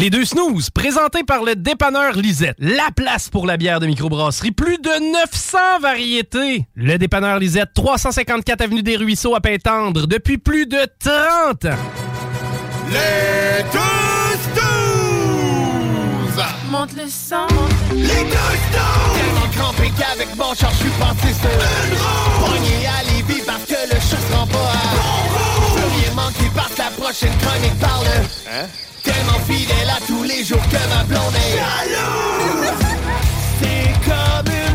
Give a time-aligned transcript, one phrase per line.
[0.00, 2.56] Les deux snooze, présentés par le dépanneur Lisette.
[2.58, 4.50] La place pour la bière de microbrasserie.
[4.50, 6.66] Plus de 900 variétés.
[6.74, 11.76] Le dépanneur Lisette, 354 Avenue des Ruisseaux à Pintendre, depuis plus de 30 ans.
[12.88, 16.44] Les deux snooze!
[16.70, 17.46] Monte le sang.
[17.94, 19.18] Les deux snooze!
[19.18, 22.46] Tellement crampé qu'avec mon char, je suis parti sur une roue.
[22.46, 25.74] Pogné à Lévis parce que le chat se rend pas à bon roue.
[25.76, 28.06] Plus rien manquer parce que la prochaine chronique parle.
[28.50, 28.66] Hein?
[29.20, 31.58] Tellement fidèle à tous les jours que ma blonde est.
[33.60, 34.69] C'est comme une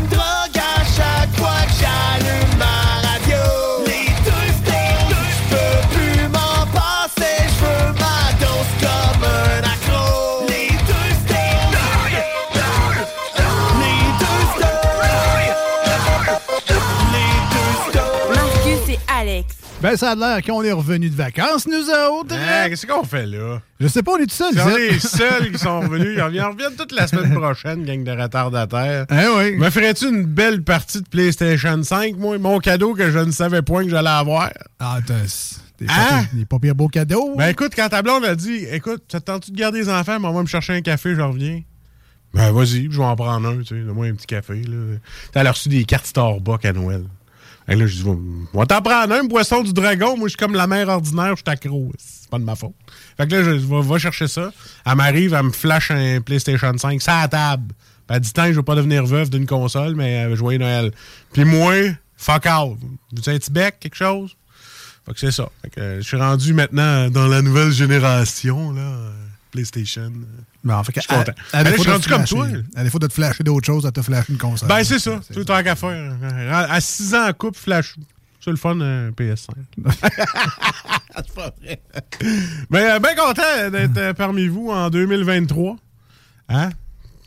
[19.86, 22.34] Ben, ça a l'air qu'on est revenus de vacances, nous autres.
[22.34, 23.62] Hein, Qu'est-ce qu'on fait là?
[23.78, 24.52] Je sais pas, on est tout seuls.
[24.52, 24.76] Ici.
[24.90, 26.18] les seuls qui sont revenus.
[26.18, 29.06] Ils reviennent, toute la semaine prochaine, gang de retardataires.
[29.10, 29.54] Hein, oui.
[29.54, 32.36] Me ferais-tu une belle partie de PlayStation 5, moi?
[32.38, 34.50] Mon cadeau que je ne savais point que j'allais avoir.
[34.80, 35.14] Ah, t'as
[35.78, 36.24] des, Hein?
[36.24, 37.36] pas, des pas pires beaux cadeaux.
[37.36, 40.18] Ben écoute, quand ta blonde a dit Écoute, ça te tente-tu de garder les enfants,
[40.18, 41.62] mais on va me chercher un café, je reviens.
[42.34, 44.62] Ben vas-y, je vais en prendre un, tu sais, donne-moi un petit café.
[44.64, 44.96] Là.
[45.40, 47.04] A reçu des cartes Starbucks à Noël.
[47.68, 50.16] Là, je dis, on va t'en prendre un, boisson du dragon.
[50.16, 51.92] Moi, je suis comme la mère ordinaire, je suis accro.
[51.98, 52.74] C'est pas de ma faute.
[53.16, 54.52] Fait que là, je vais, va chercher ça.
[54.84, 57.74] Elle m'arrive, elle me flash un PlayStation 5, ça à table.
[58.06, 60.92] Puis elle dit, tant, je veux pas devenir veuve d'une console, mais euh, joyeux Noël.
[61.32, 61.74] Puis moi,
[62.16, 62.78] fuck out.
[63.50, 64.36] Bec, quelque chose?
[65.04, 65.48] Fait que c'est ça.
[65.62, 68.80] Fait que, euh, je suis rendu maintenant dans la nouvelle génération, là.
[68.80, 69.10] euh,
[69.50, 70.12] PlayStation.
[70.66, 71.32] Ben, en fait, je suis à- content.
[71.52, 72.80] à Ben là, je suis de rendu te comme flasher- toi.
[72.80, 74.68] À défaut de te flasher d'autres choses, elle te flash une console.
[74.68, 75.20] Ben, c'est ça.
[75.32, 76.12] Tout tant qu'à faire.
[76.52, 77.94] À 6 ans en couple, flash.
[78.44, 79.54] C'est le fun, euh, PS5.
[81.16, 81.80] c'est pas vrai.
[82.70, 85.76] Mais euh, bien content d'être euh, parmi vous en 2023.
[86.48, 86.70] Hein?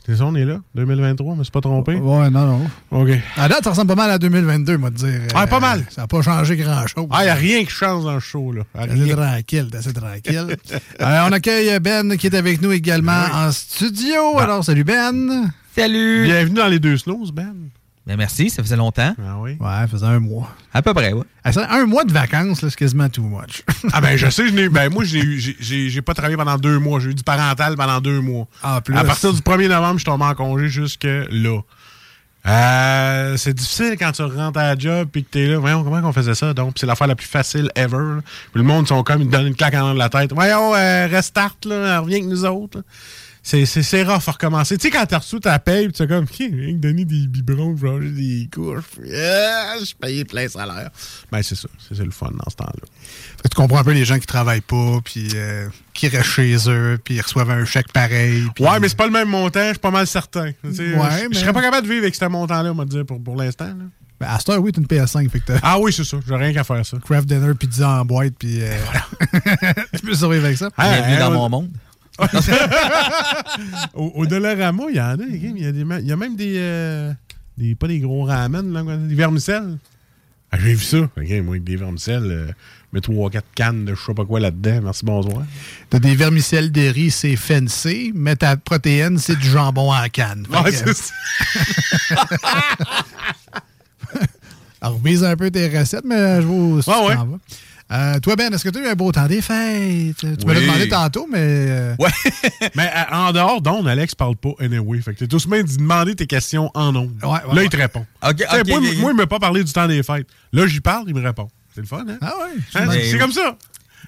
[0.09, 1.93] C'est ça, on est là, 2023, mais c'est pas trompé?
[1.93, 2.67] Ouais, non, non.
[2.89, 3.09] OK.
[3.37, 5.21] À date, ça ressemble pas mal à 2022, moi, te dire.
[5.35, 5.85] Ah, pas mal.
[5.91, 7.05] Ça n'a pas changé grand-chose.
[7.11, 8.63] Ah, il n'y a rien qui change dans le show, là.
[8.73, 10.57] C'est tranquille, c'est assez tranquille.
[11.01, 14.37] Euh, on accueille Ben qui est avec nous également en studio.
[14.39, 15.51] Alors, salut Ben.
[15.75, 16.23] Salut!
[16.23, 17.69] Bienvenue dans les deux snows, Ben.
[18.09, 19.13] Ben merci, ça faisait longtemps.
[19.23, 19.51] Ah oui?
[19.59, 20.49] Ouais, ça faisait un mois.
[20.73, 21.23] À peu près, ouais.
[21.43, 23.61] Ah, ça, Un mois de vacances, c'est quasiment too much.
[23.93, 27.11] Ah ben je sais, je n'ai- ben moi j'ai pas travaillé pendant deux mois, j'ai
[27.11, 28.47] eu du parental pendant deux mois.
[28.63, 28.97] Ah, plus.
[28.97, 31.59] À partir du 1er novembre, je suis tombé en congé jusque là.
[32.47, 35.59] Euh, c'est difficile quand tu rentres à la job puis que t'es là.
[35.59, 36.53] Voyons, comment on faisait ça?
[36.55, 38.21] Donc, c'est l'affaire la plus facile ever.
[38.51, 40.33] Puis le monde sont comme, ils te donnent une claque en de la tête.
[40.33, 42.79] Voyons, euh, restart, là, reviens avec nous autres.
[42.79, 42.83] là.
[43.41, 44.77] C'est, rare à recommencer.
[44.77, 47.05] Tu sais, quand t'as reçu ta paye, pis tu es comme, qui rien que donner
[47.05, 48.83] des biberons, changer des couches.
[49.15, 50.89] ah, je payais plein salaire.
[51.31, 51.67] Ben, c'est ça.
[51.87, 52.85] C'est, le fun dans ce temps-là.
[53.37, 56.29] Fait que tu comprends un peu les gens qui travaillent pas, puis euh, qui restent
[56.29, 58.43] chez eux, puis ils reçoivent un chèque pareil.
[58.59, 60.45] Ouais, mais c'est pas le même montant, je suis pas mal certain.
[60.45, 63.05] Ouais, je, mais- je serais pas capable de vivre avec ce montant-là, on va dire,
[63.05, 63.65] pour, pour l'instant.
[63.67, 63.85] là.
[64.19, 65.29] Ben, à cette heure, oui, t'as une PS5.
[65.29, 66.17] Fait que Ah oui, c'est ça.
[66.27, 66.97] J'ai rien qu'à faire ça.
[67.03, 68.75] craft dinner, pizza en boîte, puis euh,
[69.95, 70.69] tu peux survivre avec ça.
[70.77, 71.69] Ah, Bienvenue dans on- mon monde.
[73.93, 75.23] Au, au Dollarama, il y en a.
[75.29, 77.11] Il y a, des ma- il y a même des, euh,
[77.57, 77.75] des.
[77.75, 79.77] Pas des gros ramen, là, des vermicelles.
[80.51, 80.97] Ah, j'ai vu ça.
[80.97, 82.51] OK, moi, avec des vermicelles, euh,
[82.91, 84.79] mets 3-4 cannes de je sais pas quoi là-dedans.
[84.83, 85.43] Merci, bonsoir.
[85.91, 90.47] T'as des vermicelles de riz, c'est fancy, mais ta protéine, c'est du jambon en canne.
[90.51, 91.13] Ouais, que, ça.
[94.81, 97.15] Alors, revise un peu tes recettes, mais je tu Ouais, ouais.
[97.91, 100.15] Euh, toi, Ben, est-ce que tu as eu un beau temps des fêtes?
[100.17, 100.65] Tu me l'as Oui.
[100.65, 101.39] demandé tantôt, mais.
[101.41, 102.09] euh, Ouais.
[102.75, 105.01] Mais euh, en dehors d'onde, Alex parle pas anyway.
[105.01, 107.15] Fait que t'es tout de même d'y demander tes questions en ondes.
[107.23, 107.65] Ouais, ouais, là, ouais.
[107.65, 108.05] il te répond.
[108.23, 108.97] OK, Tu sais, OK, moi, OK.
[108.99, 110.27] moi, il m'a pas parlé du temps des fêtes.
[110.53, 111.47] Là, j'y parle, il me répond.
[111.73, 112.17] C'est le fun, hein?
[112.21, 112.59] Ah ouais?
[112.75, 113.19] Hein, Mais c'est oui.
[113.19, 113.57] comme ça.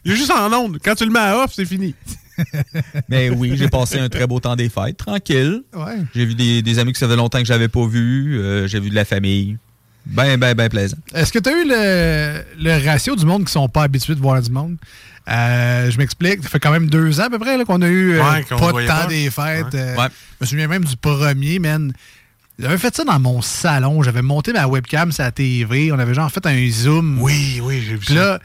[0.05, 0.77] Il est juste en onde.
[0.83, 1.95] Quand tu le mets à off, c'est fini.
[3.09, 5.63] Mais oui, j'ai passé un très beau temps des fêtes, tranquille.
[5.75, 5.97] Ouais.
[6.15, 8.39] J'ai vu des, des amis que ça fait longtemps que j'avais pas vus.
[8.39, 9.57] euh, j'ai vu de la famille.
[10.05, 10.97] Ben, ben, ben plaisant.
[11.13, 14.19] Est-ce que tu as eu le, le ratio du monde qui sont pas habitués de
[14.19, 14.77] voir du monde?
[15.29, 16.41] Euh, je m'explique.
[16.43, 18.43] Ça fait quand même deux ans à peu près là, qu'on a eu euh, Ouais,
[18.49, 19.07] pas de temps pas.
[19.07, 19.73] des fêtes.
[19.73, 19.79] Ouais.
[19.79, 20.07] Euh, Ouais.
[20.39, 21.93] Je me souviens même du premier, man.
[22.59, 24.03] J'avais fait ça dans mon salon.
[24.03, 25.91] J'avais monté ma webcam sur la TV.
[25.91, 27.19] On avait genre fait un zoom.
[27.21, 28.39] Oui, oui, j'ai vu Puis là,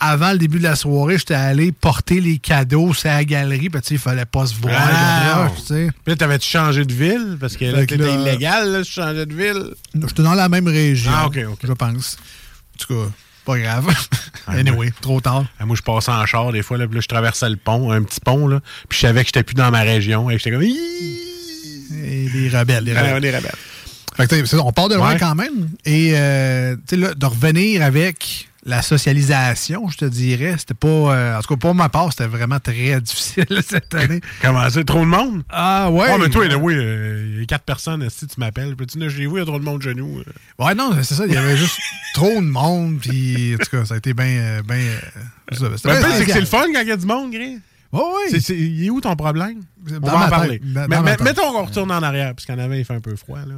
[0.00, 3.68] avant le début de la soirée, j'étais allé porter les cadeaux sur la galerie.
[3.70, 4.74] Puis tu sais, il fallait pas se voir.
[4.78, 5.90] Ah, tu sais.
[6.04, 7.36] Puis là, t'avais-tu changé de ville?
[7.40, 9.74] Parce que là, t'étais là- illégal, là, tu changeais de ville.
[9.94, 11.10] J'étais dans la même région.
[11.14, 11.58] Ah, ok, ok.
[11.64, 12.16] Je pense.
[12.18, 13.10] En tout cas,
[13.44, 13.86] pas grave.
[14.48, 15.44] anyway, trop tard.
[15.60, 17.90] Ah, moi, je passais en char des fois, là, puis là, je traversais le pont,
[17.92, 20.50] un petit pont, là, puis je savais que j'étais plus dans ma région, et j'étais
[20.52, 20.62] comme...
[20.62, 23.12] Et les rebelles, les rebelles.
[23.14, 23.52] Ah, les rebelles.
[24.16, 25.18] Fait que, on part de loin Ouais.
[25.18, 25.68] quand même.
[25.84, 30.88] Et euh, là, de revenir avec la socialisation, je te dirais, c'était pas.
[30.88, 34.20] euh, en tout cas, pour ma part, c'était vraiment très difficile cette année.
[34.42, 34.82] Comment ça?
[34.84, 35.42] Trop de monde?
[35.48, 36.08] Ah ouais.
[36.12, 39.10] Oh, mais toi, oui, euh, il y a quatre personnes, si tu m'appelles, peux-tu venir
[39.10, 40.18] chez vous, il y a trop de monde chez nous.
[40.18, 40.64] euh.
[40.64, 41.24] Ouais, non, c'est ça.
[41.26, 41.78] Il y avait juste
[42.14, 42.98] trop de monde.
[43.00, 44.60] Puis, en tout cas, ça a été bien.
[44.66, 44.80] Ben,
[45.52, 47.58] c'est que c'est le fun quand il y a du monde, Gris.
[48.30, 49.62] C'est- c'est- il est où ton problème?
[49.88, 50.58] On Dans va en parler.
[50.58, 53.00] tête, dans- Mais- dans mettons qu'on retourne en arrière, parce qu'en avant, il fait un
[53.00, 53.38] peu froid.
[53.38, 53.54] Là.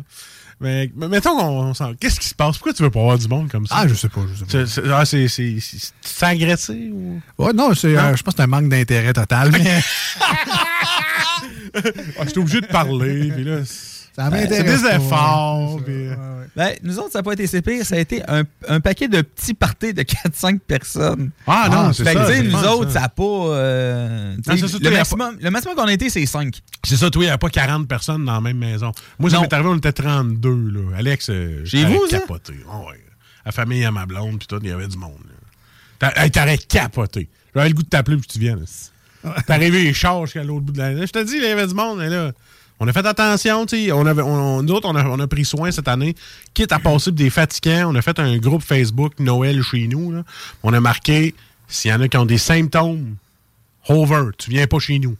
[0.60, 1.94] Mais, mais mettons qu'on on s'en.
[1.94, 2.56] Qu'est-ce qui se passe?
[2.58, 3.76] Pourquoi tu veux pas avoir du monde comme ça?
[3.78, 4.50] Ah, je sais pas, je sais pas.
[4.50, 6.24] C'est- c'est- ah, c'est.
[6.26, 7.20] agressé ou?
[7.38, 9.50] Ouais, non, c'est, euh, je pense que c'est un manque d'intérêt total.
[9.52, 9.80] Mais
[12.18, 13.58] Ah, J'étais obligé de parler, puis là.
[14.24, 14.82] Ça C'est m'intéresse.
[14.82, 15.70] des efforts.
[15.70, 16.14] c'est ça, puis- ouais, ouais.
[16.56, 17.84] Ben, nous autres, ça n'a pas été si pire.
[17.86, 21.30] Ça a été un, un paquet de petits parties de 4-5 personnes.
[21.46, 22.26] Ah, non, c'est Fait que, ça.
[22.26, 23.00] sais, c'est nous autres, ça.
[23.02, 23.22] n'a pas.
[23.22, 26.58] euh, Non, ça, le, a maximum, le maximum qu'on a été, c'est 5.
[26.84, 28.90] C'est ça, toi, il n'y avait pas 40 personnes dans la même maison.
[29.20, 30.96] Moi, ça m'est arrivé, on était 32, là.
[30.96, 32.18] Alex, euh, Chez t'aurais vous, ça?
[32.18, 32.54] capoté.
[32.70, 33.04] Ah ouais.
[33.46, 35.12] La famille à ma blonde, puis tout, il y avait du monde.
[36.16, 37.28] hey, T'aurais capoté.
[37.54, 38.64] J'avais le goût de t'appeler pour que tu viennes.
[39.46, 40.94] T'es arrivé les chars jusqu'à l'autre bout de la...
[41.06, 42.32] Je te dis, il y avait du monde, là...
[42.80, 43.90] On a fait attention, tu.
[43.92, 46.14] On avait, on, nous autres, on a, pris soin cette année.
[46.54, 50.22] Quitte à passer des fatigants, on a fait un groupe Facebook Noël chez nous.
[50.62, 51.34] On a marqué,
[51.66, 53.16] s'il y en a qui ont des symptômes,
[53.88, 55.16] Hover, tu viens pas chez nous.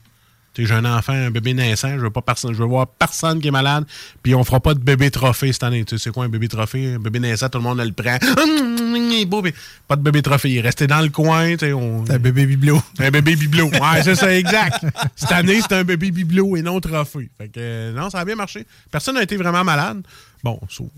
[0.67, 3.49] J'ai un enfant, un bébé naissant, je veux pas personne, je veux voir personne qui
[3.49, 3.85] est malade,
[4.23, 5.85] puis on fera pas de bébé trophée cette année.
[5.85, 6.95] Tu sais, c'est quoi un bébé trophée?
[6.95, 8.19] Un bébé naissant, tout le monde le prend.
[8.47, 9.55] Il est beau, mais
[9.87, 10.51] pas de bébé trophée.
[10.51, 12.05] Il est resté dans le coin, tu sais, on...
[12.07, 12.83] C'est un bébé bibelot.
[12.99, 13.69] Un bébé bibelot.
[13.71, 14.85] Ouais, c'est ça, exact.
[15.17, 17.29] Cette année, c'est un bébé bibelot et non trophée.
[17.39, 18.67] Fait que, euh, non, ça a bien marché.
[18.91, 20.03] Personne n'a été vraiment malade.
[20.43, 20.89] Bon, sauf-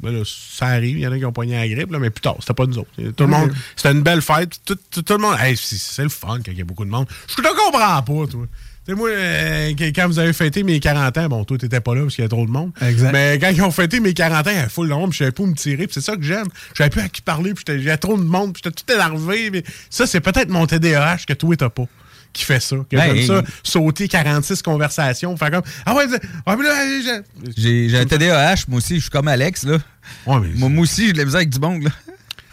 [0.00, 0.96] ben là, ça arrive.
[0.98, 2.66] Il y en a qui ont poigné la grippe, là, mais plus tard, c'était pas
[2.66, 2.90] nous autres.
[2.96, 4.60] Tout le monde, c'était une belle fête.
[4.64, 6.90] Tout, tout- tout le monde, hey, c'est le fun quand il y a beaucoup de
[6.90, 7.06] monde.
[7.28, 8.46] Je te comprends pas, toi.
[8.88, 12.02] Sais, moi, euh, quand- vous avez fêté mes 40 ans, bon, toi, t'étais pas là
[12.02, 12.70] parce qu'il y a trop de monde.
[12.80, 13.12] Exact.
[13.12, 15.18] Mais quand ils ont fêté mes 40 ans, il y avait full de monde, puis
[15.18, 16.46] je savais pas où me tirer, puis c'est ça que j'aime.
[16.72, 19.50] Je savais plus à qui parler, puis j'avais trop de monde, puis j'étais tout énervé.
[19.50, 21.84] Mais ça, c'est peut-être mon TDAH que toi, t'as pas.
[22.32, 22.76] Qui fait ça.
[22.90, 26.04] Que Ben, ça, sauter 46 conversations, faire comme Ah ouais,
[26.46, 29.78] ah, mais là, j'ai- J'ai j'ai un TDAH, moi aussi, je suis comme Alex, là.
[30.26, 31.90] Ouais, mais Moi, moi aussi, j'ai de la misère avec du monde, là.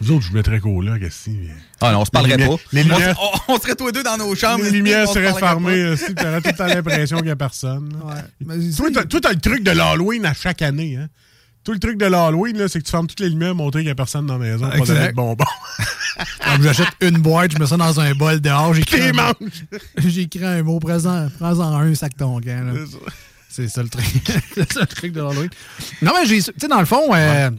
[0.00, 1.36] Vous autres, je vous mettrais qu'au là, qu'est-ce que?
[1.80, 2.54] Ah non, on se parlerait Les pas.
[2.72, 4.62] les On lumières- on, on serait tous les deux dans nos chambres.
[4.64, 5.90] Les lumières seraient fermées pas.
[5.92, 7.96] aussi, t'aurais tout le temps l'impression qu'il y a personne.
[8.04, 8.14] Ouais.
[8.44, 11.08] Mais Toi, t'as- le truc de l'Halloween à chaque année, hein?
[11.64, 13.86] Tout le truc de l'Halloween, là, c'est que tu fermes toutes les lumières, montrer qu'il
[13.88, 14.94] n'y a personne dans la maison, pas Exact.
[14.94, 15.44] donner de bonbons.
[16.46, 19.32] Donc, j'achète une boîte, je mets ça dans un bol dehors, j'écris un,
[19.98, 22.66] j'écris un mot présent, prends-en un, sac ton camp.
[22.66, 22.72] là.
[22.86, 22.98] C'est ça.
[23.48, 24.04] C'est ça le truc.
[24.54, 25.50] c'est ça le truc de l'Halloween.
[26.02, 27.50] Non, mais j'ai, tu sais, dans le fond, euh,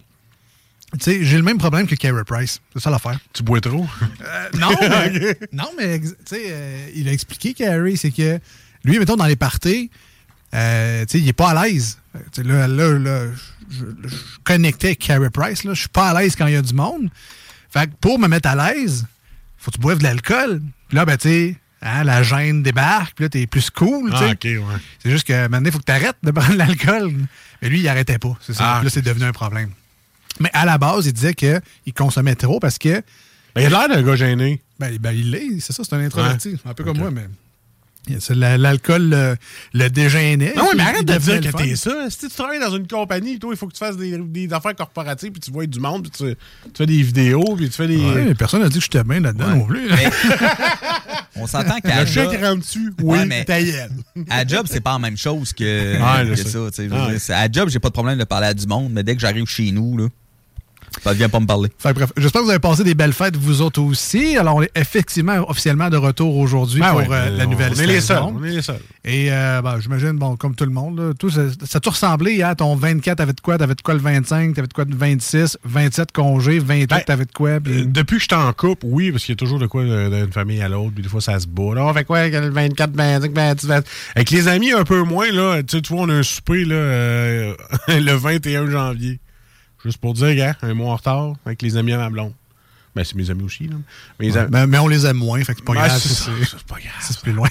[0.93, 2.61] tu sais, j'ai le même problème que Carey Price.
[2.73, 3.19] C'est ça l'affaire.
[3.33, 3.85] Tu bois trop?
[4.21, 8.39] Euh, non, mais, non, mais ex- tu sais, euh, il a expliqué, Carey, c'est que
[8.83, 9.91] lui, mettons, dans les parties,
[10.53, 11.99] euh, tu sais, il est pas à l'aise.
[12.37, 13.25] Là, là, là,
[13.69, 13.83] je,
[14.43, 17.09] connectais avec Carey Price, je suis pas à l'aise quand il y a du monde.
[17.69, 19.05] Fait que pour me mettre à l'aise,
[19.57, 20.61] faut que tu boives de l'alcool.
[20.87, 24.09] Puis là, ben, tu sais, hein, la gêne débarque, puis là, t'es plus cool.
[24.13, 24.61] Ah, ok, ouais.
[25.03, 27.13] C'est juste que maintenant, il faut que tu arrêtes de prendre de l'alcool.
[27.61, 28.37] Mais lui, il arrêtait pas.
[28.41, 28.77] C'est ça.
[28.77, 28.83] Ah.
[28.83, 29.71] Là, c'est devenu un problème.
[30.39, 31.61] Mais à la base, il disait qu'il
[31.95, 33.01] consommait trop parce que.
[33.55, 34.61] Ben, il a l'air d'un gars gêné.
[34.79, 36.49] Ben, ben, il l'est, c'est ça, c'est un introverti.
[36.49, 36.57] Ouais.
[36.65, 37.25] Un peu comme moi, mais.
[38.29, 39.35] L'alcool le,
[39.73, 40.53] le dégênait.
[40.55, 42.09] Non, oui, mais arrête de dire que t'es ça.
[42.09, 44.75] Si tu travailles dans une compagnie, toi, il faut que tu fasses des, des affaires
[44.75, 47.87] corporatives, puis tu vois du monde, puis tu, tu fais des vidéos, puis tu fais
[47.87, 47.97] des.
[47.97, 49.89] Ouais, mais personne n'a dit que j'étais bien là-dedans non plus.
[49.89, 50.09] Mais-
[51.35, 52.93] on s'entend qu'à Le chèque rentre dessus.
[53.01, 53.45] Oui, Ouais, mais-
[54.29, 55.63] à job, c'est pas la même chose que,
[55.97, 56.29] Ouais,
[57.13, 57.39] que ça.
[57.39, 59.47] À job, j'ai pas de problème de parler à du monde, mais dès que j'arrive
[59.47, 60.07] chez nous, là,
[61.03, 61.69] Ça vient pas me parler.
[61.83, 64.37] Que bref, j'espère que vous avez passé des belles fêtes, vous autres aussi.
[64.37, 67.79] Alors, on est effectivement officiellement de retour aujourd'hui Ben pour euh, la on- nouvelle on
[67.79, 68.35] est les seuls, saison.
[68.39, 68.79] on est les seuls.
[69.05, 71.91] Et euh, ben, j'imagine, bon, comme tout le monde, là, tout, ça, ça a tout
[71.91, 73.57] ressemblé à ton 24, t'avais de quoi?
[73.57, 77.25] T'avais de quoi le 25, t'avais de quoi le 26, 27 congé, 28, Ben, t'avais
[77.25, 77.49] de quoi?
[77.51, 79.83] Euh, Depuis que je suis en couple, oui, parce qu'il y a toujours de quoi
[79.83, 81.73] d'une famille à l'autre, puis des fois ça se bat.
[81.75, 83.85] Là, on fait quoi, le 24, 25, 26, 27.
[84.15, 86.65] Avec les amis, un peu moins, là, tu sais, tu vois, on a un souper
[86.65, 87.53] là, euh,
[87.87, 89.19] le 21 janvier.
[89.87, 92.33] Juste pour dire, gars, un mois en retard, avec les amis à ma blonde.
[92.95, 93.75] Ben, c'est mes amis aussi, là.
[94.19, 95.99] Ouais, amis- mais, mais on les aime moins, fait que c'est pas Ben, grave.
[96.01, 96.93] c'est pas grave.
[96.99, 97.47] c'est plus loin.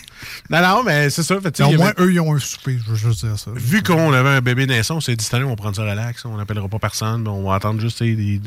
[0.51, 1.41] Non, non, mais c'est ça.
[1.41, 3.51] Fait, Mais au moins, avait- eux, ils ont un souper, je veux juste dire ça.
[3.55, 5.83] Vu qu'on avait un bébé naissant, on s'est dit cette année, on va prendre ça
[5.83, 8.15] relax, on n'appellera pas personne, mais on va attendre juste des.
[8.17, 8.41] des-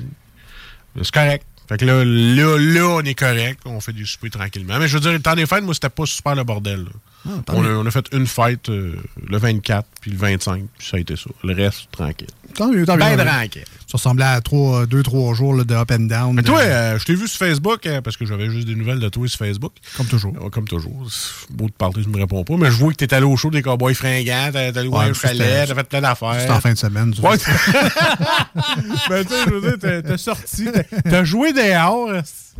[1.01, 1.45] C'est correct.
[1.69, 4.79] Fait que là, là, là, on est correct, on fait du souper tranquillement.
[4.79, 6.87] Mais je veux dire, le temps des fêtes, moi, c'était pas super le bordel.
[7.27, 8.95] Ah, on, a, on a fait une fête euh,
[9.27, 11.29] le 24, puis le 25, puis ça a été ça.
[11.43, 12.27] Le reste, tranquille.
[12.55, 12.99] Tant mieux, tant mieux.
[12.99, 13.29] Ben tant mieux.
[13.29, 13.63] tranquille.
[13.89, 16.35] Ça ressemblait à 2-3 jours là, de up and down.
[16.35, 18.75] Mais de- toi, euh, je t'ai vu sur Facebook, euh, parce que j'avais juste des
[18.75, 19.73] nouvelles de toi sur Facebook.
[19.97, 20.35] Comme toujours.
[20.39, 21.07] Euh, Comme toujours.
[21.09, 22.55] C'est beau de parler, je me réponds pas.
[22.55, 25.29] Mais je vois que t'es allé au show des Cowboys fringants, t'es allé Ouais, c'était-
[25.29, 26.35] chalet, t'as fait plein d'affaires.
[26.39, 27.11] C'était en fin de semaine.
[27.15, 27.37] tu Ouais.
[29.09, 30.67] ben, tu sais, je veux dire, t'as sorti,
[31.03, 32.11] t'as- joué dehors.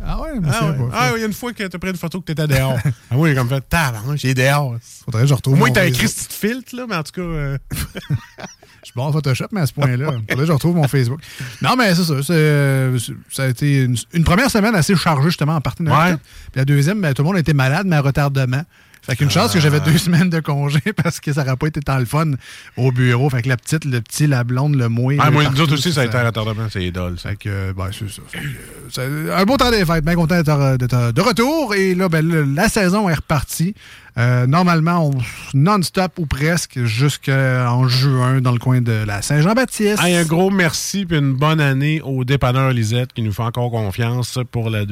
[0.04, 0.88] Ah ouais, mais Ah c'est ouais.
[0.90, 2.76] pas- Ah, il y a une fois que t'as pris une photo que t'étais dehors.
[3.10, 4.74] ah oui, comme fait, tabarnak, j'ai dehors.
[5.04, 5.98] Faudrait que je retrouve Au mon t'as Facebook.
[6.00, 7.76] Christy de filtre, là, mais en tout cas.
[8.82, 10.12] Je suis bon en Photoshop, mais à ce point-là,
[10.44, 11.20] je retrouve mon Facebook.
[11.62, 12.22] Non, mais c'est ça.
[12.22, 12.98] c'est, euh,
[13.30, 16.16] ça a été une, une première semaine assez chargée, justement, en partie de notre Ouais.
[16.52, 18.62] Puis la deuxième, ben, tout le monde était malade, mais à retardement.
[19.02, 21.80] Fait qu'une chance que j'avais deux semaines de congé parce que ça n'aurait pas été
[21.80, 22.32] tant le fun
[22.76, 23.30] au bureau.
[23.30, 25.16] Fait que la petite, le petit, la blonde, le moins.
[25.18, 27.18] Ah, moi, nous autres aussi, ça a été un retardement, c'est dole.
[27.18, 27.30] ça.
[27.30, 28.22] Fait que, ben, c'est ça.
[28.90, 30.04] C'est un beau temps des fêtes.
[30.04, 31.74] Bien content d'être de retour.
[31.74, 33.74] Et là, ben, la saison est repartie.
[34.18, 35.18] Euh, normalement, on-
[35.54, 40.00] non-stop ou presque jusqu'en juin dans le coin de la Saint-Jean-Baptiste.
[40.00, 44.38] Un gros merci puis une bonne année au dépanneur Lisette qui nous fait encore confiance
[44.50, 44.84] pour la,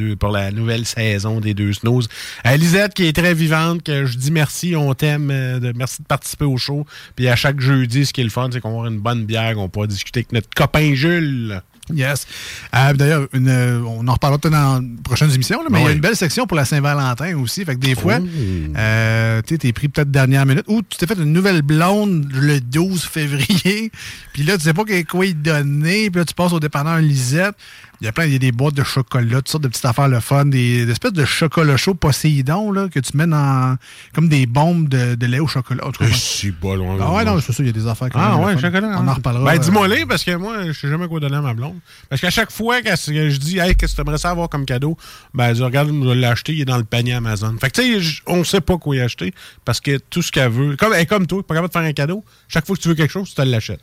[0.52, 2.08] nouvelle saison des deux snooze.
[2.46, 6.06] Euh, Lisette qui est très vivante, que je dis merci, on t'aime, euh, merci de
[6.06, 6.86] participer au show.
[7.16, 9.24] Puis à chaque jeudi, ce qui est le fun, c'est qu'on va avoir une bonne
[9.24, 11.62] bière, qu'on pourra discuter avec notre copain Jules.
[11.94, 12.26] Yes.
[12.74, 15.88] Euh, D'ailleurs, euh, on en reparlera peut-être dans les prochaines émissions, là, mais il y
[15.88, 17.64] a une belle section pour la Saint-Valentin aussi.
[17.64, 18.72] Fait que des fois, Oh.
[18.76, 22.60] euh, tu t'es pris peut-être dernière minute ou tu t'es fait une nouvelle blonde le
[22.60, 23.90] 12 février.
[24.32, 26.10] Puis là, tu sais pas quoi y donner.
[26.10, 27.54] Puis là, tu passes au dépanneur Lisette.
[28.00, 29.84] Il y a plein, il y a des boîtes de chocolat, toutes sortes de petites
[29.84, 33.76] affaires le fun, des, des espèces de chocolat chaud Poséidon là, que tu mets dans
[34.14, 35.82] comme des bombes de, de lait au chocolat.
[36.00, 36.96] Je suis pas loin.
[37.00, 38.60] ah ouais, non, c'est ça, il y a des affaires quand Ah même ouais, le
[38.60, 38.88] chocolat.
[38.98, 39.08] On hein.
[39.08, 39.44] en reparlera.
[39.44, 41.78] Ben, euh, dis-moi les, parce que moi, je sais jamais quoi donner à ma blonde.
[42.08, 44.64] Parce qu'à chaque fois que je dis, hey, qu'est-ce que tu aimerais ça avoir comme
[44.64, 44.96] cadeau?
[45.34, 47.56] Ben, elle dit, regarde, on va l'acheter, il est dans le panier Amazon.
[47.60, 50.50] Fait que, tu sais, on sait pas quoi y acheter parce que tout ce qu'elle
[50.50, 52.80] veut, comme, elle est comme toi, pas capable de faire un cadeau, chaque fois que
[52.80, 53.80] tu veux quelque chose, tu te l'achètes.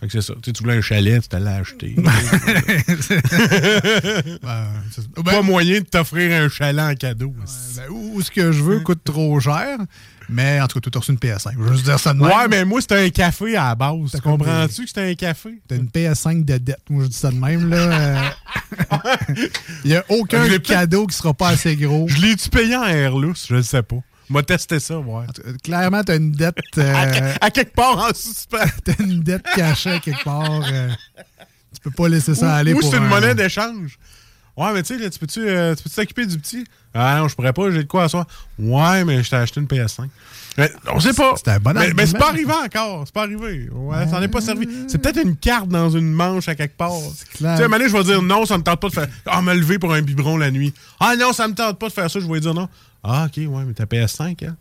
[0.00, 0.34] Fait que c'est ça.
[0.34, 1.94] Tu sais, tu voulais un chalet, tu te l'as acheté.
[4.42, 7.32] ben, pas moyen de t'offrir un chalet en cadeau.
[7.76, 9.78] Ben, ou ce que je veux coûte trop cher.
[10.28, 11.52] Mais en tout cas, tu as reçu une PS5.
[11.52, 12.26] Je veux juste dire ça de même.
[12.26, 14.10] Ouais, mais moi, c'était un café à la base.
[14.12, 15.60] Tu comprends-tu que c'était un café?
[15.68, 16.82] T'as une PS5 de dette.
[16.90, 17.70] Moi, je dis ça de même.
[17.70, 18.34] là.
[19.84, 22.08] Il n'y a aucun cadeau qui sera pas assez gros.
[22.08, 23.46] Je l'ai-tu payé en Airlus?
[23.48, 23.96] Je ne sais pas.
[24.28, 25.24] M'a testé ça, ouais.
[25.62, 26.56] Clairement, t'as une dette.
[26.78, 28.58] euh, À, à quelque part en suspens.
[28.84, 30.62] t'as une dette cachée quelque part.
[30.72, 30.88] euh,
[31.74, 33.98] tu peux pas laisser ça aller Ou c'est une un- monnaie d'échange.
[34.56, 36.64] Ouais, mais tu sais, là, tu peux-tu euh, peux t'occuper du petit?
[36.94, 38.26] Ah non, je pourrais pas, j'ai de quoi à soir.
[38.58, 40.08] Ouais, mais je t'ai acheté une PS5.
[40.58, 41.34] Mais, on sait pas.
[41.36, 43.02] C'était un bon mais, mais c'est pas arrivé encore.
[43.04, 43.68] C'est pas arrivé.
[43.70, 44.68] Ouais, ça n'en est pas servi.
[44.88, 46.92] C'est peut-être une carte dans une manche à quelque part.
[47.30, 47.56] Tu clair.
[47.56, 49.08] sais, à un moment donné, je vais dire non, ça me tente pas de faire.
[49.26, 50.72] Ah, me lever pour un biberon la nuit.
[51.00, 52.20] Ah non, ça me tente pas de faire ça.
[52.20, 52.68] Je vais dire non.
[53.02, 54.56] Ah, ok, ouais, mais t'as PS5, hein?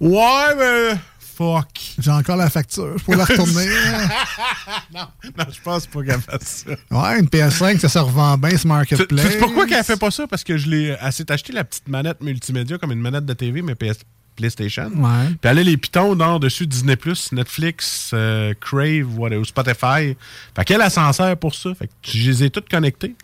[0.00, 0.98] Ouais, mais.
[1.36, 1.94] Fuck.
[1.98, 2.98] J'ai encore la facture.
[2.98, 3.66] Je pourrais la retourner.
[4.94, 5.06] non,
[5.38, 6.70] non, je pense pas qu'elle fasse ça.
[6.70, 9.26] ouais, une PS5, ça se revend bien, ce marketplace.
[9.26, 10.26] sais pourquoi qu'elle fait pas ça?
[10.26, 10.96] Parce que je l'ai.
[11.00, 14.00] Elle s'est acheté la petite manette multimédia comme une manette de TV, mais PS,
[14.40, 14.90] PlayStation.
[14.96, 15.28] Ouais.
[15.40, 16.96] Puis elle a les pitons dans dessus Disney,
[17.32, 20.16] Netflix, euh, Crave, what, ou Spotify.
[20.56, 21.74] Fait qu'elle, elle s'en sert pour ça.
[21.74, 23.14] Fait que je les ai toutes connectées.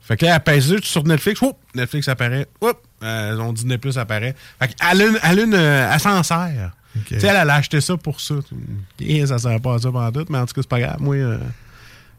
[0.00, 1.40] Fait que là, elle pèse sur Netflix.
[1.42, 2.46] Oup, Netflix apparaît.
[2.60, 4.34] Oup, euh, son Disney Plus apparaît.
[4.58, 5.18] Fait qu'elle a une.
[5.22, 6.72] Elle, elle s'en sert.
[7.06, 8.34] Tu sais, elle, elle a acheté ça pour ça.
[8.98, 10.96] Et ça sert pas à ça pendant tout, mais en tout cas, c'est pas grave.
[11.00, 11.38] Moi, euh,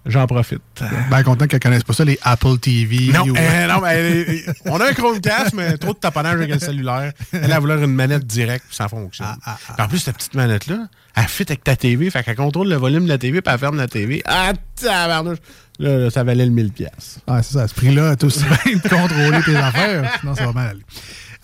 [0.05, 0.61] j'en profite.
[1.09, 3.11] Ben content qu'elle connaisse pas ça, les Apple TV.
[3.13, 6.51] Non, ou- euh, non, mais elle on a un Chromecast, mais trop de taponnage avec
[6.53, 7.11] le cellulaire.
[7.31, 9.27] Elle a voulu une manette directe, puis ça fonctionne.
[9.45, 12.67] Ah, Puis en plus, cette petite manette-là, elle fit avec ta TV, fait qu'elle contrôle
[12.69, 14.21] le volume de la TV, puis elle ferme la TV.
[14.25, 15.37] Ah, tabarnouche!
[15.79, 16.71] Là, là, ça valait le 1000$.
[16.71, 17.19] piastres.
[17.25, 20.45] Ah, c'est ça, à ce prix-là, t'as aussi bien de contrôler tes affaires, sinon ça
[20.45, 20.81] va mal aller.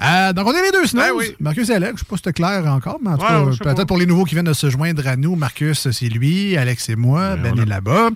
[0.01, 1.03] Euh, donc, on est les deux snooze.
[1.03, 1.35] Ben oui.
[1.39, 3.57] Marcus et Alex, je ne sais pas si c'était clair encore, mais en tout Ouais,
[3.57, 6.55] cas, peut-être pour les nouveaux qui viennent de se joindre à nous, Marcus, c'est lui,
[6.55, 8.09] Alex, c'est moi, Ben est là-bas.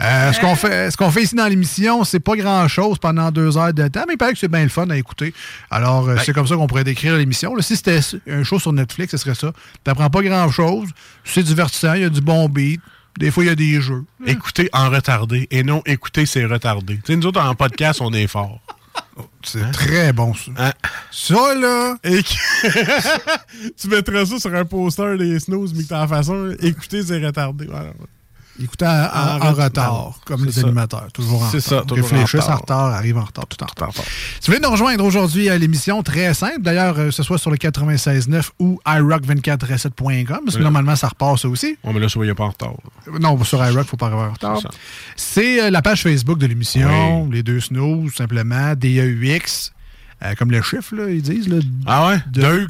[0.00, 3.56] Euh, ce qu'on fait, ce qu'on fait ici dans l'émission, c'est pas grand-chose pendant deux
[3.58, 5.34] heures de temps, mais il paraît que c'est bien le fun à écouter.
[5.70, 7.54] Alors, euh, c'est comme ça qu'on pourrait décrire l'émission.
[7.60, 8.00] Si c'était
[8.30, 9.52] un show sur Netflix, ce serait ça.
[9.84, 10.88] T'apprends pas grand-chose,
[11.24, 12.80] c'est divertissant, il y a du bon beat,
[13.18, 14.04] des fois, il y a des jeux.
[14.26, 16.96] Écoutez en retardé et non écouter c'est retardé.
[16.96, 18.60] Tu sais, nous autres, en podcast, on est forts.
[19.42, 20.50] C'est très bon, ça.
[20.58, 20.72] Hein?
[21.18, 21.96] Ça, là...
[22.04, 26.50] Et que- tu mettras ça sur un poster des snooze, mais que t'en fasses un.
[26.60, 27.66] Écoutez, c'est retardé.
[27.70, 27.90] Voilà.
[28.62, 30.60] Écoutez en, en- en En retard, comme C'est les ça.
[30.62, 31.08] animateurs.
[31.12, 31.80] Toujours en C'est retard.
[31.80, 32.86] ça, toujours en Réfléchissent en retard.
[32.92, 33.90] arrivent en retard, tout en retard.
[33.94, 36.60] Si vous voulez nous rejoindre aujourd'hui à l'émission, très simple.
[36.62, 40.64] D'ailleurs, euh, ce soit sur le 96.9 ou iRock247.com, parce que Oui.
[40.64, 41.76] normalement, ça repart ça aussi.
[41.84, 42.72] Ouais, mais là, soyez pas en retard.
[43.20, 44.58] Non, sur iRock, il ne faut pas arriver en retard.
[44.60, 44.68] C'est.
[45.16, 49.72] C'est euh, la page Facebook de l'émission, les deux snows, tout simplement, DEUX,
[50.24, 51.48] euh, comme le chiffre, là, ils disent.
[51.48, 52.18] Là, Ah ouais?
[52.32, 52.68] De- Deux.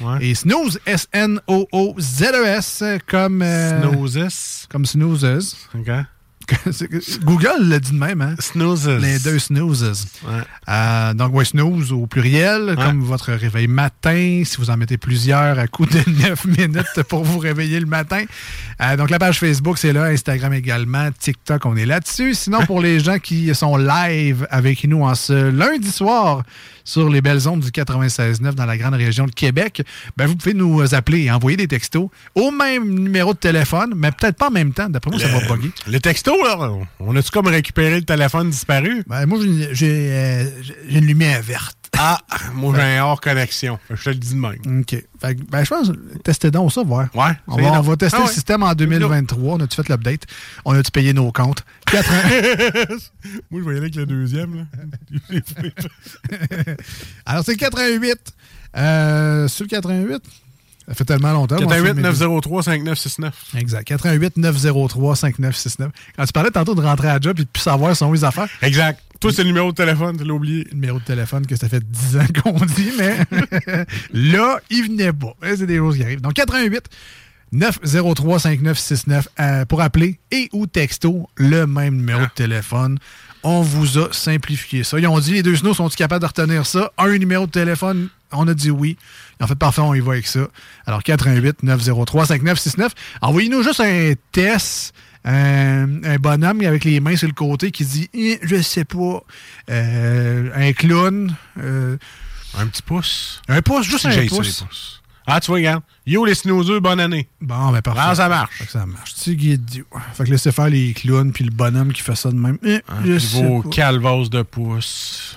[0.00, 0.26] Ouais.
[0.26, 3.42] Et snooze, S-N-O-O-Z-E-S, E comme...
[3.42, 4.66] euh, Snoozes.
[4.68, 5.56] Comme snoozes.
[5.74, 5.88] OK.
[7.24, 8.34] Google l'a dit de même, hein?
[8.38, 8.86] Snoozes.
[9.00, 10.06] Les deux snoozes.
[10.26, 10.42] Ouais.
[10.68, 15.58] Euh, donc, ouais, snooze au pluriel, comme votre réveil matin, si vous en mettez plusieurs
[15.58, 18.24] à coup de 9 minutes pour vous réveiller le matin.
[18.82, 22.34] Euh, donc, la page Facebook, c'est là, Instagram également, TikTok, on est là-dessus.
[22.34, 26.42] Sinon, pour les gens qui sont live avec nous en ce lundi soir
[26.84, 29.82] sur les belles ondes du 96.9 dans la grande région de Québec,
[30.16, 34.10] ben, vous pouvez nous appeler et envoyer des textos au même numéro de téléphone, mais
[34.12, 34.88] peut-être pas en même temps.
[34.88, 35.70] D'après moi, ça va bugger.
[35.86, 39.02] Le texto, là, on a-tu comme récupéré le téléphone disparu?
[39.06, 40.50] Ben, moi, j'ai une- euh,
[40.88, 41.76] j'ai une lumière verte.
[41.98, 42.18] Ah,
[42.54, 43.78] moi, j'ai un hors connexion.
[43.90, 44.80] Je te le dis de même.
[44.80, 44.90] OK.
[45.20, 45.90] Fait que, ben, je pense,
[46.22, 47.08] testez donc ça, voir.
[47.14, 47.32] Ouais.
[47.46, 48.32] On va, on va tester Ah le ouais.
[48.34, 49.54] système en 2023.
[49.54, 50.22] On a-tu fait l'update?
[50.64, 51.64] On a-tu payé nos comptes?
[51.86, 52.22] 80
[53.50, 54.66] Moi, je vais y aller avec le deuxième.
[55.30, 55.40] Là.
[57.26, 58.18] Alors, c'est le 88.
[58.76, 60.22] Euh, sur le 88?
[60.86, 61.54] Ça fait tellement longtemps.
[61.62, 63.34] moi, 88 je fais mes- 903 5969.
[63.56, 63.84] Exact.
[63.84, 65.90] 88 903 5969.
[66.16, 68.48] Quand tu parlais tantôt de rentrer à job et de plus savoir son les affaires,
[68.60, 69.00] Exact.
[69.30, 70.64] C'est le numéro de téléphone, tu l'as oublié.
[70.64, 73.16] le numéro de téléphone que ça fait 10 ans qu'on dit, mais
[74.12, 75.34] là, il venait pas.
[75.42, 76.20] C'est des choses qui arrivent.
[76.20, 76.84] Donc, 88
[77.52, 82.98] 903 5969 euh, pour appeler et ou texto le même numéro de téléphone.
[83.42, 84.98] On vous a simplifié ça.
[84.98, 86.92] Ils ont dit, les deux snows, sont-ils capables de retenir ça?
[86.98, 88.96] Un numéro de téléphone, on a dit oui.
[89.40, 90.48] En fait, parfait, on y va avec ça.
[90.86, 92.92] Alors, 88 903 5969.
[93.22, 98.08] Envoyez-nous juste un test, un, un bonhomme avec les mains sur le côté qui dit,
[98.14, 99.22] Eh, je sais pas,
[99.70, 101.96] Euh, un clown, euh,
[102.58, 103.40] Un petit pouce.
[103.48, 104.62] un pouce, juste un pouce.
[104.62, 105.00] pouces.
[105.26, 105.82] Ah, tu vois, regarde.
[106.06, 107.26] Yo, les snoozeux, bonne année.
[107.40, 108.00] Bon, ben parfait.
[108.04, 108.50] Ah, ça marche.
[108.58, 109.14] Fait que ça marche.
[109.14, 109.86] Tu guides Dieu.
[110.12, 112.58] Fait que laissez faire les clowns puis le bonhomme qui fait ça de même.
[112.62, 113.70] Eh, pas.
[113.70, 115.34] calvas de pouces.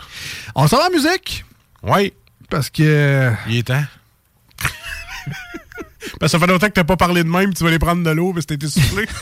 [0.56, 1.45] On s'en va en musique?
[1.84, 2.12] Oui,
[2.50, 3.84] parce que il est temps.
[6.20, 8.04] Parce que ça fait longtemps que t'as pas parlé de même, tu vas aller prendre
[8.04, 9.06] de l'eau parce que été soufflé.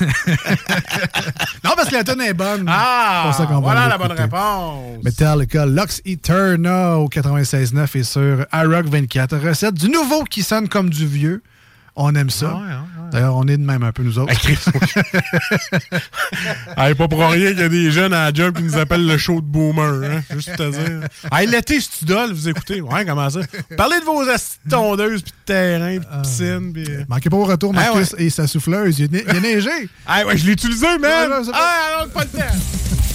[1.63, 2.65] non parce que la tonne est bonne.
[2.67, 3.23] ah!
[3.25, 5.03] Pour ça voilà la bonne réponse.
[5.03, 9.37] Metallica, Lux Eterna au 96.9 et sur iRock 24.
[9.37, 11.41] Recette du nouveau qui sonne comme du vieux.
[11.95, 12.55] On aime ça.
[12.55, 12.94] Ouais, ouais.
[13.11, 14.33] D'ailleurs, on est de même un peu, nous autres.
[16.75, 18.77] Ah, hey, pas pour rien qu'il y a des jeunes à la job qui nous
[18.77, 20.03] appellent le show de boomer.
[20.03, 20.21] Hein?
[20.31, 21.07] Juste pour te dire.
[21.31, 22.81] Hey, l'été, c'est tu dole, vous écoutez?
[22.81, 23.39] Ouais, comment ça?
[23.77, 24.23] Parlez de vos
[24.69, 26.73] tondeuses, puis de terrain, puis de piscine.
[26.73, 26.87] Puis...
[27.07, 28.99] Manquez pas au retour, Ah Marcus et sa souffleuse.
[28.99, 29.69] Il a, neigé.
[30.05, 31.29] Ah ouais, je l'ai utilisé, man!
[31.29, 31.57] Ouais, ouais, c'est bon.
[31.57, 33.14] ah, alors, pas le temps!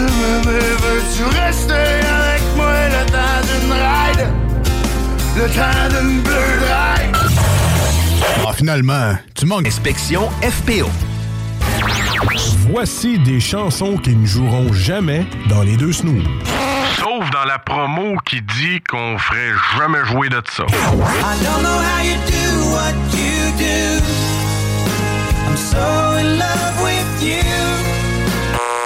[0.00, 4.28] Peux-tu m'aimer, veux-tu rester avec moi le temps d'une ride?
[5.36, 7.16] Le temps d'une bleue ride
[8.46, 9.66] Ah, finalement, tu manques.
[9.66, 10.88] Inspection FPO.
[12.70, 16.24] Voici des chansons qui ne joueront jamais dans les deux snooze.
[16.98, 20.64] Sauf dans la promo qui dit qu'on ferait jamais jouer de ça.
[20.64, 20.74] I
[21.44, 24.02] don't know how you do what you do
[25.46, 27.42] I'm so in love with you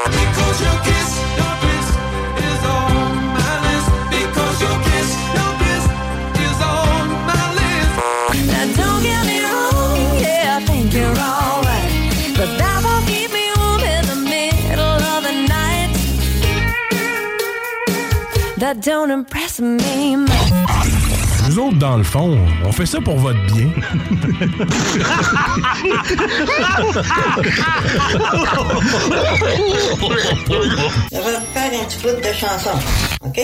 [0.07, 0.94] Because your
[18.81, 19.79] don't impress me.
[21.49, 23.69] Nous autres, dans le fond, on fait ça pour votre bien.
[31.11, 32.71] Je vais faire un petit bout de chanson,
[33.21, 33.41] OK?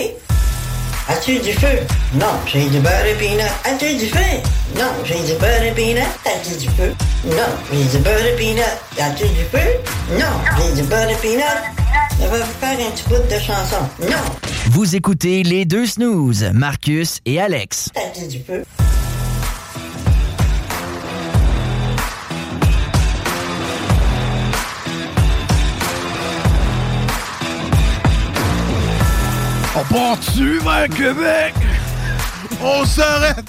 [1.07, 1.79] As-tu du feu?
[2.13, 3.51] Non, j'ai du beurre et peanut.
[3.65, 4.19] As-tu du feu?
[4.77, 6.07] Non, j'ai du beurre et peanut.
[6.25, 6.93] As-tu du feu?
[7.25, 8.63] Non, j'ai du beurre et peanut.
[8.99, 9.79] As-tu du feu?
[10.11, 10.25] Non,
[10.57, 11.43] j'ai du beurre et peanut.
[12.19, 13.81] Je vais faire un petit bout de chanson.
[13.99, 14.23] Non,
[14.73, 17.89] Vous écoutez les deux snooze, Marcus et Alex.
[18.29, 18.39] du?
[29.75, 31.53] On part-tu vers Québec?
[32.61, 33.43] On s'arrête!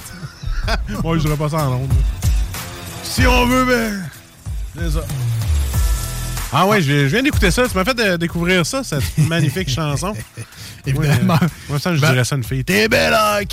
[1.01, 1.95] Moi, je dirais pas ça en Londres.
[3.01, 4.03] Si on veut, ben.
[4.77, 5.05] C'est ça.
[6.51, 7.65] Ah ouais, je, viens d'écouter ça.
[7.65, 10.13] Tu m'as fait de- découvrir ça, cette magnifique chanson.
[10.85, 11.23] Évidemment.
[11.25, 12.63] Moi, moi, ça, je Ben- dirais ça une fille.
[12.63, 13.13] T'es belle?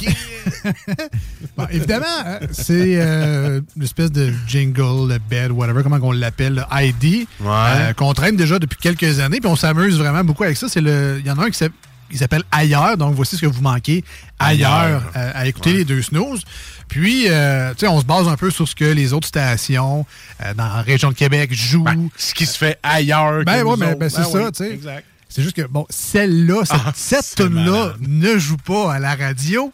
[1.57, 6.55] Bon, évidemment, hein, c'est euh, une espèce de jingle, le bed, whatever, comment on l'appelle,
[6.55, 10.57] le ID, euh, qu'on traîne déjà depuis quelques années, puis on s'amuse vraiment beaucoup avec
[10.57, 10.69] ça.
[10.69, 11.77] C'est le, il y en a un qui s'appelle
[12.13, 14.03] il s'appelle Ailleurs, donc voici ce que vous manquez
[14.41, 15.03] ailleurs, Ailleurs.
[15.17, 16.43] euh, à écouter les deux snooze.
[16.89, 20.05] Puis, euh, tu sais, on se base un peu sur ce que les autres stations
[20.45, 21.87] euh, dans la région de Québec jouent.
[22.17, 23.45] ce qui se fait ailleurs.
[23.45, 23.99] Ben ouais, mais autres.
[24.01, 24.73] ben, c'est Ben ça, oui, tu sais.
[24.73, 25.05] Exact.
[25.31, 29.73] C'est juste que, bon, celle-là, cette, Ah, cette tune-là ne joue pas à la radio,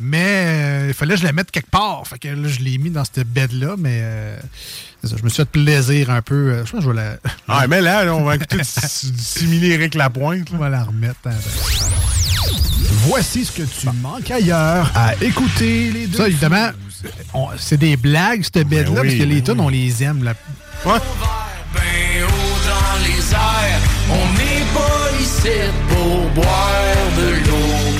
[0.00, 2.02] mais euh, il fallait que je la mette quelque part.
[2.06, 4.36] Fait que là, je l'ai mis dans cette bed-là, mais euh,
[5.04, 6.34] ça, je me suis fait plaisir un peu.
[6.50, 7.16] Euh, Je pense que je vais la,
[7.46, 10.48] Ah, mais là, là, on va écouter du Eric Lapointe.
[10.52, 11.16] on va la remettre.
[11.26, 11.52] hein, ben.
[13.08, 16.18] Voici ce que tu manques ailleurs à écouter les deux.
[16.18, 16.70] Ça, évidemment,
[17.58, 20.24] c'est des blagues, cette bed-là, Ben oui, parce que les ben tunes, on les aime.
[20.24, 20.34] La...
[20.84, 20.98] Ouais.
[24.08, 25.48] On n'est pas ici
[25.88, 27.96] pour boire de l'eau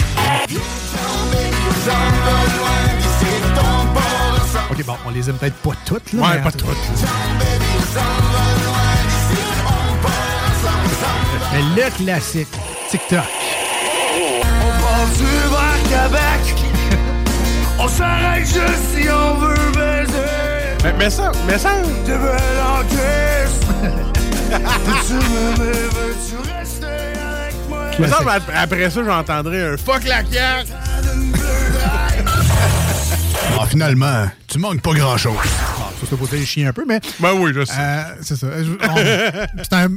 [4.70, 6.12] OK, bon, on les aime peut-être pas toutes.
[6.12, 6.76] Là, Ouais, mais- pas toutes.
[11.52, 12.48] Mais le classique,
[12.90, 13.18] TikTok.
[14.38, 16.64] On part du vers Québec
[17.78, 21.70] On s'arrête juste si on veut baiser Mais, mais ça, mais ça.
[22.04, 24.05] T'es belle en
[25.58, 27.78] veux-tu rester avec moi?
[27.98, 30.68] Mais ça, mais ap- après ça, j'entendrai un fuck la carte.
[33.58, 35.34] Ah, finalement, tu manques pas grand-chose.
[36.06, 37.00] Ah, c'est pour te chier un peu, mais.
[37.20, 37.72] Ben oui, je sais.
[37.78, 38.46] Euh, c'est ça.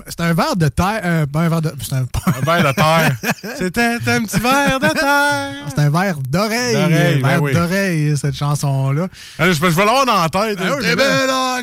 [0.10, 1.02] C'est un, verre de terre.
[1.04, 1.72] euh, pas un verre de.
[1.82, 3.16] C'est un, Un verre de terre.
[3.58, 5.66] C'était un petit verre de terre.
[5.70, 6.76] c'est un verre d'oreille.
[6.76, 7.54] Un verre ben oui.
[7.54, 9.08] d'oreille, cette chanson-là.
[9.38, 10.60] Allez, je, je vais l'avoir dans la tête.
[10.62, 11.60] Ah oui, T'es belle en.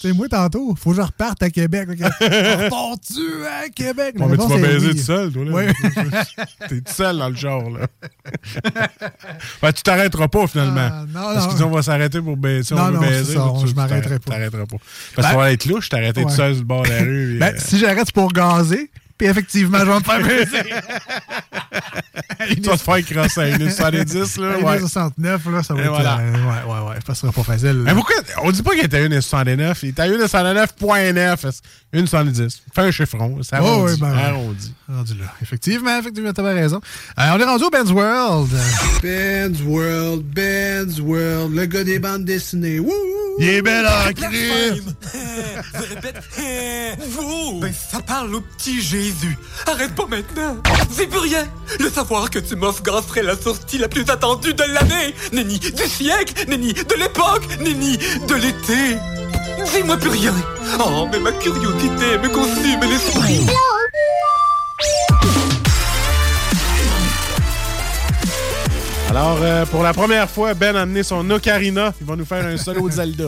[0.00, 0.74] C'est moi tantôt.
[0.78, 1.88] Faut que je reparte à Québec.
[1.90, 4.14] Repars-tu à Québec?
[4.16, 4.96] Bon, mais tu vas baiser oui.
[4.96, 5.50] tout seul, toi, là.
[5.52, 5.64] Oui.
[6.68, 7.86] T'es tout seul dans le char, là.
[9.62, 10.88] ben, tu t'arrêteras pas, finalement.
[10.92, 11.40] Ah, non, Parce non.
[11.42, 12.74] qu'ils disent, on va s'arrêter pour baiser.
[12.74, 13.34] Non, on non, baiser.
[13.34, 14.32] ça, je m'arrêterai pas.
[14.32, 14.76] t'arrêteras pas.
[14.76, 14.82] Parce
[15.16, 16.34] Ben- que ça va être louche, t'arrêter tout Ouais.
[16.34, 17.26] seul sur le bord de la rue.
[17.30, 18.90] puis, Ben, euh, si j'arrête, c'est pour gazer.
[19.18, 20.62] Puis effectivement, je vais me faire baiser.
[22.54, 24.58] tu vas te faire crosser à une 70, là.
[24.58, 24.78] Une Ouais.
[24.78, 25.90] 69, là, ça va Et être.
[25.90, 26.18] voilà.
[26.18, 26.96] euh, ouais, ouais, ouais.
[27.06, 27.80] Ça sera pas facile.
[27.84, 31.60] Mais pourquoi on dit pas qu'il était à 1,69 Il était à 1,69.9.
[31.94, 32.60] 1,70.
[32.74, 33.42] Fais un chiffron.
[33.42, 33.92] Ça Oh, arrondit.
[33.94, 34.74] oui, ben, arrondit.
[34.86, 35.32] rendu là.
[35.40, 36.80] Effectivement, effectivement, t'avais raison.
[37.18, 38.50] Euh, on est rendu au Ben's World.
[39.02, 42.80] Ben's World, Ben's World, le gars des bandes dessinées.
[42.80, 42.92] Wouh!
[43.38, 44.84] Il est bel en crise.
[45.74, 46.16] Je répète,
[47.10, 49.36] vous Ben ça parle au petit Jésus.
[49.66, 50.56] Arrête pas maintenant.
[50.90, 51.46] C'est plus rien.
[51.78, 52.82] Le savoir que tu m'offres
[53.20, 55.14] la sortie la plus attendue de l'année.
[55.32, 58.96] Nenni du siècle, nenni de l'époque, nenni de l'été.
[59.74, 60.34] Dis-moi plus rien.
[60.80, 63.46] Oh, mais ma curiosité me consume l'esprit.
[69.10, 71.92] Alors, euh, pour la première fois, Ben a amené son ocarina.
[72.00, 73.24] Il va nous faire un solo de Zelda.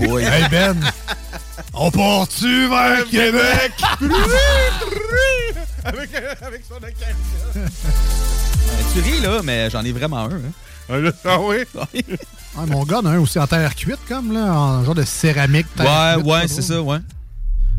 [0.00, 0.76] Hey Ben,
[1.74, 3.72] on part-tu vers Québec?
[5.84, 6.10] avec,
[6.42, 7.68] avec son ocarina.
[8.94, 10.30] tu ris, là, mais j'en ai vraiment un.
[10.32, 11.10] hein.
[11.24, 11.64] Ah oui?
[12.60, 15.04] Ah, mon gars, on a un aussi en terre cuite, comme, là, en genre de
[15.04, 15.66] céramique.
[15.76, 16.98] terre Ouais, cuite, ouais, c'est ça, ouais.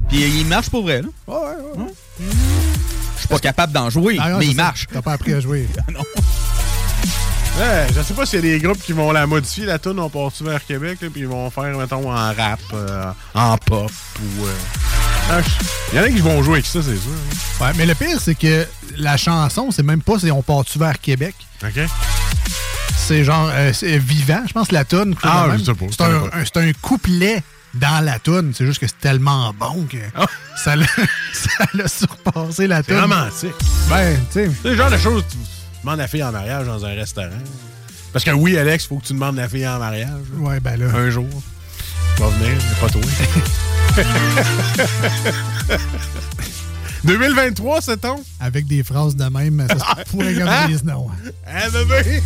[0.08, 1.08] Puis il marche pour vrai, là.
[1.28, 2.26] Ouais, ouais, ouais.
[3.20, 4.64] Je suis pas capable d'en jouer, Ah, non, mais il ça.
[4.64, 4.86] marche.
[4.92, 5.68] T'as pas appris à jouer.
[7.60, 10.00] Ouais, je sais pas s'il y a des groupes qui vont la modifier, la tune
[10.00, 14.46] on part vers Québec, puis ils vont faire, mettons, en rap, euh, en pop, ou...
[14.46, 14.54] euh,
[15.30, 15.42] ah,
[15.92, 17.12] Il y en a qui vont jouer avec ça, c'est sûr.
[17.12, 17.66] hein.
[17.66, 20.98] Ouais, mais le pire, c'est que la chanson, c'est même pas si on part-tu vers
[21.02, 21.36] Québec.
[21.62, 21.80] OK.
[22.96, 25.14] C'est genre euh, vivant, je pense, la toune.
[25.24, 25.96] Ah, je sais pas, je
[26.46, 27.44] C'est un, un couplet
[27.76, 28.54] dans la toune.
[28.56, 29.98] C'est juste que c'est tellement bon que
[30.64, 30.86] ça l'a
[31.34, 32.82] ça l'a surpassé la Ah.
[32.86, 33.02] C'est toune.
[33.02, 33.54] romantique.
[33.90, 34.52] Ben, tu sais.
[34.62, 35.38] C'est le genre de choses que tu
[35.84, 37.30] demandes la fille en mariage dans un restaurant.
[38.12, 40.10] Parce que oui, Alex, faut que tu demandes la fille en mariage.
[40.38, 40.88] Ouais, ben là.
[40.96, 41.28] Un jour.
[42.16, 43.02] Tu vas venir, mais pas toi.
[47.04, 48.22] 2023, c'est ton?
[48.40, 51.08] Avec des phrases de même, ça se pourrait ils disent non.
[51.48, 52.22] Hein, bébé?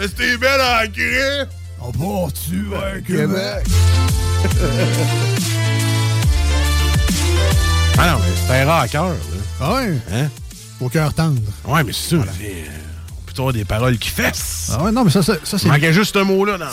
[0.00, 1.48] C'était belle en cri.
[1.82, 3.66] On part-tu vers Québec?
[7.98, 9.14] ah non, mais c'est un rare cœur, là.
[9.60, 9.98] Ah ouais?
[10.12, 10.28] Hein?
[10.80, 11.40] Au cœur tendre.
[11.66, 12.24] Ouais, mais c'est ça.
[12.38, 12.70] mais, euh,
[13.18, 14.70] On peut avoir des paroles qui fessent.
[14.74, 15.66] Ah ouais, non, mais ça, ça, ça c'est.
[15.66, 16.66] Il manquait juste ce mot-là dans.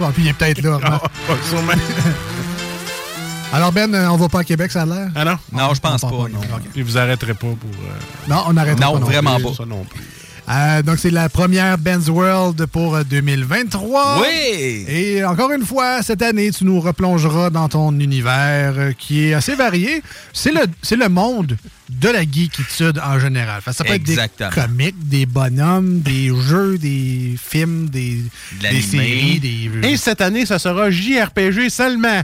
[0.00, 0.78] Ah, puis il est peut-être là.
[0.82, 1.34] Ah, hein.
[1.50, 1.72] sûrement.
[3.52, 5.08] Alors, Ben, euh, on va pas à Québec, ça a l'air?
[5.14, 5.36] Ah non?
[5.52, 6.40] Non, je pense pas, part non.
[6.72, 7.70] Puis vous arrêterez pas pour.
[7.70, 9.04] euh, Non, on n'arrête Non, pas.
[9.04, 9.44] vraiment plus.
[9.44, 9.54] pas.
[9.58, 10.02] Ça non plus.
[10.48, 14.20] Euh, donc, c'est la première Ben's World pour euh, 2023.
[14.22, 14.84] Oui!
[14.88, 19.34] Et encore une fois, cette année, tu nous replongeras dans ton univers euh, qui est
[19.34, 20.02] assez varié.
[20.32, 21.56] C'est le, c'est le monde
[21.88, 23.60] de la geekitude en général.
[23.72, 24.48] Ça peut Exactement.
[24.50, 28.22] être des comics, des bonhommes, des jeux, des films, des,
[28.62, 29.70] De des séries, des...
[29.88, 32.22] Et cette année, ça sera JRPG seulement.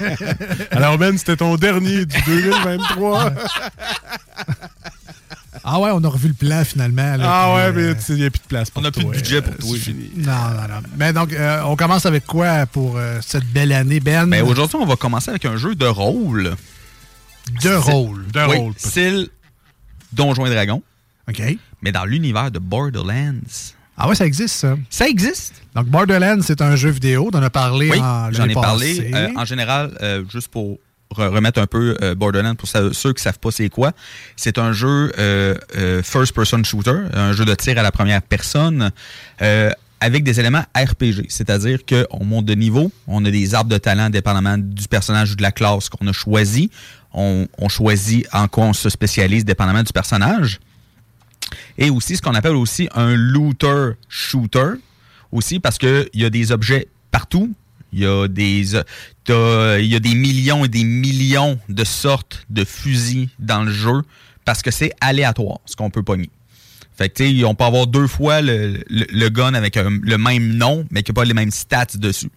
[0.70, 3.32] Alors, Ben, c'était ton dernier du 2023.
[5.64, 7.16] Ah ouais, on a revu le plan finalement.
[7.16, 8.84] là, ah ouais, euh, mais tu sais, il n'y a plus de place pour On
[8.84, 9.68] n'a plus de budget pour Euh, toi.
[9.72, 10.10] c'est fini.
[10.16, 10.82] Non, non, non.
[10.96, 14.26] Mais donc, euh, on commence avec quoi pour euh, cette belle année, Ben?
[14.28, 16.56] Ben, aujourd'hui, on va commencer avec un jeu de rôle.
[17.62, 18.26] de rôle.
[18.32, 18.72] De oui, rôle.
[18.76, 19.28] style
[20.12, 20.82] Donjons et Dragons,
[21.28, 21.42] OK.
[21.82, 23.34] mais dans l'univers de Borderlands.
[23.96, 24.76] Ah ouais, ça existe, ça.
[24.88, 25.54] Ça existe.
[25.74, 27.28] Donc, Borderlands, c'est un jeu vidéo.
[27.30, 29.10] T'en as parlé Oui, en j'en ai parlé.
[29.14, 30.78] Euh, en général, euh, juste pour
[31.16, 33.92] remettre un peu euh, Borderlands pour ceux qui savent pas c'est quoi,
[34.36, 38.90] c'est un jeu euh, euh, first-person shooter, un jeu de tir à la première personne.
[40.02, 44.08] avec des éléments RPG, c'est-à-dire qu'on monte de niveau, on a des arbres de talent
[44.08, 46.70] dépendamment du personnage ou de la classe qu'on a choisi,
[47.12, 50.58] on, on choisit en quoi on se spécialise dépendamment du personnage.
[51.76, 54.72] Et aussi ce qu'on appelle aussi un looter shooter
[55.32, 57.52] aussi parce que il y a des objets partout
[57.92, 58.74] il y a des
[59.28, 64.02] il y a des millions et des millions de sortes de fusils dans le jeu
[64.44, 66.30] parce que c'est aléatoire ce qu'on peut pogner
[66.96, 69.98] fait que tu sais on peut avoir deux fois le, le- le gun avec un-
[70.02, 72.30] le même nom mais qui n'a pas les mêmes stats dessus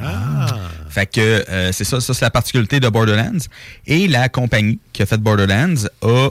[0.00, 0.46] Ah.
[0.88, 3.44] fait que euh, c'est ça, ça c'est la particularité de Borderlands.
[3.86, 6.30] Et la compagnie qui a fait Borderlands a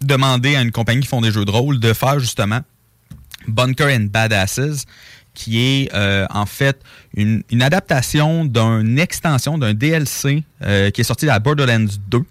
[0.00, 2.60] demandé à une compagnie qui font des jeux de rôle de faire justement
[3.46, 4.84] Bunker and Badasses,
[5.34, 6.80] qui est euh, en fait
[7.16, 12.22] une, une adaptation d'une extension d'un DLC euh, qui est sorti à Borderlands 2.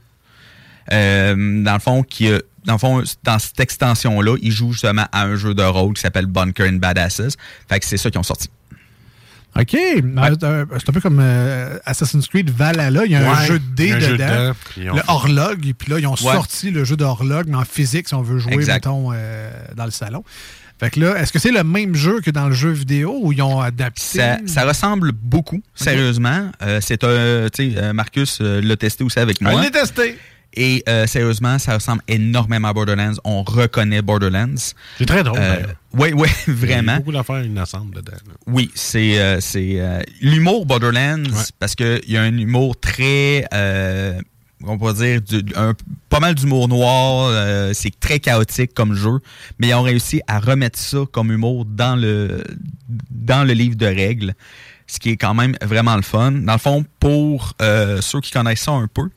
[0.91, 2.29] Euh, dans le fond, qui
[2.65, 6.01] dans le fond, dans cette extension-là, ils jouent justement à un jeu de rôle qui
[6.01, 7.35] s'appelle Bunker and Badasses.
[7.67, 8.49] Fait que c'est ça qu'ils ont sorti.
[9.59, 9.73] OK.
[9.75, 13.03] Euh, C'est un peu comme euh, Assassin's Creed Valhalla.
[13.05, 14.53] Il y a un jeu de dés dedans.
[14.77, 15.65] le fait- horlogue.
[15.65, 16.17] Et puis là, ils ont Ouais.
[16.33, 18.75] sorti le jeu de horlogue, mais en physique, si on veut jouer, Exact.
[18.85, 20.23] mettons, euh, dans le salon.
[20.81, 23.31] Fait que là, est-ce que c'est le même jeu que dans le jeu vidéo ou
[23.31, 24.01] ils ont adapté?
[24.01, 26.49] Ça, ça ressemble beaucoup, sérieusement.
[26.63, 29.61] Euh, c'est un, tu sais, euh, Marcus euh, l'a testé aussi avec Je moi.
[29.61, 30.17] l'ai testé.
[30.55, 33.13] Et euh, sérieusement, ça ressemble énormément à Borderlands.
[33.23, 34.73] On reconnaît Borderlands.
[34.97, 35.39] C'est très drôle.
[35.93, 36.97] Oui, oui, Il y a vraiment.
[36.97, 38.11] beaucoup d'affaires innocentes dedans.
[38.13, 38.33] là.
[38.47, 39.79] Oui, c'est euh, c'est
[40.19, 41.23] l'humour Borderlands
[41.59, 43.45] parce que il y a un humour très
[44.67, 45.73] on pourrait dire du- un-
[46.09, 49.19] pas mal d'humour noir, euh, c'est très chaotique comme jeu,
[49.59, 52.43] mais ils ont réussi à remettre ça comme humour dans le
[53.09, 54.33] dans le livre de règles,
[54.87, 56.31] ce qui est quand même vraiment le fun.
[56.33, 59.09] Dans le fond, pour euh, ceux qui connaissent ça un peu,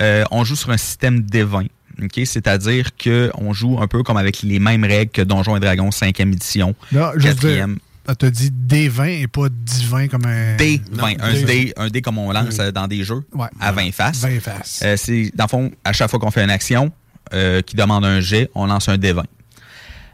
[0.00, 1.64] euh, on joue sur un système d'évin.
[2.02, 2.20] ok?
[2.24, 6.32] C'est-à-dire qu'on joue un peu comme avec les mêmes règles que Donjons et Dragons 5e
[6.32, 7.66] édition, Là, juste dire,
[8.10, 8.12] 4e.
[8.12, 10.56] elle t'a dit D20 et pas divin comme un.
[10.56, 11.44] D, Non, 20, un, D20.
[11.44, 13.48] dé, un dé comme on lance euh, dans des jeux Ouais.
[13.60, 14.18] à 20 faces.
[14.20, 14.80] 20 faces.
[14.84, 16.92] Euh, c'est, dans le fond, à chaque fois qu'on fait une action
[17.32, 19.24] euh, qui demande un jet, on lance un dé 20.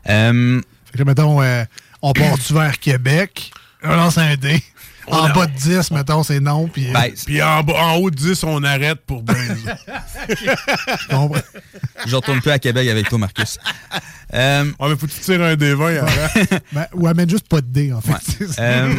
[0.09, 0.61] Euh,
[0.93, 1.41] Fait que, mettons,
[2.03, 3.51] on part-tu vers Québec?
[3.83, 4.63] On lance un dé.
[5.09, 6.67] En bas de 10, mettons, c'est non.
[6.69, 9.55] Puis, Ben, Puis en, bas- en haut de 10, on arrête pour baiser.
[10.29, 11.41] Je comprends.
[12.07, 13.59] je retourne plus à Québec avec toi, Marcus.
[14.35, 16.59] Euh, Ouais, mais faut que tu tires un D20 avant.
[16.73, 18.13] Ben, ou amène juste pas de dé, en fait.
[18.41, 18.47] Ouais.
[18.59, 18.95] Euh,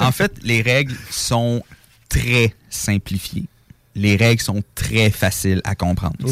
[0.00, 1.62] en fait, les règles sont
[2.08, 3.44] très simplifiées.
[3.94, 6.16] Les règles sont très faciles à comprendre.
[6.24, 6.28] Oh,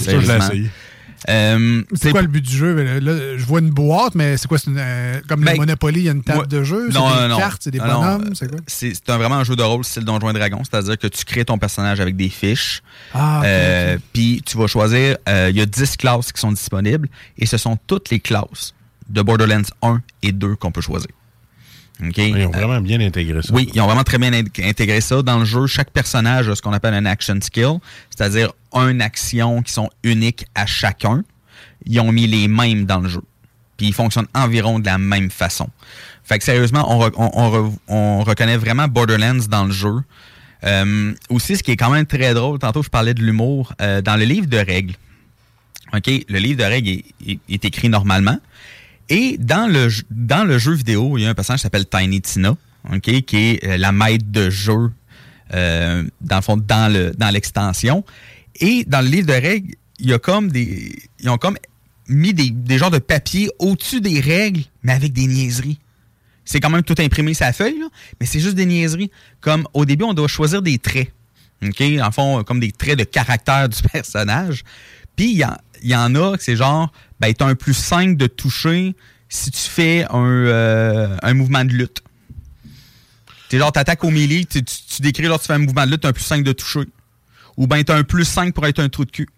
[1.29, 2.75] Euh, c'est quoi le but du jeu?
[2.83, 4.59] Là, là, je vois une boîte, mais c'est quoi?
[4.59, 6.89] c'est une, euh, comme Ben, le Monopoly, il y a une table de jeu?
[6.91, 8.33] C'est des non, cartes, c'est des non, bonhommes?
[8.43, 11.45] euh, c'est vraiment un jeu de rôle style Donjons et Dragons, c'est-à-dire que tu crées
[11.45, 12.83] ton personnage avec des fiches.
[13.15, 13.99] Ah, ok, Euh.
[14.13, 17.09] Puis tu vas choisir, il y a 10 classes qui sont disponibles
[17.39, 18.75] et ce sont toutes les classes
[19.09, 21.11] de Borderlands 1 et 2 qu'on peut choisir.
[22.17, 23.53] Ils ont Euh, vraiment bien intégré ça.
[23.55, 25.23] oui, ils ont vraiment très bien in- intégré ça.
[25.23, 27.79] Dans le jeu, chaque personnage a ce qu'on appelle un action skill,
[28.11, 31.23] c'est-à-dire une action qui sont uniques à chacun.
[31.87, 33.23] Ils ont mis les mêmes dans le jeu.
[33.77, 35.69] Puis ils fonctionnent environ de la même façon.
[36.25, 39.95] Fait que sérieusement, on, re- on- on re- on reconnaît vraiment Borderlands dans le jeu.
[40.65, 44.01] Euh, aussi, ce qui est quand même très drôle, tantôt je parlais de l'humour, euh,
[44.01, 44.95] dans le livre de règles,
[45.93, 48.39] OK, le livre de règles est, est- est écrit normalement.
[49.15, 52.23] Et dans le, dans le jeu vidéo, il y a un personnage qui s'appelle Tiny
[52.23, 52.57] Tina,
[53.03, 54.91] qui est euh, la maître de jeu,
[55.53, 58.05] euh, dans le fond, dans le dans l'extension.
[58.59, 60.95] Et dans le livre de règles, il y a comme des.
[61.21, 61.59] Ils ont comme
[62.09, 65.79] mis des, des genres de papier au-dessus des règles, mais avec des niaiseries.
[66.47, 67.83] C'est quand même tout imprimé sa feuille,
[68.19, 69.11] mais c'est juste des niaiseries.
[69.43, 71.13] Comme au début, on doit choisir des traits.
[72.03, 74.65] En fond, comme des traits de caractère du personnage.
[75.17, 77.75] Puis il y, en- il y en a que c'est genre, ben, t'as un plus
[77.75, 78.95] 5 de toucher
[79.29, 82.03] si tu fais un, euh, un mouvement de lutte.
[83.49, 85.91] C'est genre, t'attaques au melee, tu, tu, tu décris lorsque tu fais un mouvement de
[85.93, 86.81] lutte, t'as un plus 5 de toucher.
[87.59, 89.29] Ou ben t'as un plus 5 pour être un trou de cul.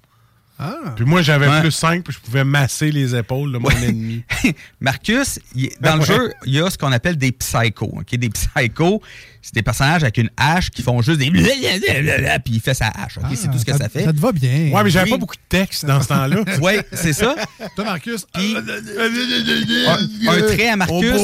[0.94, 1.60] Puis moi, j'avais Ouais.
[1.60, 4.22] plus 5, puis je pouvais masser les épaules de mon ennemi.
[4.80, 6.06] Marcus, il- dans le Ouais.
[6.06, 7.90] jeu, il y a ce qu'on appelle des psychos.
[7.92, 8.14] ok?
[8.14, 9.02] Des psychos,
[9.44, 12.88] c'est des personnages avec une hache qui font juste des blablabla, puis il fait sa
[12.88, 13.18] hache.
[13.18, 13.24] ok?
[13.34, 14.04] c'est tout ce que ça, fait.
[14.04, 14.70] Ça te va bien.
[14.72, 15.10] Ouais, mais j'avais Oui.
[15.10, 16.36] pas beaucoup de texte dans ce temps-là.
[16.62, 17.34] Oui, c'est ça.
[17.76, 18.24] Toi, Marcus.
[18.32, 21.20] Puis, un, un trait à Marcus,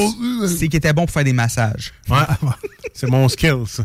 [0.48, 1.92] c'est qu'il était bon pour faire des massages.
[2.08, 2.18] Ouais.
[2.92, 3.84] C'est mon skill, ça.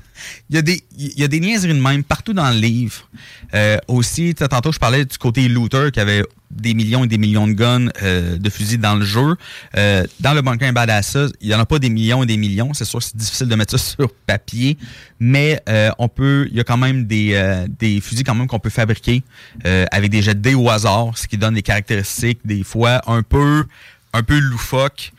[0.49, 3.07] Il y, a des, il y a des niaiseries de même partout dans le livre.
[3.53, 7.07] Euh, aussi, tu sais, tantôt, je parlais du côté looter qui avait des millions et
[7.07, 9.35] des millions de guns euh, de fusils dans le jeu.
[9.77, 12.73] Euh, dans le Bunker Badass, il n'y en a pas des millions et des millions.
[12.73, 14.77] C'est sûr que c'est difficile de mettre ça sur papier,
[15.19, 18.47] mais euh, on peut, il y a quand même des, euh, des fusils quand même
[18.47, 19.23] qu'on peut fabriquer
[19.65, 23.01] euh, avec des jets de dés au hasard, ce qui donne des caractéristiques des fois
[23.11, 23.65] un peu,
[24.13, 25.11] un peu loufoques.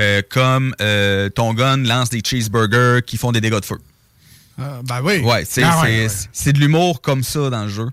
[0.00, 3.78] euh, comme euh, ton gun lance des cheeseburgers qui font des dégâts de feu.
[4.58, 5.18] Ben oui.
[5.20, 6.28] Ouais, c'est Ah ouais, c'est- ouais.
[6.32, 7.88] c'est de l'humour comme ça dans le jeu.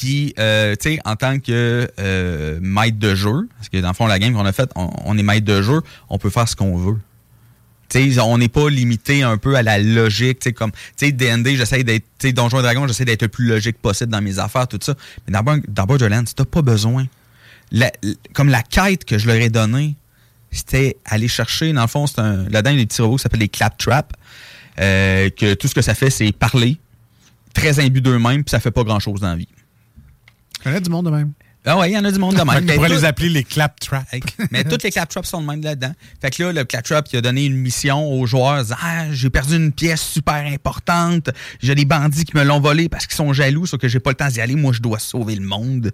[0.00, 3.94] Puis, euh, tu sais, en tant que euh, maître de jeu, parce que dans le
[3.94, 6.56] fond, la game qu'on a faite, on, est maître de jeu, on peut faire ce
[6.56, 6.96] qu'on veut.
[7.90, 11.04] Tu sais, on n'est pas limité un peu à la logique, tu sais, comme, tu
[11.04, 14.10] sais, D&D, j'essaie d'être, tu sais, Donjons et Dragons, j'essaie d'être le plus logique possible
[14.10, 14.94] dans mes affaires, tout ça.
[15.28, 17.06] Mais dans, dans Borderlands, t'as pas besoin.
[18.32, 19.96] Comme la quête que je leur ai donnée,
[20.50, 23.16] c'était aller chercher, dans le fond, c'est un, là-dedans, il y a des petits robots
[23.16, 24.14] qui s'appellent les claptraps,
[24.80, 26.78] euh, que tout ce que ça fait, c'est parler,
[27.52, 29.48] très imbus d'eux-mêmes, puis ça fait pas grand-chose dans la vie.
[30.60, 31.32] Je connais du monde de même?
[31.66, 32.64] Ah ouais, il y en a du monde de même.
[32.70, 34.06] On pourrait tout- les appeler les claptraps.
[34.50, 35.92] mais toutes les claptraps sont de même là-dedans.
[36.22, 38.62] Fait que là, le claptrap, il a donné une mission aux joueurs.
[38.62, 41.28] disant, Ah, j'ai perdu une pièce super importante.
[41.60, 44.10] J'ai des bandits qui me l'ont volé parce qu'ils sont jaloux, sauf que j'ai pas
[44.10, 44.54] le temps d'y aller.
[44.56, 45.92] Moi, je dois sauver le monde.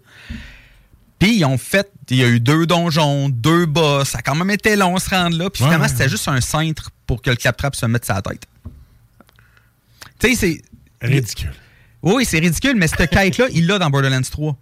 [1.19, 4.11] Puis ils ont fait, il y a eu deux donjons, deux boss.
[4.11, 5.51] Ça a quand même été long se rendre là.
[5.51, 8.45] Puis finalement, ouais, c'était juste un cintre pour que le claptrap se mette sa tête.
[10.21, 10.63] Tu sais, c'est.
[11.07, 11.53] Ridicule.
[12.07, 14.57] Oui, c'est ridicule, mais cette quête-là, il l'a dans Borderlands 3.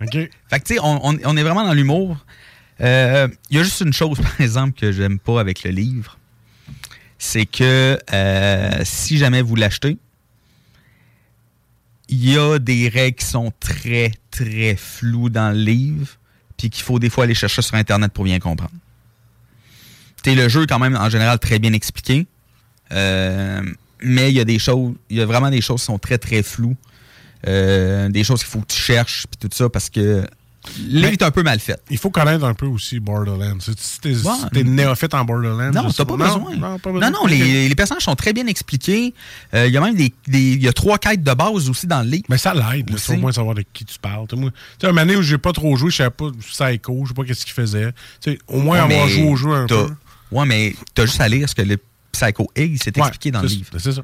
[0.00, 0.12] OK.
[0.12, 2.24] Fait que, tu sais, on, on- on est vraiment dans l'humour.
[2.80, 6.18] Euh, Il y a juste une chose, par exemple, que j'aime pas avec le livre.
[7.18, 9.98] C'est que euh, si jamais vous l'achetez,
[12.08, 16.06] il y a des règles qui sont très, très flous dans le livre,
[16.56, 18.70] puis qu'il faut des fois aller chercher sur Internet pour bien comprendre.
[20.22, 22.26] T'sais, le jeu est quand même en général très bien expliqué,
[22.92, 23.62] euh,
[24.02, 26.18] mais il y a des choses, il y a vraiment des choses qui sont très
[26.18, 26.76] très floues,
[27.46, 30.00] Euh, des choses qu'il faut que tu cherches puis tout ça parce que
[30.76, 31.80] le livre Mais est un peu mal fait.
[31.88, 33.58] Il faut connaître un peu aussi Borderlands.
[33.60, 34.32] Si t'es Ouais.
[34.52, 36.56] si néophyte en Borderlands, Non, t'as pas besoin.
[36.56, 37.10] Non, pas Non, besoin.
[37.10, 39.14] non, les, les personnages sont très bien expliqués.
[39.54, 41.86] Euh, Il y a même des, des- il y a trois quêtes de base aussi
[41.86, 42.24] dans le livre.
[42.28, 43.04] Mais ça l'aide, Aussi.
[43.06, 44.26] c'est au moins savoir de qui tu parles.
[44.28, 44.36] Tu
[44.80, 47.22] sais, un année où j'ai pas trop joué, je savais pas Psycho, je sais pas
[47.24, 47.92] qu'est-ce qu'il faisait.
[48.20, 49.86] Tu sais, au moins Ouais, avoir joué au jeu un peu.
[50.32, 51.78] Ouais, mais t'as juste à lire ce que le
[52.20, 52.76] Psycho s'est Ouais,
[53.08, 53.70] expliqué dans le c'est- livre.
[53.78, 54.02] C'est ça.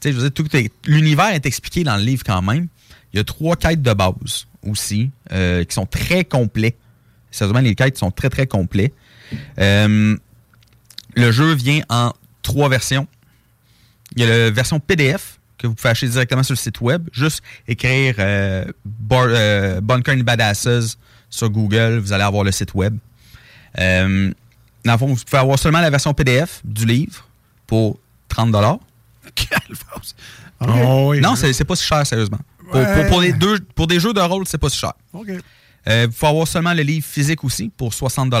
[0.00, 2.68] Tu sais, je veux dire, tout est- l'univers est expliqué dans le livre quand même.
[3.12, 6.76] Il y a trois quêtes de base aussi, euh, qui sont très complets.
[7.30, 8.92] Sérieusement, les quêtes sont très, très complets.
[9.58, 10.16] Euh,
[11.14, 13.06] le jeu vient en trois versions.
[14.16, 17.08] Il y a la version PDF que vous pouvez acheter directement sur le site web.
[17.12, 20.98] Juste écrire euh, Bar- euh, Bunker and Badasses
[21.30, 22.96] sur Google, vous allez avoir le site web.
[23.78, 24.32] Euh,
[24.84, 27.25] dans le fond, vous pouvez avoir seulement la version PDF du livre
[27.66, 27.98] pour
[28.28, 28.54] 30
[29.26, 29.48] Ok.
[30.60, 31.20] Oh, oui.
[31.20, 32.38] Non, c'est c'est pas si cher, sérieusement.
[32.70, 32.94] Pour, Ouais.
[33.02, 34.92] pour- pour les deux, pour des jeux de rôle, c'est pas si cher.
[35.12, 35.28] OK.
[35.88, 38.32] Euh, Il faut avoir seulement le livre physique aussi pour 60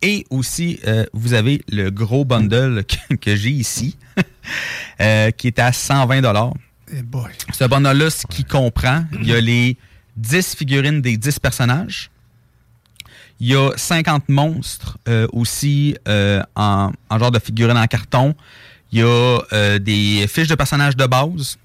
[0.00, 3.96] Et aussi, euh, vous avez le gros bundle que, que j'ai ici,
[5.00, 6.22] euh, qui est à 120
[6.92, 7.30] Eh boy.
[7.52, 9.76] Ce bundle-là, ce qui comprend, il y a les
[10.16, 12.10] 10 figurines des 10 personnages.
[13.42, 18.36] Il y a 50 monstres euh, aussi euh, en, en genre de figurines en carton.
[18.92, 21.58] Il y a euh, des fiches de personnages de base.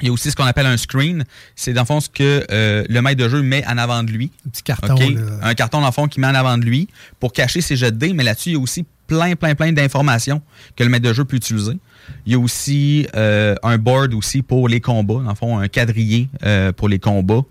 [0.00, 1.24] Il y a aussi ce qu'on appelle un screen.
[1.56, 4.30] C'est dans le fond ce que le maître de jeu met en avant de lui.
[4.46, 4.96] Un petit carton.
[5.42, 6.88] Un carton, dans le fond, qui met en avant de lui
[7.20, 9.72] pour cacher ses jets de dés, mais là-dessus, il y a aussi plein, plein, plein
[9.72, 10.40] d'informations
[10.74, 11.76] que le maître de jeu peut utiliser.
[12.24, 16.30] Il y a aussi un board aussi pour les combats, dans le fond, un quadrillé
[16.76, 17.42] pour les combats.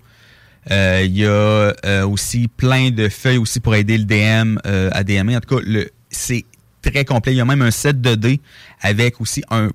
[0.72, 4.89] Euh, il y a euh, aussi plein de feuilles aussi pour aider le DM euh,
[4.93, 5.36] à DMer.
[5.36, 6.45] En tout cas, le- c'est
[6.82, 7.34] très complet.
[7.34, 8.39] Il y a même un set de dés
[8.82, 9.70] avec aussi un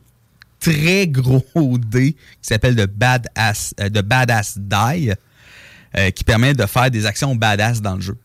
[0.61, 1.45] très gros
[1.79, 5.13] dé qui s'appelle de Badass, euh, de Badass Die
[5.97, 8.17] euh, qui permet de faire des actions badass dans le jeu.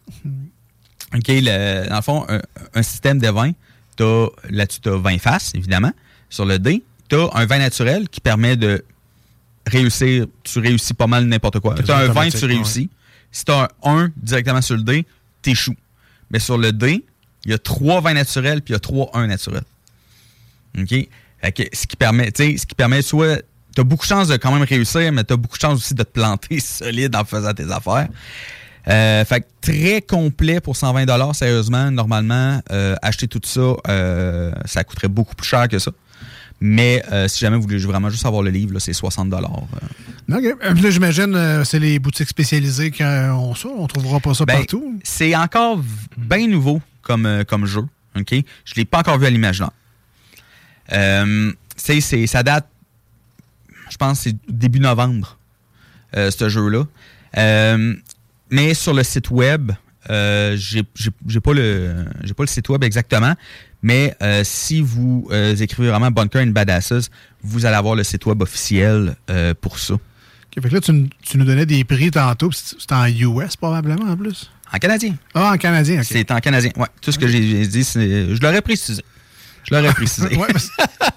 [1.15, 2.41] OK, le- dans le fond, un,
[2.73, 3.51] un système de 20,
[3.97, 5.91] t'as- là-dessus, tu as 20 faces, évidemment.
[6.29, 8.83] Sur le dé, tu as un 20 naturel qui permet de
[9.65, 10.25] réussir.
[10.43, 11.75] Tu réussis pas mal n'importe quoi.
[11.77, 12.89] C'est Tu as un 20, tu réussis.
[13.31, 15.05] Si tu as un 1 directement sur le dé,
[15.41, 15.75] t'échoues.
[16.29, 17.05] Mais sur le dé,
[17.45, 19.63] il y a 3 20 naturels puis il y a 3 1 naturels.
[20.77, 20.89] OK?
[20.89, 23.41] Fait que ce qui permet, tu sais, ce qui permet soit.
[23.75, 25.79] Tu as beaucoup de chances de quand même réussir, mais tu as beaucoup de chances
[25.79, 28.07] aussi de te planter solide en faisant tes affaires.
[28.87, 31.89] Euh, fait que très complet pour 120 sérieusement.
[31.89, 35.91] Normalement, euh, acheter tout ça, euh, ça coûterait beaucoup plus cher que ça.
[36.61, 39.37] Mais euh, si jamais vous voulez vraiment juste avoir le livre, c'est 60 euh.
[39.37, 40.43] OK.
[40.43, 43.67] Euh, là, j'imagine, c'est les boutiques spécialisées qui ont ça.
[43.69, 44.99] On trouvera pas ça Ben, partout.
[45.03, 45.81] C'est encore
[46.17, 47.83] bien nouveau comme, comme jeu.
[48.15, 48.33] OK?
[48.65, 49.71] Je l'ai pas encore vu à l'imaginaire.
[50.91, 52.67] Euh, c'est, ça date,
[53.89, 55.37] je pense, c'est début novembre,
[56.15, 56.85] euh, ce jeu-là.
[57.37, 57.95] Euh,
[58.49, 59.71] mais sur le site web,
[60.09, 63.33] j'ai pas le, j'ai pas le site web exactement,
[63.83, 67.11] mais euh, si vous euh, écrivez vraiment Bunker and Badasses,
[67.43, 69.95] vous allez avoir le site web officiel euh, pour ça.
[69.95, 69.99] OK,
[70.55, 72.49] fait que là, tu, nous donnais des prix tantôt.
[72.53, 74.49] C'est en US, probablement, en plus?
[74.71, 75.15] En canadien.
[75.33, 76.07] Ah, en canadien, OK.
[76.09, 76.71] C'est en canadien.
[76.77, 79.03] Ouais, tout ce que j'ai dit, c'est, je l'aurais précisé.
[79.73, 80.35] Je l'aurais précisé.
[80.35, 80.71] Ouais, mais c'est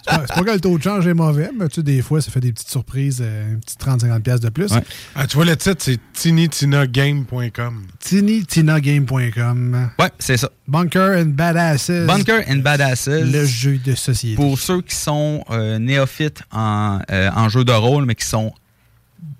[0.04, 2.40] pas, que le taux de change est mauvais, mais tu sais, des fois, ça fait
[2.40, 4.72] des petites surprises, euh, une petite 30-50$ piastres de plus.
[4.72, 4.82] Ouais.
[5.14, 7.86] Ah, tu vois, le titre, c'est tinitinagame.com.
[8.00, 9.90] TinyTinaGame.com.
[9.98, 10.50] Ouais, c'est ça.
[10.68, 11.90] Bunker and Badasses.
[12.06, 13.08] Bunker and Badasses.
[13.08, 14.36] Le jeu de société.
[14.36, 18.52] Pour ceux qui sont euh, néophytes en, euh, en jeu de rôle, mais qui sont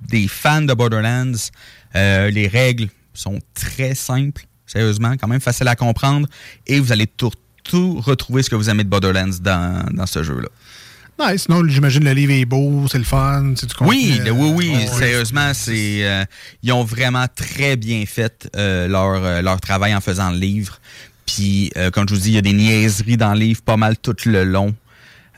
[0.09, 1.51] des fans de Borderlands,
[1.95, 6.29] euh, les règles sont très simples, sérieusement, quand même facile à comprendre,
[6.67, 7.31] et vous allez tout,
[7.67, 10.49] tout retrouver ce que vous aimez de Borderlands dans, dans ce jeu-là.
[11.19, 14.53] Ouais, sinon, j'imagine le livre est beau, c'est le fun, c'est du Oui, contenu, oui,
[14.55, 14.87] oui, ouais.
[14.87, 16.25] sérieusement, c'est euh,
[16.63, 20.79] ils ont vraiment très bien fait euh, leur, euh, leur travail en faisant le livre.
[21.25, 23.97] Puis, comme je vous dis, il y a des niaiseries dans le livre pas mal
[23.97, 24.73] tout le long,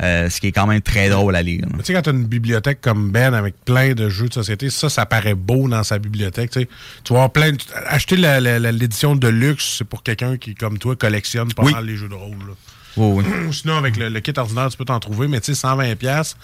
[0.02, 1.64] euh, ce qui est quand même très drôle à lire.
[1.78, 4.70] Tu sais, quand tu as une bibliothèque comme Ben avec plein de jeux de société,
[4.70, 6.50] ça, ça paraît beau dans sa bibliothèque.
[6.50, 6.68] Tu, sais.
[7.04, 7.52] Tu vas avoir plein.
[7.52, 11.72] de- Acheter l'édition de luxe, c'est pour quelqu'un qui, comme toi, collectionne pas Oui.
[11.72, 12.36] mal les jeux de rôle.
[12.48, 12.54] là.
[12.96, 13.24] Oui, oui.
[13.48, 15.94] Ou Sinon, avec le, le kit ordinaire, tu peux t'en trouver, mais tu sais, 120$
[15.96, 16.36] piastres,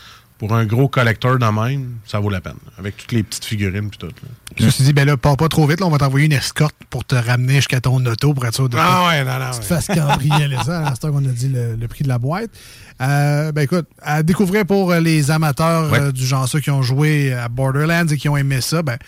[0.46, 2.56] pour un gros collecteur de même, ça vaut la peine.
[2.78, 4.06] Avec toutes les petites figurines puis tout.
[4.08, 4.12] là.
[4.58, 6.32] Je me suis dit, ben là, pars pas trop vite, là, on va t'envoyer une
[6.32, 9.50] escorte pour te ramener jusqu'à ton auto pour être sûr de Ah ouais, non, non.
[9.52, 12.50] tu te fasses cambrioler ça, à qu'on a dit le, le prix de la boîte.
[13.00, 15.98] Euh, ben écoute, à découvrir pour euh, les amateurs Ouais.
[16.00, 18.98] euh, du genre ça qui ont joué à Borderlands et qui ont aimé ça, ben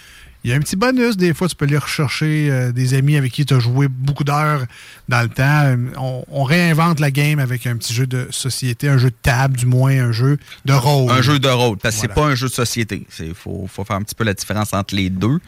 [0.47, 1.17] Il y a un petit bonus.
[1.17, 4.23] Des fois, tu peux aller rechercher euh, des amis avec qui tu as joué beaucoup
[4.23, 4.65] d'heures
[5.09, 5.43] dans le temps.
[5.65, 9.17] Euh, On, on réinvente la game avec un petit jeu de société, un jeu de
[9.21, 11.11] table, du moins, un jeu de rôle.
[11.11, 13.09] Un jeu de rôle, parce que c'est pas un jeu de société.
[13.19, 15.41] Il faut, faut faire un petit peu la différence entre les deux.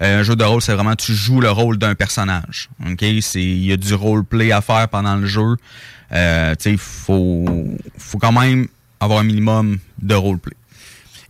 [0.00, 2.70] Euh, un jeu de rôle, c'est vraiment tu joues le rôle d'un personnage.
[2.90, 5.56] Ok, il y a du roleplay à faire pendant le jeu.
[6.12, 7.68] Euh, sais, faut
[7.98, 8.66] faut quand même
[8.98, 10.56] avoir un minimum de roleplay.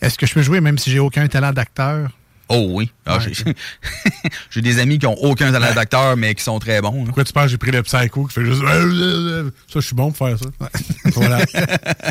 [0.01, 2.13] Est-ce que je peux jouer même si j'ai aucun talent d'acteur?
[2.51, 2.91] Oh oui.
[3.07, 3.33] Ah, Ouais,
[4.51, 7.05] j'ai- des amis qui ont aucun talent d'acteur, mais qui sont très bons.
[7.05, 8.63] Pourquoi tu penses que j'ai pris le psycho qui fait juste.
[8.63, 10.47] Ça, je suis bon pour faire ça.
[11.15, 11.39] Voilà.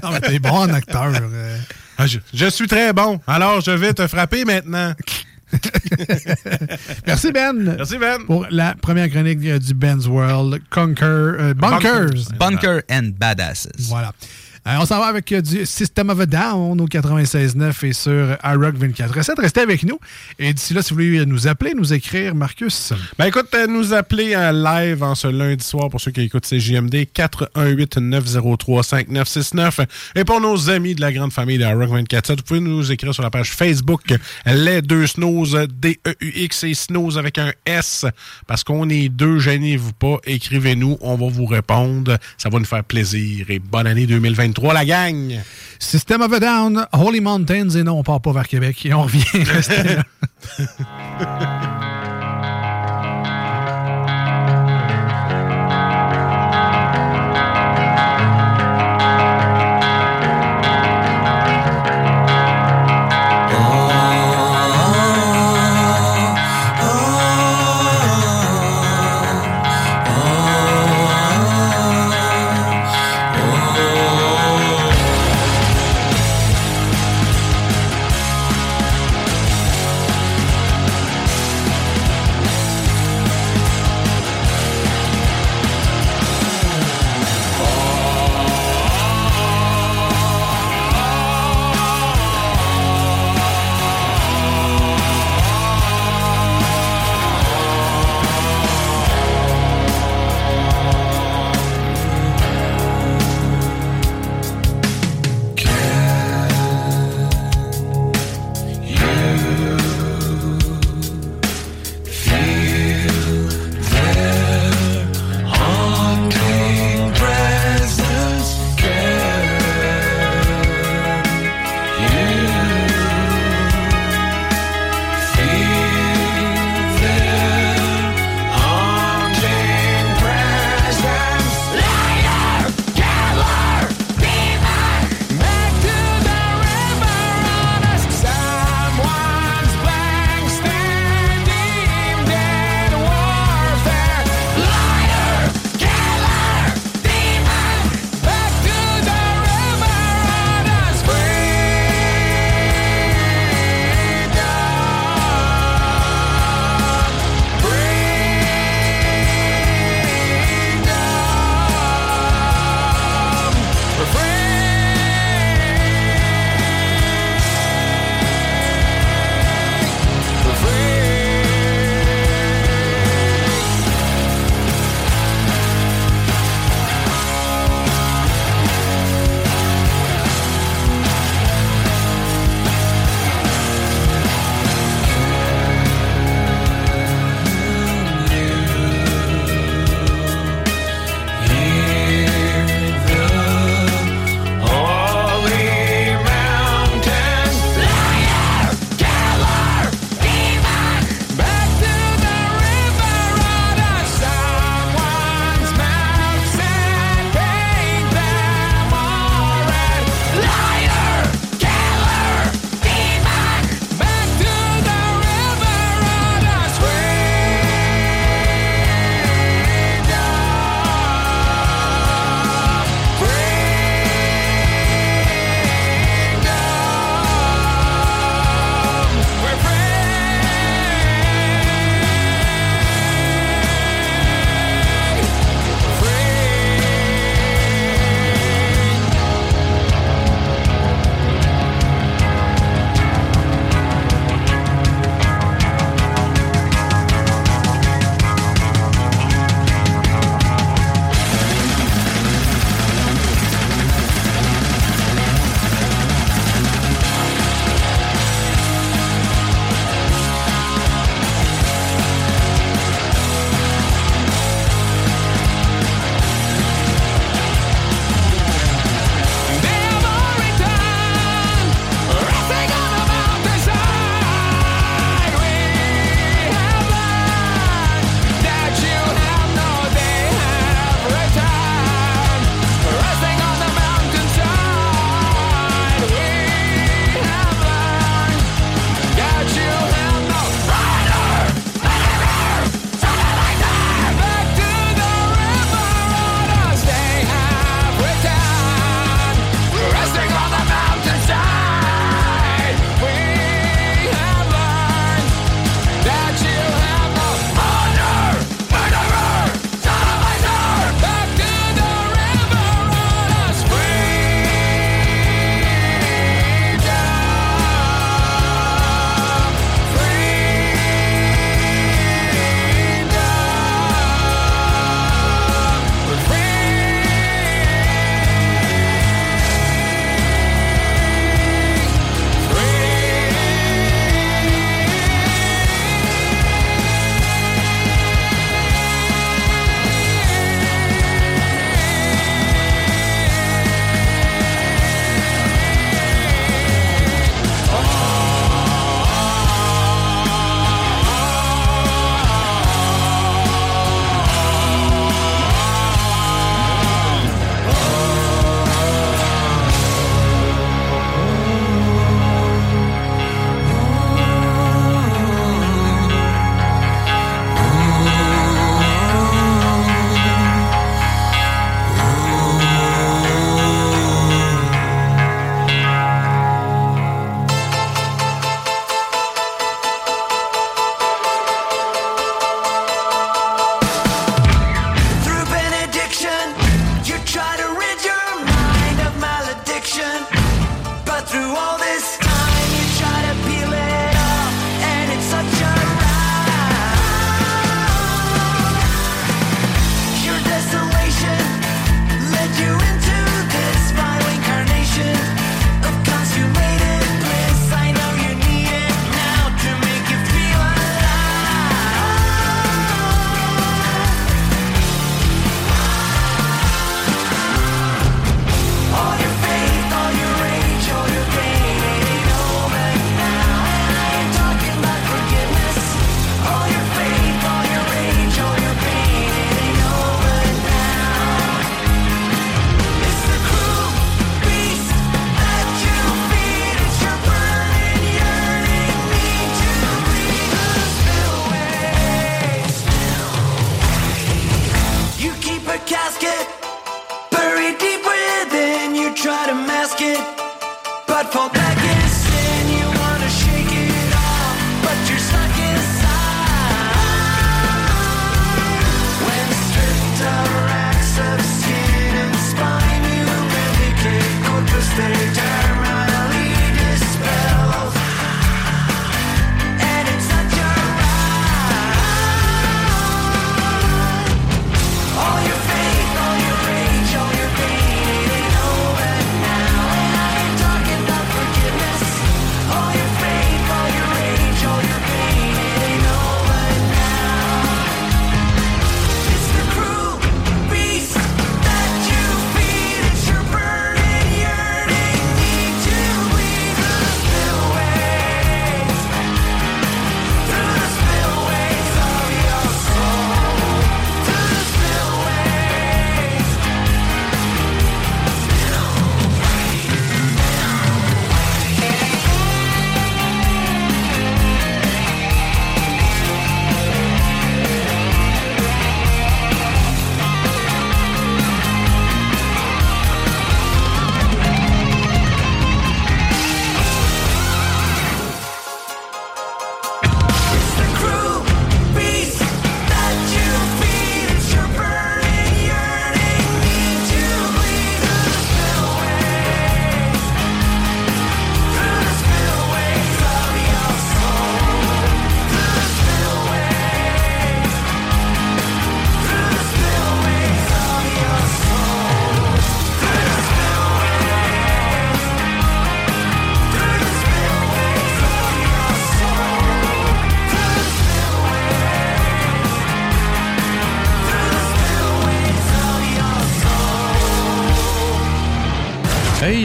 [0.03, 1.11] non, mais t'es bon en acteur.
[1.13, 1.57] euh.
[1.97, 3.19] Ah, je, je suis très bon.
[3.27, 4.93] Alors, je vais te frapper maintenant.
[7.07, 7.75] Merci Ben.
[7.77, 8.25] Merci Ben.
[8.25, 12.31] Pour la première chronique euh, du Ben's World, Conquer, euh, Bunkers.
[12.38, 13.69] Bunker and Badasses.
[13.79, 14.13] Voilà.
[14.68, 18.36] Euh, on s'en va avec euh, du System of a Down au 96.9 et sur
[18.43, 19.13] iRock 24.
[19.13, 19.97] Restez, avec nous.
[20.39, 22.91] Et d'ici là, si vous voulez nous appeler, nous écrire, Marcus.
[23.18, 26.45] Ben écoute, euh, nous appeler en live en ce lundi soir pour ceux qui écoutent
[26.45, 29.86] CJMD 418-903-5969.
[30.15, 33.13] Et pour nos amis de la grande famille de Rock 24 vous pouvez nous écrire
[33.13, 34.13] sur la page Facebook
[34.45, 38.05] Les Deux Snooze, D-E-U-X et Snooze avec un S.
[38.47, 42.18] Parce qu'on est deux, gênez-vous pas, écrivez-nous, on va vous répondre.
[42.38, 43.49] Ça va nous faire plaisir.
[43.49, 45.41] Et bonne année 2023, la gang!
[45.80, 48.86] System of a Down, Holy Mountains, et non, on part pas vers Québec.
[48.86, 49.24] Et on revient.
[50.60, 51.74] Là.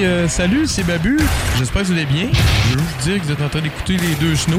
[0.03, 1.19] Euh, salut, c'est Babu.
[1.59, 2.29] J'espère que vous allez bien.
[2.33, 4.57] Je veux juste dire que vous êtes en train d'écouter les deux snows.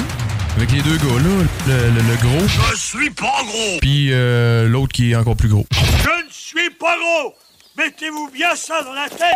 [0.55, 2.47] Avec les deux gars là, le, le, le gros.
[2.47, 3.79] Je suis pas gros!
[3.81, 5.65] Puis euh, l'autre qui est encore plus gros.
[5.73, 7.33] Je ne suis pas gros!
[7.77, 9.33] Mettez-vous bien ça dans la tête!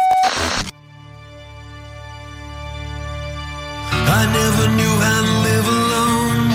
[4.10, 6.52] I never knew how to live alone,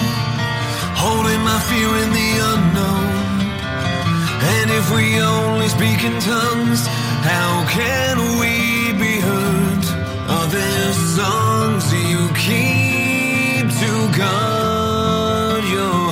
[0.97, 3.07] holding my fear in the unknown.
[4.41, 6.87] And if we only speak in tongues,
[7.25, 8.82] how can we?
[10.53, 16.03] loving songs you keep to guard your.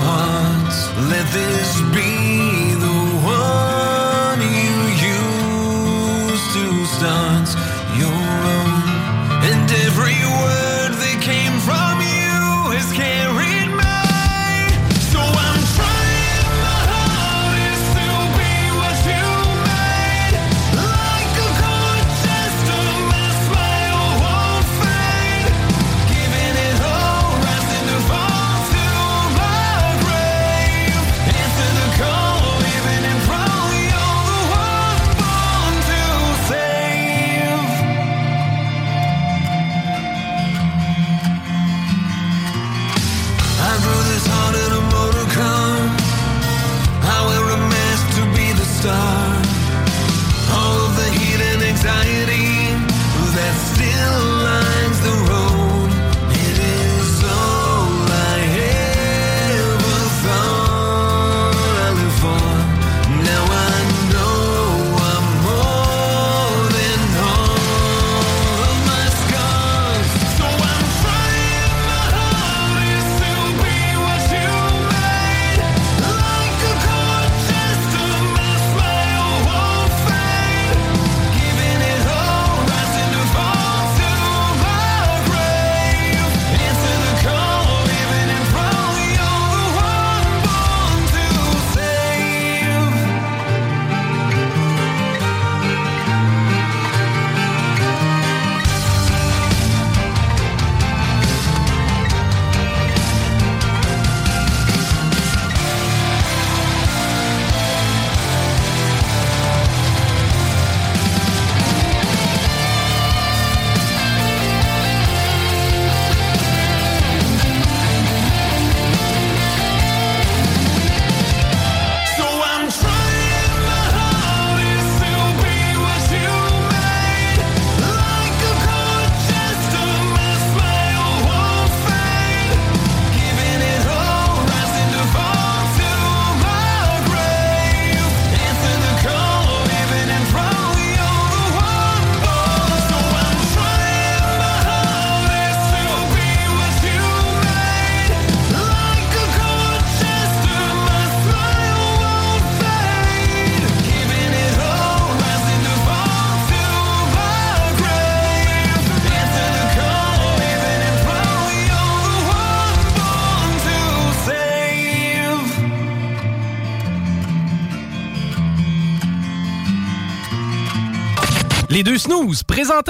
[1.08, 2.19] Let this be.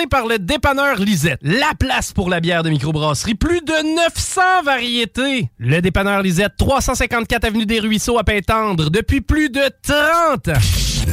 [0.09, 1.41] Par le dépanneur Lisette.
[1.43, 3.34] La place pour la bière de microbrasserie.
[3.34, 5.51] Plus de 900 variétés.
[5.59, 10.61] Le dépanneur Lisette, 354 Avenue des Ruisseaux à Pintendre, depuis plus de 30 ans.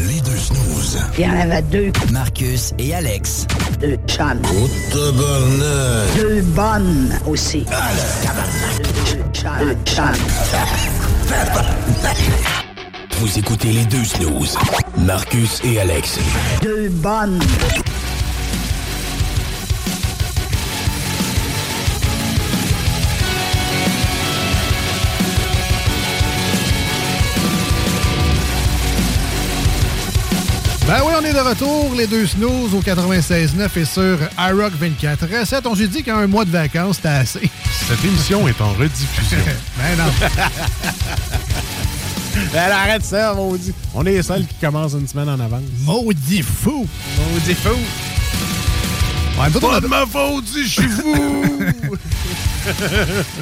[0.08, 1.00] Les deux snooze.
[1.18, 1.92] Il y en avait deux.
[2.12, 3.48] Marcus et Alex.
[3.80, 4.42] Deux chums.
[4.94, 7.66] Deux bonnes aussi.
[7.66, 9.52] Deux chums.
[9.60, 10.14] Deux chums.
[13.20, 14.56] Vous écoutez les deux snooze.
[14.98, 16.20] Marcus et Alex.
[16.62, 17.40] Deux bonnes.
[31.38, 36.02] De retour, les deux snooze au 96.9 et sur iRock 24 7 On s'est dit
[36.02, 37.52] qu'un mois de vacances, c'était assez.
[37.88, 39.38] Cette émission est en rediffusion.
[39.78, 40.12] ben non.
[42.54, 43.72] Elle arrête ça, maudit.
[43.94, 45.62] On est les seuls qui commencent une semaine en avance.
[45.82, 46.88] Maudit fou.
[47.18, 47.78] Maudit fou.
[49.38, 51.14] Ouais, on Pas a- de ma faute si je suis fou.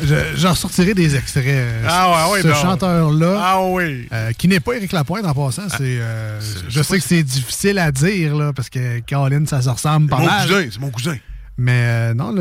[0.03, 1.45] Je- J'en ressortirai des extraits.
[1.47, 2.53] euh, Ah ouais, ouais, Ce non.
[2.55, 3.35] chanteur-là.
[3.41, 4.07] Ah oui.
[4.11, 5.67] euh, qui n'est pas Éric Lapointe en passant.
[5.69, 9.69] C'est, euh, je sais que c'est difficile à dire là, parce que Caroline, ça se
[9.69, 10.47] ressemble pas mon mal.
[10.47, 11.15] cousin, c'est mon cousin.
[11.57, 12.35] Mais non,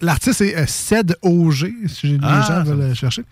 [0.00, 3.22] l'artiste est Ced Auger, si les Ah, gens veulent le chercher.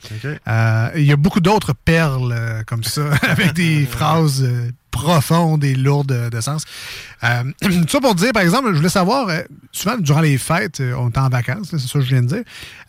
[0.97, 4.47] Il y a beaucoup d'autres perles comme ça, avec des phrases
[4.95, 6.65] profondes et lourdes de, sens.
[7.25, 9.41] Euh, tout ça pour dire, par exemple, je voulais savoir, euh,
[9.73, 12.29] souvent durant les fêtes, euh, on est en vacances, c'est ça que je viens de
[12.29, 12.43] dire.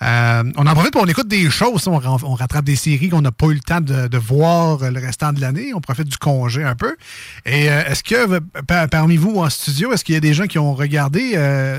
[0.04, 3.22] Euh, on en profite pour on écoute des choses, on, on rattrape des séries qu'on
[3.24, 5.74] n'a pas eu le temps de, de voir le restant de l'année.
[5.74, 6.96] On profite du congé un peu.
[7.46, 10.46] Et euh, est-ce que par- parmi vous en studio, est-ce qu'il y a des gens
[10.46, 11.24] qui ont regardé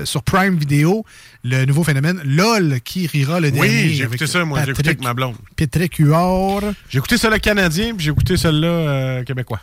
[0.03, 1.05] sur Prime Video
[1.43, 3.69] le nouveau phénomène LOL qui rira le dernier?
[3.69, 4.59] Oui, j'ai écouté ça, moi.
[4.65, 5.35] J'ai écouté avec ma blonde.
[5.55, 6.73] Patrick Huard?
[6.89, 9.61] J'ai écouté celle-là canadien, puis j'ai écouté celle-là québécois.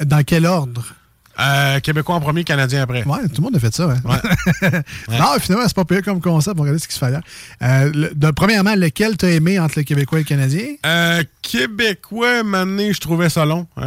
[0.00, 0.94] Dans quel ordre?
[1.40, 3.04] Euh, québécois en premier, canadien après.
[3.04, 3.84] Ouais, tout le monde a fait ça.
[3.90, 4.20] Hein?
[5.08, 6.56] non, finalement, c'est pas pire comme concept.
[6.58, 7.20] On regarder ce qui se fait là.
[7.62, 10.64] Euh, le- de- premièrement, lequel t'as aimé entre le Québécois et le Canadien?
[10.84, 13.66] Euh, québécois, maintenant, je trouvais ça long.
[13.76, 13.82] Il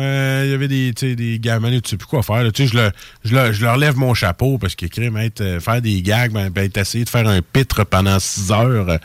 [0.49, 2.43] y avait des, des tu sais plus quoi faire.
[2.43, 2.49] là.
[2.55, 2.91] Je, le-
[3.25, 6.49] je, le- je leur lève mon chapeau parce qu'écrire, être, euh, faire des gags, ben,
[6.49, 8.97] ben, être essayer de faire un pitre pendant six heures,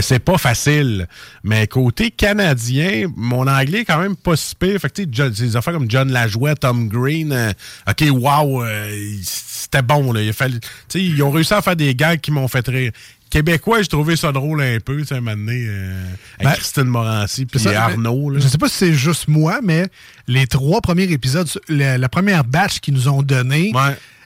[0.00, 1.06] c'est pas facile.
[1.44, 4.78] Mais côté canadien, mon anglais est quand même pas si pire.
[4.80, 7.54] Fait que, tu sais, des affaires comme John Lajoie, Tom Green,
[7.90, 10.12] OK, wow, euh, c'était bon.
[10.12, 10.22] Là.
[10.22, 10.58] Il a fallu,
[10.94, 12.92] ils ont réussi à faire des gags qui m'ont fait rire.
[13.30, 16.02] Québécois, j'ai trouvé ça drôle un peu, tu sais, un moment donné, euh,
[16.40, 18.30] avec Ben, Christine Morancy puis Arnaud.
[18.30, 18.40] Là.
[18.40, 19.86] Je sais pas si c'est juste moi, mais
[20.26, 23.72] les trois premiers épisodes, la, la première batch qu'ils nous ont donné,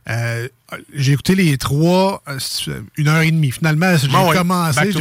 [0.09, 0.49] euh,
[0.95, 2.39] j'ai écouté les trois euh,
[2.97, 3.51] une heure et demie.
[3.51, 4.81] Finalement, j'ai Bon, ouais, commencé.
[4.81, 4.95] Hey,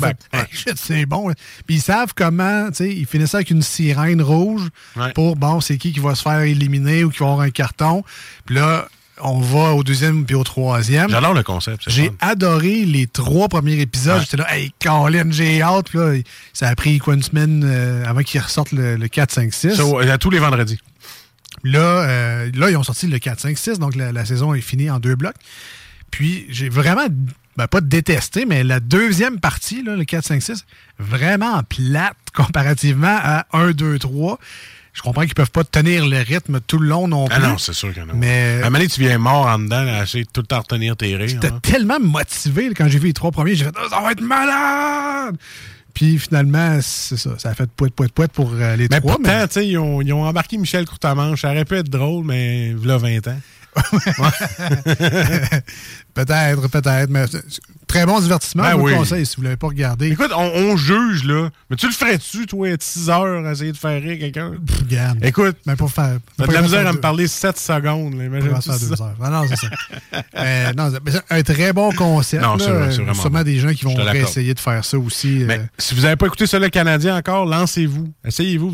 [0.76, 1.32] c'est bon.
[1.66, 4.70] Puis ils savent comment, tu sais, ils finissaient avec une sirène rouge
[5.16, 8.04] pour, bon, c'est qui qui va se faire éliminer ou qui va avoir un carton.
[8.46, 8.88] Puis là,
[9.22, 11.10] on va au deuxième puis au troisième.
[11.10, 11.84] J'adore le concept.
[11.88, 14.22] J'ai adoré les trois premiers épisodes.
[14.22, 15.90] J'étais là, hey, Colin, j'ai hâte.
[15.90, 16.14] Puis là,
[16.52, 19.76] ça a pris quoi une semaine euh, avant qu'ils ressortent le, le 4, 5, 6.
[19.76, 20.80] So, à tous les vendredis.
[21.64, 24.62] Là, euh, là, ils ont sorti le 4, 5, 6, donc la, la saison est
[24.62, 25.36] finie en deux blocs.
[26.12, 27.08] Puis j'ai vraiment,
[27.58, 30.66] ben, pas détesté, mais la deuxième partie, là, le 4, 5, 6,
[31.00, 34.40] vraiment plate comparativement à 1, 2, 3.
[34.94, 37.36] Je comprends qu'ils peuvent pas tenir le rythme tout le long non plus.
[37.42, 38.14] Ah non, c'est sûr en a.
[38.14, 40.48] Mais À un moment donné, tu viens mort en dedans, à essayer de tout le
[40.48, 41.28] temps retenir tes rires.
[41.28, 41.60] J'étais hein.
[41.64, 43.56] tellement motivé là, quand j'ai vu les trois premiers.
[43.56, 45.36] J'ai fait Ah, ça va être malade!
[45.94, 47.38] Puis finalement, c'est ça.
[47.38, 49.16] Ça a fait poète, poète, poète pour euh, les Mais trois.
[49.18, 51.42] pourtant, tu sais, ils ont, ils ont embarqué Michel Courtamanche.
[51.42, 53.40] Ça aurait pu être drôle, mais il y a 20 ans.
[56.14, 57.10] peut-être, peut-être.
[57.10, 57.26] Mais
[57.88, 58.64] très bon divertissement.
[58.64, 58.96] Ben je vous oui.
[58.96, 60.10] conseille si vous ne l'avez pas regardé.
[60.12, 61.50] Écoute, on, on juge, là.
[61.70, 64.54] Mais tu le ferais-tu, toi, être 6 heures à essayer de faire rire quelqu'un?
[64.80, 65.24] Regarde.
[65.24, 66.18] Écoute, Mais pour faire.
[66.38, 68.16] t'as de la misère à me parler 7 secondes.
[68.16, 68.26] Là.
[68.26, 69.16] Imagine faire deux heures.
[69.22, 69.68] Ah non, c'est ça.
[70.38, 70.92] Euh, non,
[71.30, 72.44] un très bon concept.
[72.44, 73.44] Non, c'est vrai, vraiment Sûrement bon.
[73.44, 75.44] des gens qui vont essayer de faire ça aussi.
[75.46, 78.14] Mais euh, si vous n'avez pas écouté le Canadien encore, lancez-vous.
[78.26, 78.74] Essayez-vous.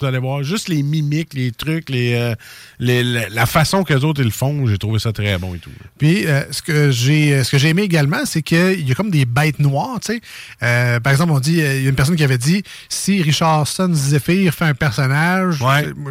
[0.00, 2.34] Vous allez voir juste les mimiques, les trucs, les, euh,
[2.78, 5.58] les- la, façon que les autres ils le font, j'ai trouvé ça très bon et
[5.58, 5.70] tout.
[5.98, 8.94] Puis euh, ce que j'ai euh, ce que j'ai aimé également, c'est qu'il y a
[8.94, 10.20] comme des bêtes noires, tu sais.
[10.62, 13.90] Euh, par exemple, on dit il y a une personne qui avait dit si Richardson
[13.92, 15.56] Zephyr fait un personnage,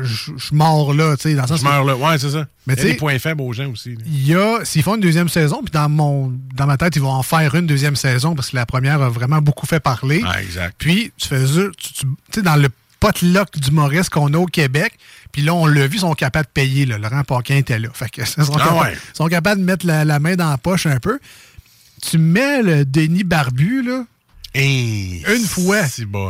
[0.04, 1.96] je je- mort là, tu sais, dans le sens Je meurs là.
[1.96, 2.48] Ouais, c'est ça.
[2.68, 3.96] Mais Il y a tu sais- des points faibles aux gens aussi.
[4.06, 7.02] Il y a, s'ils font une deuxième saison, puis dans mon dans ma tête, ils
[7.02, 10.22] vont en faire une deuxième saison parce que la première a vraiment beaucoup fait parler.
[10.42, 10.76] exact.
[10.78, 12.68] Puis tu fais tu- tu sais, dans le
[13.00, 14.94] potluck d'humoristes qu'on a au Québec,
[15.32, 16.86] puis là, on l'a vu, ils sont capables de payer.
[16.86, 16.98] Là.
[16.98, 17.90] Laurent Paquin était là.
[17.94, 18.98] Fait que, ils sont, Ah capables, ouais.
[19.14, 21.20] ils sont capables de mettre la, la main dans la poche un peu.
[22.02, 24.06] Tu mets le Denis Barbu, là.
[25.28, 25.84] une fois,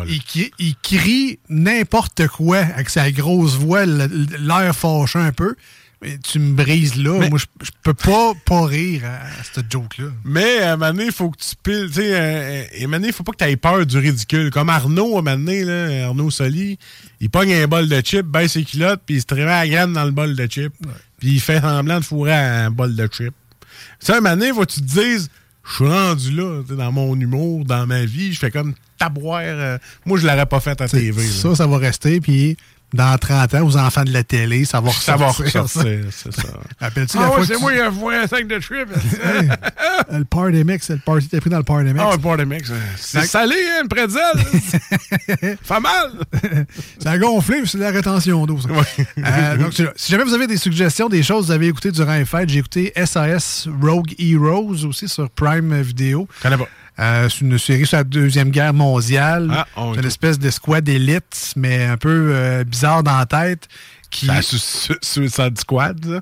[0.10, 0.22] il,
[0.60, 5.56] il crie n'importe quoi avec sa grosse voix, l'air fâchant un peu.
[6.02, 7.28] Mais tu me brises là.
[7.30, 9.20] Moi, je, je peux pas, pas rire à
[9.54, 10.06] cette joke-là.
[10.24, 11.88] Mais à un moment donné, il faut que tu piles.
[11.90, 14.50] Tu sais, à un moment donné, il faut pas que tu aies peur du ridicule.
[14.50, 16.80] Comme Arnaud, à un moment donné, là, Arnaud Soli,
[17.20, 19.68] il pogne un bol de chips, baisse ses culottes, puis il se travaille à la
[19.68, 20.74] graine dans le bol de chips.
[21.20, 23.34] Puis il fait semblant de fourrer un bol de chips.
[24.00, 25.30] Ça, à un moment donné, faut que tu te dises,
[25.70, 28.74] je suis rendu là, tu sais, dans mon humour, dans ma vie, je fais comme
[28.98, 29.42] taboire.
[29.44, 31.22] euh, moi, je l'aurais pas fait à TV.
[31.22, 31.30] là.
[31.30, 32.56] Ça, ça va rester, puis
[32.94, 35.64] dans 30 ans, aux enfants de la télé, ça va Ça va ressortir.
[35.64, 36.48] ressortir, c'est ça.
[36.80, 38.74] Rappelles-tu Ah la ouais, c'est tu- moi qui ai fourré un sac de chips.
[40.12, 42.00] Le party mix, le party t'es pris dans le party mix.
[42.04, 42.72] Ah, le party mix.
[42.98, 45.58] C'est salé, hein, le pretzel.
[45.64, 46.66] Fait mal.
[47.00, 48.60] ça a gonflé, mais c'est de la rétention d'eau.
[48.60, 48.70] ça.
[49.20, 52.16] Euh, donc, si jamais vous avez des suggestions, des choses que vous avez écoutées durant
[52.16, 56.28] les fêtes, j'ai écouté SAS Rogue Heroes aussi sur Prime Video.
[56.42, 56.68] Connais pas.
[57.00, 59.50] Euh, c'est une série sur la Deuxième Guerre mondiale.
[59.54, 63.68] Ah, c'est une espèce d'escouade d'élite, mais un peu euh, bizarre dans la tête.
[64.12, 64.26] Qui...
[64.26, 66.22] C'est la Su- Su- Suicide Squad, ça?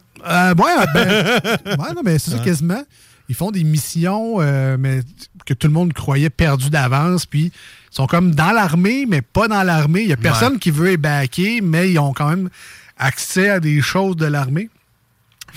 [0.49, 1.07] Euh, ouais, ben,
[1.80, 2.84] ouais, non, mais c'est ça quasiment.
[3.30, 5.01] Ils font des missions, euh, mais
[5.45, 7.45] que tout le monde croyait perdues d'avance, puis
[7.91, 10.01] ils sont comme dans l'armée, mais pas dans l'armée.
[10.03, 12.49] Il y a personne qui veut backer, mais ils ont quand même
[12.97, 14.69] accès à des choses de l'armée.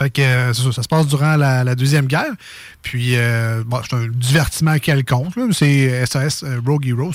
[0.00, 2.32] Fait que euh, ça, ça se passe durant la, Deuxième Guerre.
[2.80, 5.34] Puis, euh, bon, c'est un divertissement quelconque.
[5.52, 7.12] C'est SAS euh, Rogue Hero.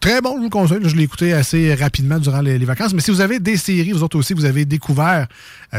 [0.00, 0.78] Très bon, je vous le conseille.
[0.82, 2.94] Je l'ai écouté assez rapidement durant les, les vacances.
[2.94, 5.26] Mais si vous avez des séries, vous autres aussi, vous avez découvert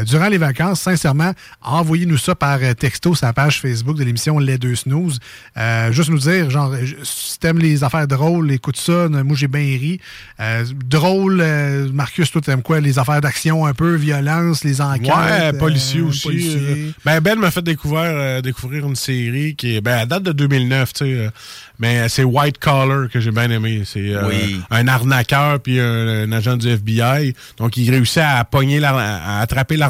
[0.04, 1.32] durant les vacances, sincèrement,
[1.62, 5.18] envoyez-nous ça par euh, texto sur la page Facebook de l'émission Les Deux Snooze.
[5.56, 9.08] Euh, juste nous dire, genre, euh, si t'aimes les affaires drôles, écoute ça.
[9.08, 10.00] Moi, j'ai bien ri.
[10.40, 12.80] Euh, drôle, euh, Marcus, toi, t'aimes quoi?
[12.80, 15.06] Les affaires d'action un peu, violence, les enquêtes.
[15.08, 16.22] Ouais, euh, policier aussi.
[16.28, 16.60] policier.
[16.60, 16.90] euh.
[17.04, 20.32] Ben, Ben m'a fait découvrir, euh, découvrir une série qui est, ben, elle date de
[20.32, 21.04] 2009, tu sais.
[21.12, 21.30] euh,
[21.80, 23.82] mais c'est White Collar que j'ai bien aimé.
[23.84, 24.60] C'est euh, Oui.
[24.70, 27.34] un arnaqueur puis un, un agent du FBI.
[27.56, 29.87] Donc, il réussit à pogner, l'ar- à attraper l'arnaqueur.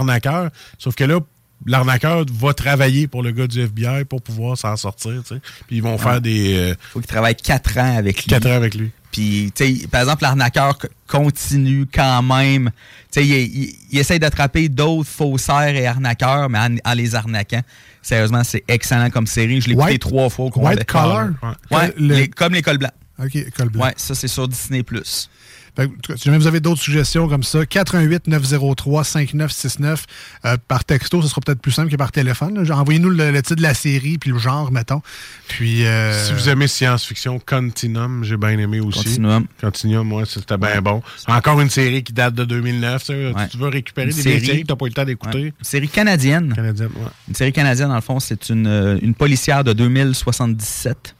[0.79, 1.19] Sauf que là,
[1.67, 5.41] l'arnaqueur va travailler pour le gars du FBI pour pouvoir s'en sortir, tu sais.
[5.67, 5.99] Puis ils vont Ouais.
[5.99, 6.57] faire des...
[6.57, 8.27] euh, faut qu'il travaille quatre ans avec lui.
[8.27, 8.91] Quatre ans avec lui.
[9.11, 12.71] Puis, tu sais, par exemple, l'arnaqueur continue quand même.
[13.11, 17.15] Tu sais, il, il- il essaie d'attraper d'autres faussaires et arnaqueurs, mais en, en les
[17.15, 17.63] arnaquant.
[18.03, 19.61] Sérieusement, c'est excellent comme série.
[19.61, 20.53] Je l'ai écouté trois fois au.
[20.61, 21.31] White Collar?
[21.43, 21.95] Ouais, Ouais.
[21.97, 22.91] Le- les- comme l'école blanc.
[23.19, 23.85] OK, col blanc.
[23.87, 24.85] Ouais, ça, c'est sur Disney+.
[25.79, 29.05] Fait que, en tout cas, si jamais vous avez d'autres suggestions comme ça, 88 903
[29.05, 30.07] 5969
[30.45, 32.59] euh, par texto, ce sera peut-être plus simple que par téléphone.
[32.69, 35.03] Envoyez-nous le, le titre de la série puis le genre, mettons.
[35.47, 39.05] Puis euh, Si vous aimez science-fiction, Continuum, j'ai bien aimé aussi.
[39.05, 39.47] Continuum.
[39.61, 41.01] Continuum, ouais, c'était bien bon.
[41.29, 43.05] Encore une série qui date de 2009.
[43.51, 44.45] tu veux récupérer Une des série.
[44.45, 45.39] séries que tu n'as pas eu le temps d'écouter.
[45.39, 45.53] Ouais.
[45.59, 46.53] Une série canadienne.
[46.57, 47.11] Canadienne, ouais.
[47.29, 51.15] Une série canadienne, dans le fond, c'est une, euh, une policière de 2077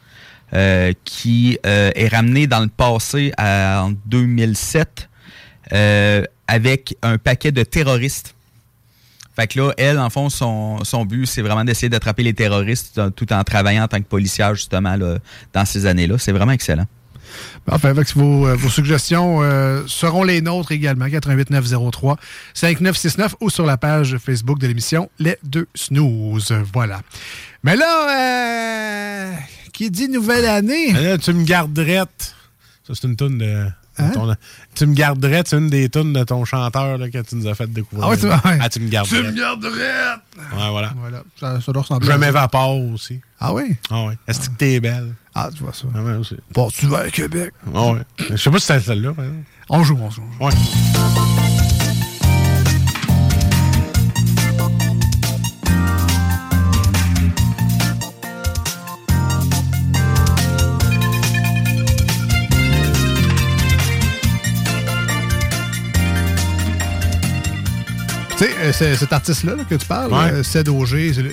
[0.55, 5.09] euh, qui euh, est ramenée dans le passé en 2007
[5.73, 8.35] euh, avec un paquet de terroristes.
[9.37, 13.01] Fait que là, elle, en fond, son, son but, c'est vraiment d'essayer d'attraper les terroristes
[13.15, 15.19] tout en travaillant en tant que policière, justement, là,
[15.53, 16.17] dans ces années-là.
[16.19, 16.87] C'est vraiment excellent.
[17.71, 19.41] Enfin, avec vos, suggestions
[19.87, 21.09] seront les nôtres également.
[21.09, 22.17] 88 903
[22.55, 26.53] 5969 ou sur la page Facebook de l'émission Les Deux Snooze.
[26.73, 27.03] Voilà.
[27.65, 29.33] Mais là, euh,
[29.79, 30.93] qui dit nouvelle année?
[30.93, 32.03] Là, tu me garderais.
[32.85, 33.67] Ça, c'est une toune de.
[34.01, 34.11] Hein?
[34.11, 34.35] ton-
[34.75, 37.55] tu me garderais, c'est une des tunes de ton chanteur là, que tu nous as
[37.55, 38.07] fait découvrir.
[38.07, 38.59] Ah ouais, tu- ouais.
[38.61, 39.17] Ah, tu me garderais.
[39.23, 40.15] Tu me garderais!
[40.37, 40.93] Ouais, voilà.
[40.99, 41.23] Voilà.
[41.39, 43.21] Ça, ça doit ressembler Je m'évapore aussi.
[43.41, 43.77] Ah oui?
[43.91, 44.19] Ah ouais.
[44.27, 45.15] Est-ce que t'es belle?
[45.35, 45.87] Ah, tu vois ça.
[45.95, 46.37] Ah ouais, aussi.
[46.53, 47.53] Bon, tu vas à Québec?
[47.75, 48.01] Ah ouais.
[48.31, 49.13] Je sais pas si c'est celle-là.
[49.69, 50.23] On joue, on joue.
[50.41, 50.53] Ouais.
[68.39, 70.31] Tu sais, euh, c'est- cet artiste-là là, que tu parles, Ouais.
[70.33, 71.25] euh, Ced Auger, c'est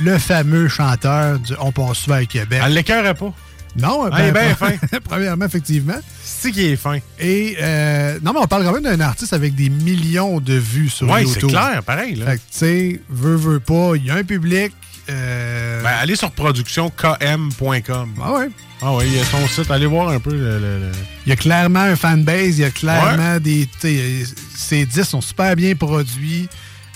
[0.00, 2.60] le, fameux chanteur du On passe souvent à Québec.
[2.64, 3.32] Elle l'écœurait pas.
[3.76, 4.72] Non, Ah, il est bien fin.
[5.04, 5.98] Premièrement, effectivement.
[6.22, 6.98] C'est qui est fin?
[7.18, 10.88] Et euh, non, mais on parle quand même d'un artiste avec des millions de vues
[10.88, 11.42] sur Ouais, YouTube.
[11.42, 12.14] c'est clair, pareil.
[12.14, 12.26] Là.
[12.26, 14.72] Fait que, tu sais, veut, veut pas, il y a un public.
[15.10, 18.10] euh, Ben, allez sur productionkm.com.
[18.22, 18.48] Ah ouais?
[18.80, 19.70] Ah ouais, il y a son site.
[19.70, 20.58] Allez voir un peu le.
[20.58, 20.92] le- le-
[21.26, 23.66] Il y a clairement un fanbase, il y a clairement des.
[23.80, 24.24] tu sais,
[24.54, 26.48] Ces disques sont super bien produits.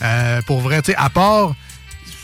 [0.02, 1.54] Euh, pour vrai, tu sais, à part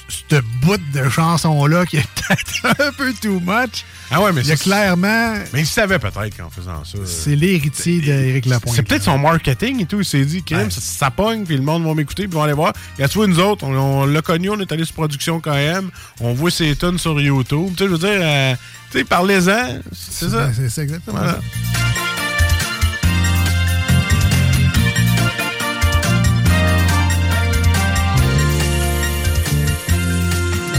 [0.09, 3.85] ce bout de chanson-là qui est peut-être un peu too much.
[4.11, 5.35] Ah ouais, mais Il y a clairement.
[5.53, 6.97] Mais il savait peut-être qu'en faisant ça.
[6.99, 8.75] euh, C'est l'héritier d'Éric Lapointe.
[8.75, 9.99] C'est peut-être son marketing et tout.
[10.01, 12.43] Il s'est dit, crime, ça, ça pogne, puis le monde va m'écouter, puis ils vont
[12.43, 12.73] aller voir.
[12.99, 15.91] Et à toi, nous autres, on, on l'a connu, on est allé sur production KM,
[16.21, 17.73] on voit ses tonnes sur YouTube.
[17.77, 18.55] Tu sais, je veux dire, euh,
[18.91, 19.81] tu sais, parlez-en.
[19.93, 20.51] C'est ça.
[20.55, 21.33] C'est c'est exactement Voilà.
[21.35, 22.08] ça.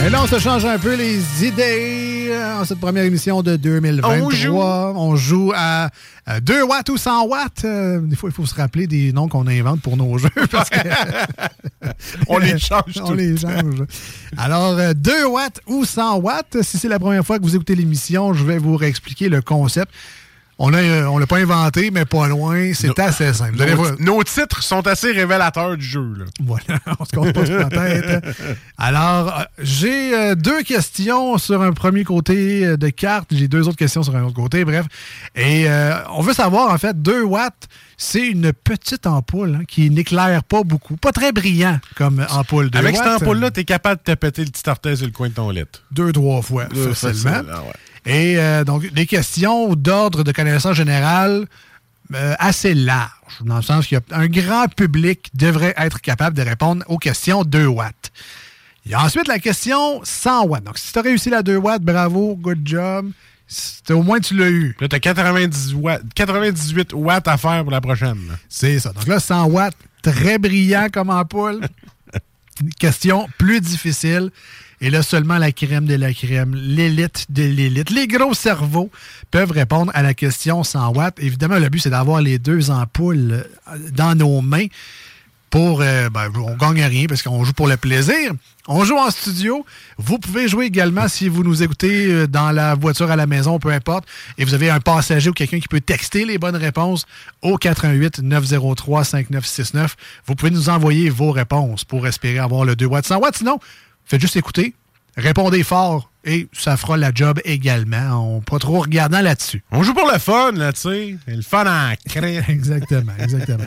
[0.06, 3.58] Et là, on se change un peu les idées euh, en cette première émission de
[3.58, 4.16] 2023.
[4.26, 4.58] On joue.
[4.58, 5.89] On joue à,
[6.26, 7.66] à 2 watts ou 100 watts.
[7.66, 10.30] Euh, des fois, il faut se rappeler des noms qu'on invente pour nos jeux.
[10.50, 10.78] Parce que
[12.28, 13.84] On les change On tout les le change.
[14.38, 16.62] Alors, euh, 2 watts ou 100 watts.
[16.62, 19.91] Si c'est la première fois que vous écoutez l'émission, je vais vous réexpliquer le concept.
[20.62, 22.74] On l'a euh, on l'a pas inventé, mais pas loin.
[22.74, 23.55] C'est assez simple.
[23.76, 23.93] Voir.
[23.99, 26.14] Nos, titres sont assez révélateurs du jeu.
[26.18, 26.26] Là.
[26.43, 28.26] Voilà, on se compte pas sur la tête.
[28.78, 33.30] Alors, euh, j'ai euh, deux questions sur un premier côté de carte.
[33.32, 34.86] J'ai deux autres questions sur un autre côté, bref.
[35.34, 39.89] Et euh, on veut savoir, en fait, 2 watts, c'est une petite ampoule hein, qui
[39.89, 40.97] n'éclaire pas beaucoup.
[40.97, 42.70] Pas très brillant comme ampoule.
[42.70, 45.30] 2 Avec cette ampoule-là, t'es capable de te péter le petit orteil sur le coin
[45.30, 45.64] de ton lit.
[45.91, 47.32] Deux, trois fois, Deux, facilement.
[47.32, 47.74] facile, ah ouais.
[48.06, 51.45] Et euh, donc, des questions d'ordre de connaissance générale
[52.16, 53.12] euh, assez larges,
[53.43, 58.12] dans le sens qu'un grand public devrait être capable de répondre aux questions 2 watts.
[58.86, 60.64] Il y a ensuite la question 100 watts.
[60.64, 63.12] Donc, si tu as réussi la 2 watts, bravo, good job.
[63.89, 64.76] Au moins, tu l'as eu.
[64.80, 68.18] Là, 90 watts- 98 watts à faire pour la prochaine.
[68.47, 68.91] C'est ça.
[68.93, 71.62] Donc là, 100 watts, très brillant comme ampoule.
[72.62, 74.32] Une question plus difficile.
[74.82, 78.89] Et là, seulement la crème de la crème, l'élite de l'élite, les gros cerveaux
[79.30, 81.17] peuvent répondre à la question 100 watts.
[81.19, 84.67] Évidemment, le but, c'est d'avoir les deux ampoules euh, dans nos mains
[85.49, 85.82] pour...
[85.82, 88.32] euh, ben, on gagne rien parce qu'on joue pour le plaisir.
[88.69, 89.65] On joue en studio.
[89.97, 93.59] Vous pouvez jouer également si vous nous écoutez euh, dans la voiture à la maison,
[93.59, 94.05] peu importe.
[94.38, 97.05] Et vous avez un passager ou quelqu'un qui peut texter les bonnes réponses
[97.41, 99.95] au 88 903 5969.
[100.25, 103.38] Vous pouvez nous envoyer vos réponses pour espérer avoir le 2 watts 100 watts.
[103.38, 103.59] Sinon,
[104.10, 104.74] faites juste écouter,
[105.16, 108.36] répondez fort et ça fera la job également.
[108.36, 109.64] On pas trop regardant là-dessus.
[109.72, 111.18] On joue pour le fun, là, tu sais.
[111.27, 112.41] Le fun en crée.
[112.49, 113.64] Exactement, exactement.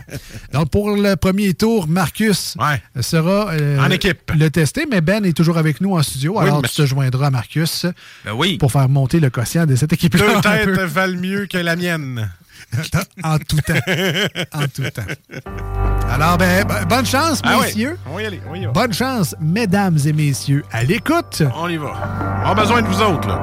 [0.52, 2.54] Donc, pour le premier tour, Marcus
[3.00, 4.32] sera euh, En équipe.
[4.34, 6.34] le tester, mais Ben est toujours avec nous en studio.
[6.36, 7.86] Oui, alors, tu te joindras à Marcus
[8.24, 8.58] Ben oui.
[8.58, 10.34] pour faire monter le quotient de cette équipe-là.
[10.34, 12.30] Deux têtes valent mieux que la mienne.
[13.22, 13.74] en tout temps.
[14.52, 15.02] En tout temps.
[16.12, 17.98] Alors, ben, bonne chance, Ah messieurs.
[18.12, 18.72] On y aller, on y va.
[18.72, 20.62] Bonne chance, mesdames et messieurs.
[20.70, 21.42] À l'écoute.
[21.56, 21.94] On y va.
[22.44, 23.40] On a besoin de vous autres, là.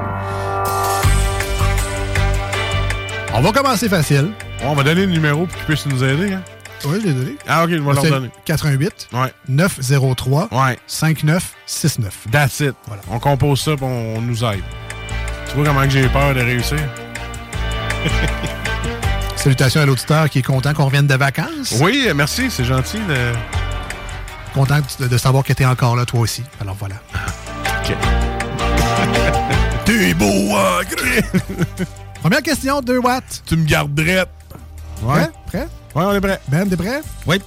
[3.33, 4.33] On va commencer facile.
[4.63, 6.33] On va donner le numéro pour qu'ils puissent nous aider.
[6.33, 6.43] Hein?
[6.85, 7.37] Oui, je l'ai donné.
[7.47, 8.29] Ah, OK, je vais leur donner.
[8.45, 9.33] 88 Ouais.
[9.47, 10.77] 903 Ouais.
[10.85, 12.27] 5969.
[12.31, 12.75] That's it.
[13.09, 14.61] On compose ça, puis on, nous aide.
[15.49, 16.77] Tu vois comment j'ai peur de réussir?
[19.39, 21.73] Salutations à l'auditeur qui est content qu'on revienne de vacances.
[21.79, 22.99] Oui, merci, c'est gentil.
[23.07, 23.31] De...
[24.53, 26.43] Content de, de savoir que tu es encore là, toi aussi.
[26.59, 26.95] Alors voilà.
[27.65, 27.95] OK.
[29.85, 30.81] T'es beau, hein,
[32.21, 33.43] Première question, 2 watts.
[33.45, 34.25] Tu me garderais.
[35.03, 35.29] Ouais.
[35.47, 35.69] Prêt?
[35.95, 36.41] Ouais, on est prêt.
[36.49, 37.01] Ben, t'es prêt?
[37.25, 37.41] Oui.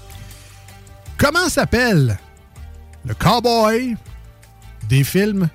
[1.19, 2.16] Comment s'appelle
[3.05, 3.97] le cowboy
[4.89, 5.47] des films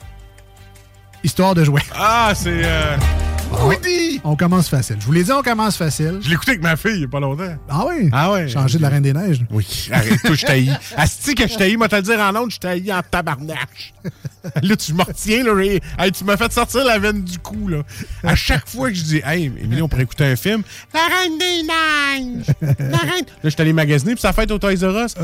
[1.23, 1.81] Histoire de jouer?
[1.95, 2.61] Ah, c'est.
[2.63, 2.95] Euh...
[3.51, 4.19] Woody!
[4.23, 4.97] On commence facile.
[4.99, 6.19] Je vous l'ai dit, on commence facile.
[6.21, 7.55] Je l'ai écouté avec ma fille il n'y a pas longtemps.
[7.69, 8.09] Ah oui?
[8.11, 8.47] Ah ouais.
[8.49, 9.41] Changer de la Reine des Neiges.
[9.49, 9.89] Oui.
[9.91, 10.71] Arrête, toi, je t'haïs.
[10.97, 13.93] Asti que je t'haïs, moi, te le dire en ondes, je t'haïs en tabarnache.
[14.61, 15.59] là, tu me retiens, là.
[15.63, 17.83] et- hey, tu m'as fait sortir la veine du cou, là.
[18.23, 20.61] À chaque fois que je dis, hey, Émilie, on pourrait écouter un film.
[20.93, 22.45] La Reine des Neiges!
[22.79, 23.25] La Reine.
[23.27, 25.15] Là, je suis allé magasiner, puis ça fête au Toys R Us.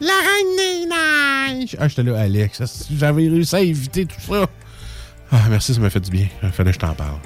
[0.00, 1.76] La Reine des Neiges!
[1.80, 2.62] Ah, j'étais là, Alex.
[2.96, 4.46] J'avais réussi à éviter tout ça.
[5.32, 6.26] Ah, merci, ça m'a fait du bien.
[6.42, 7.18] Il fallait que je t'en parle.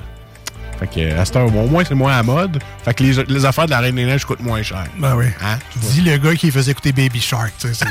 [0.78, 2.58] Fait que, à cette heure, au moins, c'est moins à mode.
[2.84, 4.84] Fait que les, les affaires de la Reine des Neiges coûtent moins cher.
[4.98, 5.26] Ben oui.
[5.42, 5.58] Hein?
[5.76, 7.52] Dis le gars qui faisait écouter Baby Shark.
[7.58, 7.86] tu sais, c'est-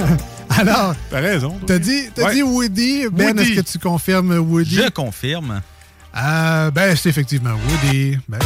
[0.58, 1.58] Alors, T'as raison.
[1.66, 2.34] t'as dit, Ouais.
[2.34, 3.06] dit Woody.
[3.10, 3.52] Ben, Woody.
[3.52, 4.74] est-ce que tu confirmes Woody?
[4.74, 5.62] Je confirme.
[6.16, 8.18] Euh, ben, c'est effectivement Woody.
[8.28, 8.38] Ben,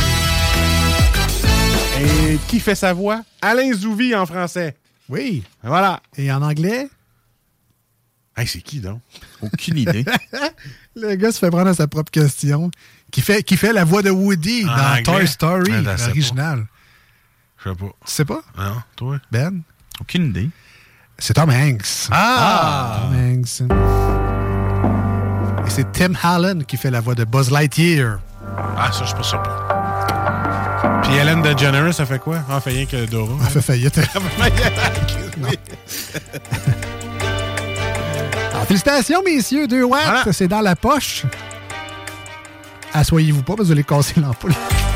[2.01, 3.23] Et qui fait sa voix?
[3.41, 4.77] Alain Zouvi en français.
[5.09, 5.43] oui.
[5.63, 6.01] Voilà.
[6.17, 6.89] Et en anglais?
[8.37, 9.01] Hey, c'est qui, donc?
[9.43, 10.05] Aucune idée.
[10.97, 12.71] Le gars se fait prendre à sa propre question.
[13.13, 15.03] Qui fait, qui fait la voix de Woody En dans anglais?
[15.05, 16.07] Toy Story, Ouais, je sais pas.
[16.09, 16.67] l'original.
[17.65, 17.85] Je sais pas.
[17.87, 18.41] Tu sais pas?
[18.59, 19.19] Non, toi?
[19.31, 19.63] Ben?
[20.01, 20.51] Aucune idée.
[21.19, 22.09] C'est Tom Hanks.
[22.11, 23.03] Ah!
[23.03, 23.63] Tom Hanks.
[25.67, 28.19] Et c'est Tim Allen qui fait la voix de Buzz Lightyear.
[28.77, 29.53] Ah, ça, je suis pas surpris.
[31.05, 32.43] Puis Hélène DeGeneres, ça fait quoi?
[32.51, 33.35] Ah, fait rien que Dora.
[33.45, 34.01] Elle fait faillite.
[38.65, 39.67] Alors, félicitations, messieurs.
[39.69, 40.25] Deux watts, Voilà.
[40.33, 41.25] c'est dans la poche.
[42.95, 44.55] Assoyez-vous pas, parce que vous allez casser l'ampoule.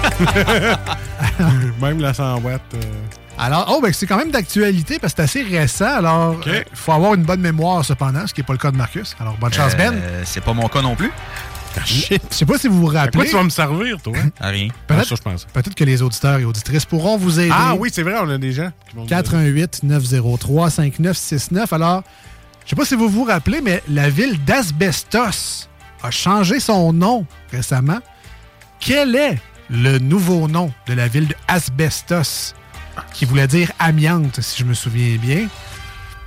[1.82, 2.61] Même la 100 watts.
[2.74, 2.78] euh,
[3.36, 5.97] Alors, oh, ben, c'est quand même d'actualité parce que c'est assez récent.
[5.99, 6.65] Alors, il OK.
[6.73, 9.15] faut avoir une bonne mémoire cependant, ce qui n'est pas le cas de Marcus.
[9.20, 9.93] Alors, bonne chance, Ben.
[9.95, 11.11] Euh, c'est pas mon cas non plus.
[11.77, 11.81] Ah.
[11.85, 13.28] Je sais pas si vous vous À quoi rappelez.
[13.28, 14.15] tu vas me servir, toi?
[14.40, 14.69] À rien.
[14.70, 15.45] Ah, Peut-être ça, je pense.
[15.53, 17.53] peut-être que les auditeurs et auditrices pourront vous aider.
[17.55, 19.15] Ah oui, c'est vrai, on a des gens qui vont nous aider.
[19.15, 21.73] 418 903 5969.
[21.74, 22.03] Alors,
[22.69, 25.70] je sais pas si vous vous rappelez, mais la ville d'Asbestos
[26.03, 28.01] a changé son nom récemment.
[28.78, 29.39] Quel est
[29.70, 32.55] le nouveau nom de la ville d'Asbestos?
[33.15, 35.49] Qui voulait dire amiante, si je me souviens bien,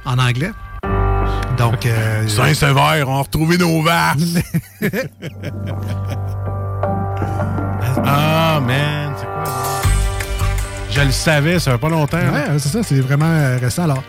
[0.04, 0.50] en anglais.
[1.60, 4.18] Donc, euh, Saint-Sever, on a retrouvé nos vaches.
[8.04, 9.44] ah, man, c'est quoi?
[10.90, 12.18] Je le savais, ça fait pas longtemps.
[12.18, 12.54] hein?
[12.54, 13.84] Ouais, c'est ça, c'est vraiment euh, récent.
[13.84, 14.02] Alors,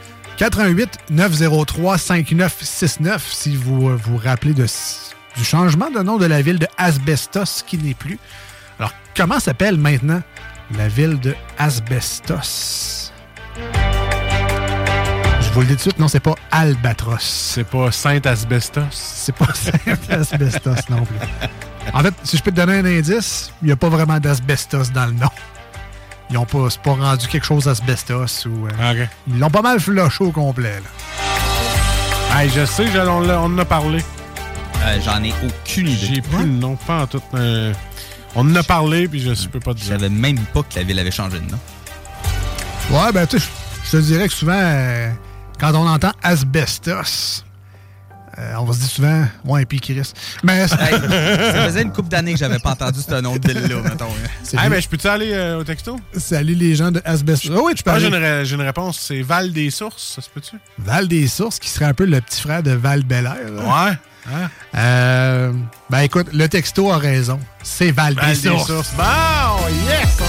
[0.42, 4.66] 88 903 5969, si vous euh, vous rappelez de,
[5.36, 8.18] du changement de nom de la ville de Asbestos, qui n'est plus.
[8.80, 10.20] Alors, comment s'appelle maintenant
[10.76, 13.12] la ville de Asbestos?
[15.40, 17.20] Je vous le dis tout de suite, non, c'est pas Albatros.
[17.20, 18.82] C'est pas Saint-Asbestos.
[18.90, 21.18] C'est pas Saint-Asbestos non plus.
[21.94, 24.90] En fait, si je peux te donner un indice, il n'y a pas vraiment d'asbestos
[24.92, 25.30] dans le nom.
[26.32, 28.66] Ils n'ont pas, c'est pas rendu quelque chose d'asbestos ou.
[28.66, 29.08] euh, OK.
[29.28, 32.38] ils l'ont pas mal flushé au complet, là.
[32.40, 34.02] Hey, je sais, je- on, en a parlé.
[34.82, 36.06] Euh, J'en ai aucune idée.
[36.14, 37.22] J'ai plus le nom, pas en tout.
[37.34, 37.72] euh,
[38.34, 39.92] on en a parlé, puis je, je peux pas te Je dire.
[39.92, 41.58] savais même pas que la ville avait changé de nom.
[42.90, 43.46] Ouais, ben, tu sais,
[43.84, 45.10] je- je te dirais que souvent, euh,
[45.60, 47.44] quand on entend asbestos,
[48.38, 50.12] euh, on va se dire souvent, ouais, puis Chris.
[50.42, 50.76] Mais Hey, ça
[51.66, 54.06] faisait une couple d'années que j'avais pas entendu ce nom de ville-là, mettons.
[54.42, 55.98] c'est Hey, ben, je peux-tu aller euh, au texto?
[56.16, 57.52] salut les gens de asbestos.
[57.56, 58.16] Ah oui, tu peux Ah, j'ai aller.
[58.40, 58.98] une, j'ai une réponse.
[59.00, 60.56] C'est Val des Sources, ça se peut-tu?
[60.78, 63.36] Val des Sources, qui serait un peu le petit frère de Val Belair.
[63.58, 63.92] Ouais.
[64.32, 64.48] Hein?
[64.76, 65.52] Euh,
[65.90, 67.40] ben écoute, le texto a raison.
[67.62, 68.92] C'est Val, Val des Sources.
[68.96, 69.02] Bon,
[69.88, 70.16] yes!
[70.20, 70.24] On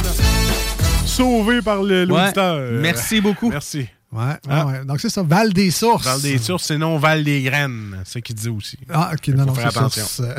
[1.05, 2.59] a sauvé par le- l'auditeur.
[2.71, 3.49] Merci beaucoup.
[3.51, 3.87] Merci.
[4.13, 4.65] Ouais, ouais, Ah.
[4.67, 4.85] ouais.
[4.85, 6.05] Donc c'est ça, Val des Sources.
[6.05, 7.97] Val des Sources, c'est non Val des Graines.
[8.05, 8.77] C'est ce qu'il dit aussi.
[8.93, 10.05] Ah, ok, non, non, faire attention.
[10.07, 10.35] c'est-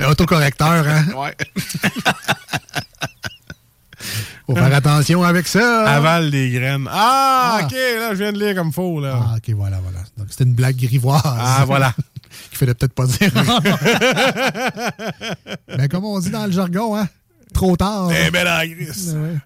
[0.06, 1.04] Autocorrecteur, hein?
[1.16, 1.36] Ouais.
[4.46, 5.84] Faut faire attention avec ça.
[5.88, 6.88] À Val des Graines.
[6.90, 7.64] Ah, Ah.
[7.64, 9.18] OK, là, je viens de lire comme faux, là.
[9.20, 9.98] Ah, ok, voilà, voilà.
[10.16, 11.22] Donc c'était une blague grivoise.
[11.24, 11.92] Ah, voilà.
[12.50, 13.30] Qu'il fallait peut-être pas dire.
[15.76, 17.08] Mais comme on dit dans le jargon, hein?
[17.54, 18.10] Trop tard.
[18.12, 18.60] Eh ben la.
[18.64, 19.38] Ouais.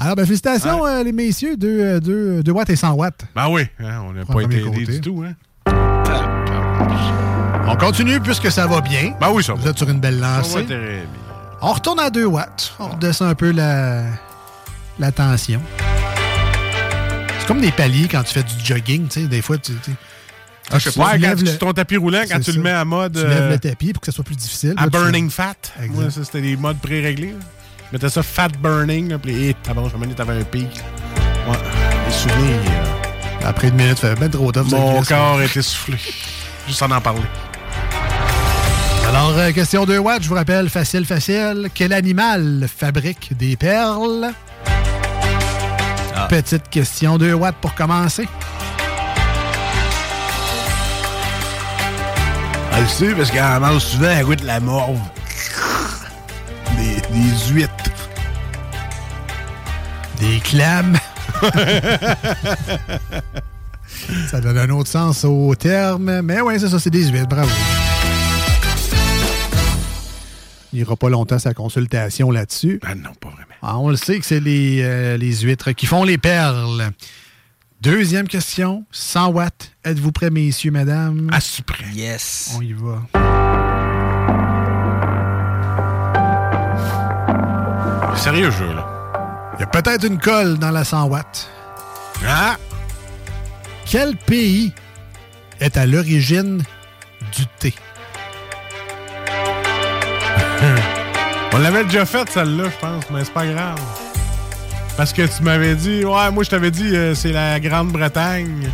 [0.00, 3.20] Alors, ben, félicitations, euh, les messieurs, 2 watts et 100 watts.
[3.34, 5.34] Ben oui, hein, on n'a pas été aidés du tout, hein.
[7.66, 9.12] On continue puisque ça va bien.
[9.20, 9.60] Ben oui, ça va.
[9.60, 10.66] Vous êtes sur une belle lancée.
[11.62, 12.72] On retourne à 2 watts.
[12.78, 14.04] On redescend un peu la,
[14.98, 15.60] la tension.
[17.38, 19.26] C'est comme des paliers quand tu fais du jogging, tu sais.
[19.26, 19.72] Des fois, tu.
[19.84, 19.90] tu-
[20.72, 22.56] Ah, je sais tu pas, quand tu le- sur ton tapis roulant, quand tu ça.
[22.56, 23.12] le mets à mode.
[23.16, 24.74] Tu lèves euh, le tapis pour que ça soit plus difficile.
[24.76, 25.54] à Là, tu- burning fat.
[25.82, 25.94] Exact.
[26.00, 27.34] Moi, ça, c'était des modes pré-réglés.
[27.92, 30.80] Mettais ça fat burning, puis t'as bon, je t'avais un pic.
[31.48, 31.56] Ouais,
[32.06, 32.60] les souvenirs.
[33.44, 34.70] Après une minute, fait ben trop tough.
[34.70, 35.96] mon corps était soufflé.
[36.66, 37.22] Juste en en parler.
[39.08, 41.68] Alors, euh, question 2 watts, je vous rappelle, facile, facile.
[41.74, 44.30] Quel animal fabrique des perles?
[46.14, 48.28] Ah, petite question 2 watts pour commencer.
[52.72, 55.00] Elle le sait parce qu'elle mange souvent, elle goûte la morve.
[57.12, 58.08] Des, huîtres.
[60.18, 60.96] Des clams.
[64.30, 66.22] ça donne un autre sens au terme.
[66.22, 67.28] Mais ouais, c'est ça, c'est des huîtres.
[67.28, 67.50] Bravo.
[70.72, 72.80] Il n'ira pas longtemps sa consultation là-dessus.
[72.84, 73.46] Ah non, pas vraiment.
[73.62, 76.90] Ah, on le sait que c'est les, euh, les huîtres qui font les perles.
[77.80, 79.72] Deuxième question, 100 watts.
[79.84, 81.28] Êtes-vous prêts, messieurs, mesdames?
[81.32, 81.86] À su près.
[81.92, 82.54] Yes.
[82.56, 83.49] On y va.
[88.22, 88.86] Sérieux jeu, là.
[89.56, 91.48] Il y a peut-être une colle dans la 100 watts.
[92.26, 92.56] Ah!
[93.86, 94.72] Quel pays
[95.60, 96.62] est à l'origine
[97.36, 97.74] du thé?
[101.52, 103.78] On l'avait déjà faite, celle-là, je pense, mais c'est pas grave.
[104.96, 108.70] Parce que tu m'avais dit, ouais, moi je t'avais dit, euh, c'est la Grande-Bretagne.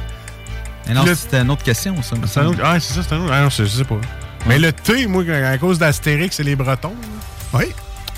[0.86, 2.16] Mais non, Le- c'était une autre question, ça.
[2.26, 3.32] C'est autre- Ah, c'est ça, c'est un autre.
[3.32, 3.96] Ah, non, je je sais pas.
[4.46, 6.94] Mais le thé, moi, à cause d'Astérix, c'est les Bretons.
[7.00, 7.58] là.
[7.60, 7.66] Oui.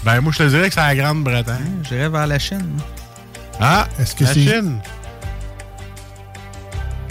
[0.09, 1.83] Ben, moi, je te dirais que c'est la Grande-Bretagne.
[1.87, 2.79] J'irais vers la Chine.
[3.61, 4.79] Ah, Est-ce que la c'est Chine?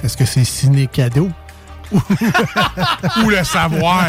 [0.04, 1.30] Est-ce que c'est ciné cadeau?
[1.92, 4.04] Ou le savoir.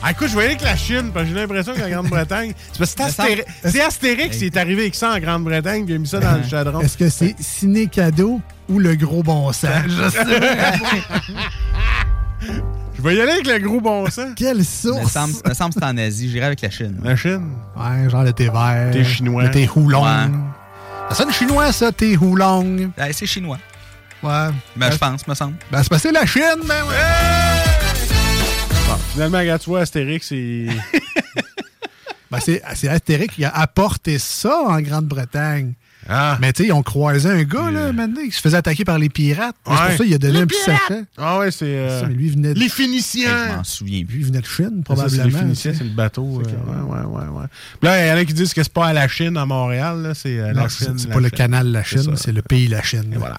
[0.00, 2.52] Ah, écoute, je voyais que la Chine, parce que j'ai l'impression que la Grande-Bretagne.
[2.72, 5.94] C'est parce que c'est Astérix, c'est Astérix qui est arrivé avec ça en Grande-Bretagne, qui
[5.94, 6.78] a mis ça dans le chadron.
[6.78, 9.70] Est-ce que c'est ciné cadeau ou le gros bon sens?
[9.88, 10.22] Je sais.
[12.98, 14.30] Je vais y aller avec le gros bon sens.
[14.34, 15.12] Quelle Me source?
[15.12, 16.28] semble, me semble que c'est en Asie.
[16.28, 16.98] J'irais avec la Chine.
[17.04, 17.48] La Chine?
[17.76, 18.90] Ouais, genre le thé vert.
[18.92, 19.44] Thé chinois.
[19.44, 20.02] Le thé houlong.
[20.02, 20.30] Ouais.
[21.10, 22.90] Ça sonne chinois, ça, thé houlong.
[22.98, 23.58] Ah, c'est chinois.
[24.22, 24.48] Ouais.
[24.74, 25.54] Ben, je pense, me semble.
[25.70, 26.94] Ben, c'est c'est la Chine, ben ouais.
[29.12, 30.66] Finalement, regarde, tu vois, Astérix, c'est.
[32.30, 35.72] Ben, c'est c'est Astérix qui a apporté ça en Grande-Bretagne.
[36.08, 36.38] Ah.
[36.40, 38.98] Mais tu sais, ils ont croisé un gars, là, maintenant, qui se faisait attaquer par
[38.98, 39.54] les pirates.
[39.66, 40.80] C'est pour ça qu'il a donné Les un petit pirates!
[40.88, 41.04] sachet.
[41.18, 41.64] Ah ouais, c'est.
[41.66, 43.56] euh, mais lui, il venait de, Les Hey, je Phéniciens.
[43.56, 44.18] m'en souviens lui, plus.
[44.20, 45.24] il venait de Chine, Ça, c'est probablement.
[45.24, 46.42] les Phéniciens, c'est le bateau.
[46.44, 47.46] C'est euh, ouais, ouais, ouais, ouais.
[47.80, 49.44] Puis là, il y en a qui disent que c'est pas à la Chine, à
[49.44, 50.98] Montréal, là, c'est euh, Non, la c'est Chine.
[50.98, 53.10] c'est pas le canal La C'est Chine, c'est le pays La Chine.
[53.12, 53.36] Et voilà.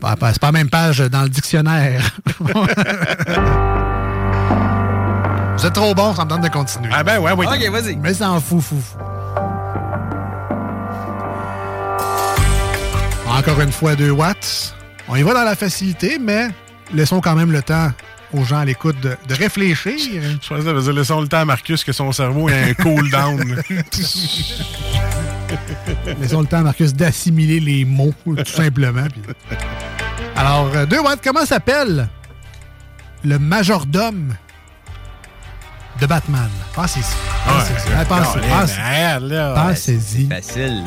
[0.00, 2.02] Pas- pas- C'est pas la même page dans le dictionnaire.
[5.56, 6.88] Vous êtes trop bon, ça me tente de continuer.
[6.92, 7.46] Ah ben ouais, oui.
[7.46, 7.96] Ok, vas-y.
[7.96, 8.96] Mais ça en fout, fou, fou.
[13.40, 14.74] Encore une fois, 2 watts.
[15.08, 16.48] On y va dans la facilité, mais
[16.92, 17.90] laissons quand même le temps
[18.34, 20.22] aux gens à l'écoute de, de réfléchir.
[20.42, 22.74] Je que ça veut dire laissons le temps à Marcus que son cerveau ait un
[22.74, 23.40] cool down.
[26.20, 29.06] laissons le temps à Marcus d'assimiler les mots, tout simplement.
[29.10, 29.22] puis-
[30.36, 32.08] Alors, 2 watts, comment s'appelle
[33.24, 34.34] le majordome
[36.00, 36.50] de Batman?
[36.74, 37.02] Pensez-y.
[37.48, 37.90] Pensez-y.
[38.06, 39.54] Pensez- Ouais, pensez- merde, là.
[39.54, 40.28] Pensez-y.
[40.28, 40.84] Facile.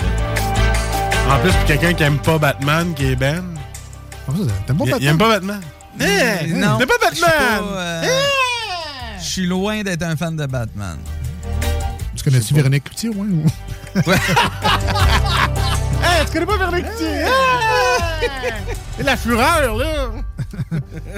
[1.29, 3.43] En plus, pour quelqu'un qui aime pas Batman, qui est Ben.
[4.27, 4.33] Ça,
[4.67, 5.09] T'aimes pas Il, il Batman?
[5.09, 5.61] aime pas Batman.
[5.99, 6.77] Eh, non.
[6.77, 7.63] T'aimes pas Je suis pas, Batman?
[7.75, 8.03] euh,
[9.19, 10.97] Je suis loin d'être un fan de Batman.
[12.15, 13.25] Tu connais-tu Véronique Cloutier, au moins?
[13.25, 13.45] ou-
[16.05, 17.25] Hey, tu connais pas Véronique Cloutier?
[18.99, 20.09] Et la fureur, là!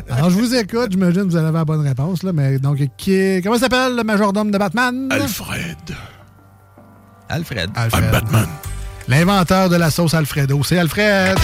[0.10, 0.92] Alors, je vous écoute.
[0.92, 2.24] J'imagine que vous allez avoir la bonne réponse.
[2.24, 5.08] Là, mais donc, qui, comment s'appelle le majordome de Batman?
[5.12, 5.78] Alfred.
[7.30, 7.70] Alfred.
[7.76, 8.12] Alfred.
[8.12, 8.48] Batman.
[9.08, 10.62] L'inventeur de la sauce Alfredo.
[10.64, 11.38] C'est Alfred.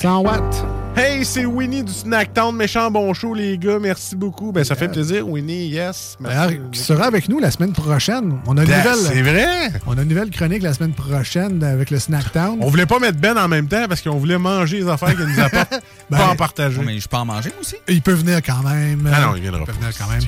[0.00, 0.71] 100 watts.
[0.94, 3.78] Hey, c'est Winnie du Snacktown, méchant bon show, les gars.
[3.80, 4.52] Merci beaucoup.
[4.52, 5.68] Ben, ça fait plaisir, Winnie.
[5.68, 6.18] Yes.
[6.20, 6.36] Merci.
[6.36, 8.38] D'ailleurs, qui sera avec nous la semaine prochaine?
[8.46, 8.96] On a une Ben, nouvelle.
[8.98, 9.72] C'est vrai?
[9.86, 12.58] On a une nouvelle chronique la semaine prochaine avec le Snacktown.
[12.60, 15.24] On voulait pas mettre Ben en même temps parce qu'on voulait manger les affaires qu'il
[15.26, 15.72] nous apporte.
[16.10, 16.76] Ben, pas en partager.
[16.78, 17.76] Oh, mais je peux en manger, aussi?
[17.88, 19.08] Il peut venir quand même.
[19.10, 19.78] Ah non, il viendra Il peut pas.
[19.78, 20.20] venir quand même.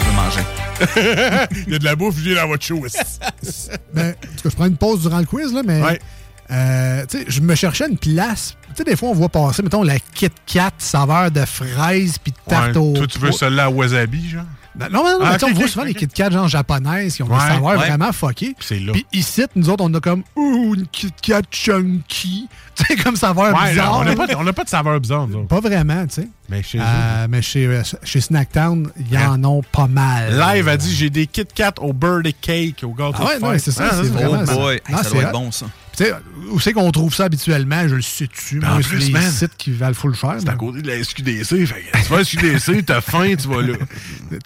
[0.00, 1.46] Je veux manger.
[1.66, 2.80] il y a de la bouffe, je viens dans votre show.
[3.92, 5.82] Ben, en tout cas, je prends une pause durant le quiz, là, mais.
[5.82, 6.00] Ouais.
[6.50, 8.56] Euh, tu sais, je me cherchais une place.
[8.68, 12.32] Tu sais, des fois, on voit passer, mettons, la Kit Kat saveur de fraises puis
[12.32, 12.92] de tarte Ouais, au.
[12.94, 14.44] Toi, tu veux celle-là à wasabi, genre?
[14.78, 16.46] Non, non, non, Ah, mais tu sais, ok, on voit souvent les Kit Kat genre
[16.46, 17.76] japonaises qui ont Ouais, des saveurs ouais.
[17.76, 18.54] vraiment fuckées.
[18.60, 18.92] C'est là.
[18.92, 22.48] Puis ici, nous autres, on a comme Ouh, une Kit Kat chunky.
[22.78, 23.98] Tu sais, comme saveur Ouais, bizarre.
[23.98, 24.04] on
[24.44, 25.48] n'a pas, de saveur bizarre, nous autres.
[25.48, 26.28] Pas vraiment, tu sais.
[26.48, 26.78] Mais chez.
[26.80, 30.38] Euh, mais chez, euh, chez Snacktown, il y en ont pas mal.
[30.38, 33.40] Live a dit j'ai des Kit Kat au birthday cake, au gâteau Ah ouais, de
[33.44, 33.60] non, fête.
[33.62, 34.54] c'est ça, Ah, c'est vraiment Oh ça.
[34.54, 34.74] boy.
[34.76, 35.66] Hey, Non, ça c'est doit être bon, ça.
[35.98, 36.12] Tu sais,
[36.52, 37.88] où c'est qu'on trouve ça habituellement?
[37.88, 38.60] Je le sais-tu.
[38.60, 39.22] Moi, c'est des man.
[39.28, 40.36] sites qui valent full cher.
[40.38, 41.66] C'est à côté de la SQDC.
[41.66, 43.74] Fait que tu vas à SQDC, t'as faim, tu vas là.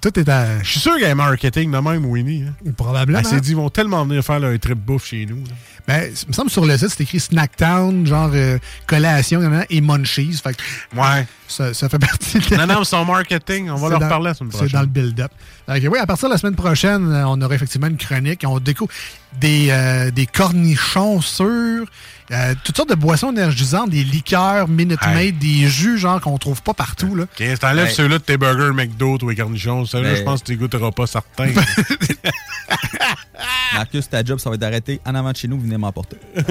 [0.00, 0.62] Tout est à...
[0.62, 2.44] Je suis sûr qu'il y a un marketing de même, Winnie.
[2.48, 2.72] Hein.
[2.74, 3.18] Probablement.
[3.18, 5.44] Elle s'est dit, ils vont tellement venir faire leur trip bouffe chez nous.
[5.44, 5.52] là.
[5.88, 10.32] Ben, il me semble sur le site, c'est écrit Snacktown, genre euh, collation et munchies.
[10.42, 10.62] Fait que
[10.96, 11.26] Ouais.
[11.48, 14.34] ça, ça fait partie de Non, non, son marketing, on va leur dans- parler la
[14.34, 14.68] semaine prochaine.
[14.68, 15.32] C'est dans le build-up.
[15.68, 18.44] Oui, à partir de la semaine prochaine, euh, on aura effectivement une chronique.
[18.46, 18.92] On découvre
[19.40, 21.86] des, euh, des cornichons sûrs,
[22.32, 26.62] euh, toutes sortes de boissons énergisantes, des liqueurs, Minute Maid, des jus, genre qu'on trouve
[26.62, 27.14] pas partout.
[27.14, 27.24] Là.
[27.24, 27.90] Ok, t'enlèves Ouais.
[27.90, 29.84] ceux-là de tes burgers McDo, ou les cornichons.
[29.86, 31.48] Ça, là, Ben- je pense que tu goûteras pas certains.
[33.74, 36.16] Marcus, ta job, ça va être d'arrêter en avant de chez nous, venez m'emporter.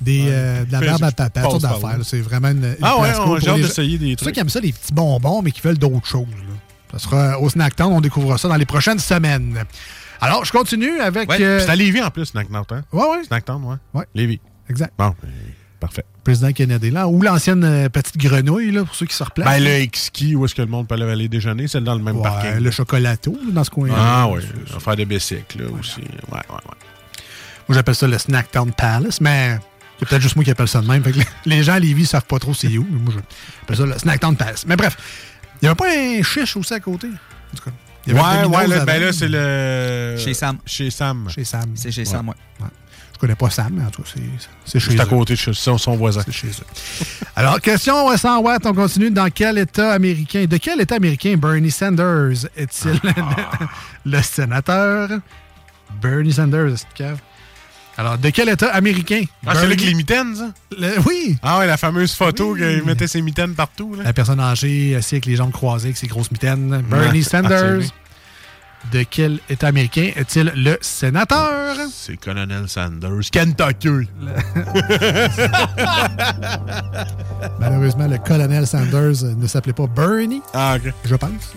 [0.00, 1.98] Des, euh, de la merde à papa, toutes d'affaires.
[2.04, 2.64] C'est vraiment une.
[2.64, 4.34] une Ah ouais, on- gens- d'essayer des Ceux trucs.
[4.34, 6.26] qui aiment ça, des petits bonbons, mais qui veulent d'autres choses.
[6.30, 6.54] là.
[6.92, 7.92] Ça sera au Snacktown.
[7.92, 9.64] On découvrira ça dans les prochaines semaines.
[10.26, 11.28] Alors, je continue avec.
[11.30, 12.64] Ouais, euh, C'est à Lévis en plus, Snacktown.
[12.70, 12.82] Hein?
[12.92, 13.24] Ouais, ouais.
[13.24, 13.76] Snacktown, ouais.
[13.94, 14.04] Ouais.
[14.14, 14.40] Lévis.
[14.68, 14.92] Exact.
[14.98, 15.30] Bon, ben,
[15.80, 16.04] parfait.
[16.24, 19.46] président Kennedy, là, ou l'ancienne euh, petite grenouille, là, pour ceux qui se replacent.
[19.48, 22.16] Ben, le X-Ski, où est-ce que le monde peut aller déjeuner, c'est dans le même
[22.16, 22.58] Ouais, parking.
[22.58, 23.94] le chocolato, là, dans ce coin-là.
[23.96, 26.00] Ah oui, on va faire des bicycles, là, aussi.
[26.00, 26.58] Ouais, ouais, ouais.
[27.68, 29.58] Moi, j'appelle ça le Snacktown Palace, mais
[29.98, 31.02] c'est peut-être juste moi qui appelle ça de même.
[31.04, 31.26] Fait que les-
[31.56, 32.86] les gens à Lévis ne savent pas trop c'est où.
[32.90, 34.64] mais Moi, j'appelle ça le Snacktown Palace.
[34.66, 34.96] Mais bref,
[35.54, 37.06] il n'y avait pas un chiche aussi à côté.
[37.08, 37.70] En tout cas,
[38.06, 40.16] il y avait Ouais, ouais, là, ben là, c'est le.
[40.18, 40.58] Chez Sam.
[40.66, 41.28] Chez Sam.
[41.30, 41.64] Chez Sam.
[41.74, 42.04] C'est chez Ouais.
[42.06, 42.34] Sam, ouais.
[43.14, 44.20] Je connais pas Sam, mais en tout cas, c'est-
[44.66, 45.08] c'est chez Juste à eux.
[45.08, 46.20] côté de chez son, son voisin.
[46.26, 47.06] C'est chez eux.
[47.34, 49.10] Alors, question euh, 100 watts, on continue.
[49.10, 53.00] Dans quel État américain, de quel État américain Bernie Sanders est-il?
[53.16, 53.64] Ah.
[54.04, 55.08] le, sénateur?
[56.02, 57.18] Bernie Sanders, est-ce que cave?
[57.98, 59.22] Alors, de quel État américain?
[59.46, 60.50] Ah, c'est là que les mitaines, ça?
[60.78, 61.38] Le- oui!
[61.42, 64.02] Ah ouais, la fameuse photo qu'il mettait ses mitaines partout, là.
[64.04, 66.82] La personne âgée, assise avec les jambes croisées, avec ses grosses mitaines.
[66.90, 67.22] Bernie.
[67.24, 67.80] Sanders.
[67.88, 67.92] Ah,
[68.92, 71.74] de quel État américain est-il le sénateur?
[71.90, 73.30] C'est Colonel Sanders.
[73.32, 73.88] Kentucky.
[77.58, 80.92] Malheureusement, le colonel Sanders ne s'appelait pas Bernie, Ah, OK.
[81.04, 81.30] je pense.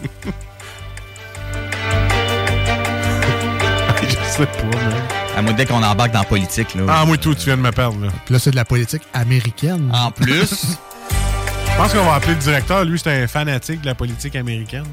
[4.40, 4.94] sais pas, man.
[5.38, 6.84] À moi, dès qu'on embarque dans la politique, là.
[6.88, 8.10] Ah, moi, tout, tu viens de me perdre, là.
[8.26, 9.91] Puis là, c'est de la politique américaine.
[9.94, 10.78] En plus.
[11.72, 12.84] Je pense qu'on va appeler le directeur.
[12.86, 14.86] Lui, c'est un fanatique de la politique américaine.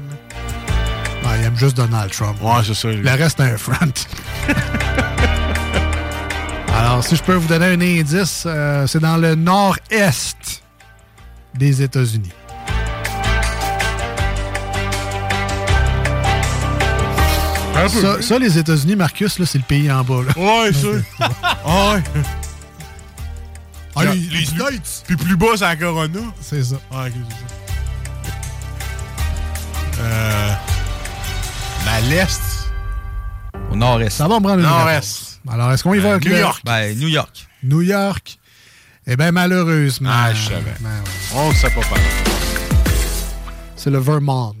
[1.25, 2.37] Ah, il aime juste Donald Trump.
[2.41, 2.89] Ouais, c'est ça.
[2.89, 3.01] lui.
[3.01, 3.73] Le reste, c'est un front.
[6.77, 10.61] Alors, si je peux vous donner un indice, euh, c'est dans le nord-est
[11.55, 12.31] des États-Unis.
[17.77, 18.01] Un peu.
[18.01, 20.21] Ça, ça, les États-Unis, Marcus, là, c'est le pays en bas.
[20.23, 20.33] Là.
[20.37, 20.87] Ouais, ça.
[21.65, 22.03] Ah, ouais.
[23.95, 25.03] Ah, les, plus- States!
[25.07, 26.19] Puis plus bas, c'est la Corona.
[26.39, 26.75] C'est ça.
[26.91, 28.43] Ah, ok, c'est ça.
[29.99, 30.53] Euh.
[31.85, 32.41] Ben, l'Est.
[33.71, 34.09] Au nord-est.
[34.11, 34.77] Ça va prendre une réponse.
[34.79, 35.39] Nord-Est.
[35.49, 36.61] Alors, est-ce qu'on y va Euh, avec New le- York.
[36.63, 37.47] Ben, New York.
[37.63, 38.37] New York?
[39.07, 40.09] Eh bien, malheureusement.
[40.13, 40.61] Ah, je savais.
[40.79, 41.11] ben ouais.
[41.35, 42.03] On ne sait pas parler.
[43.75, 44.53] C'est le Vermont.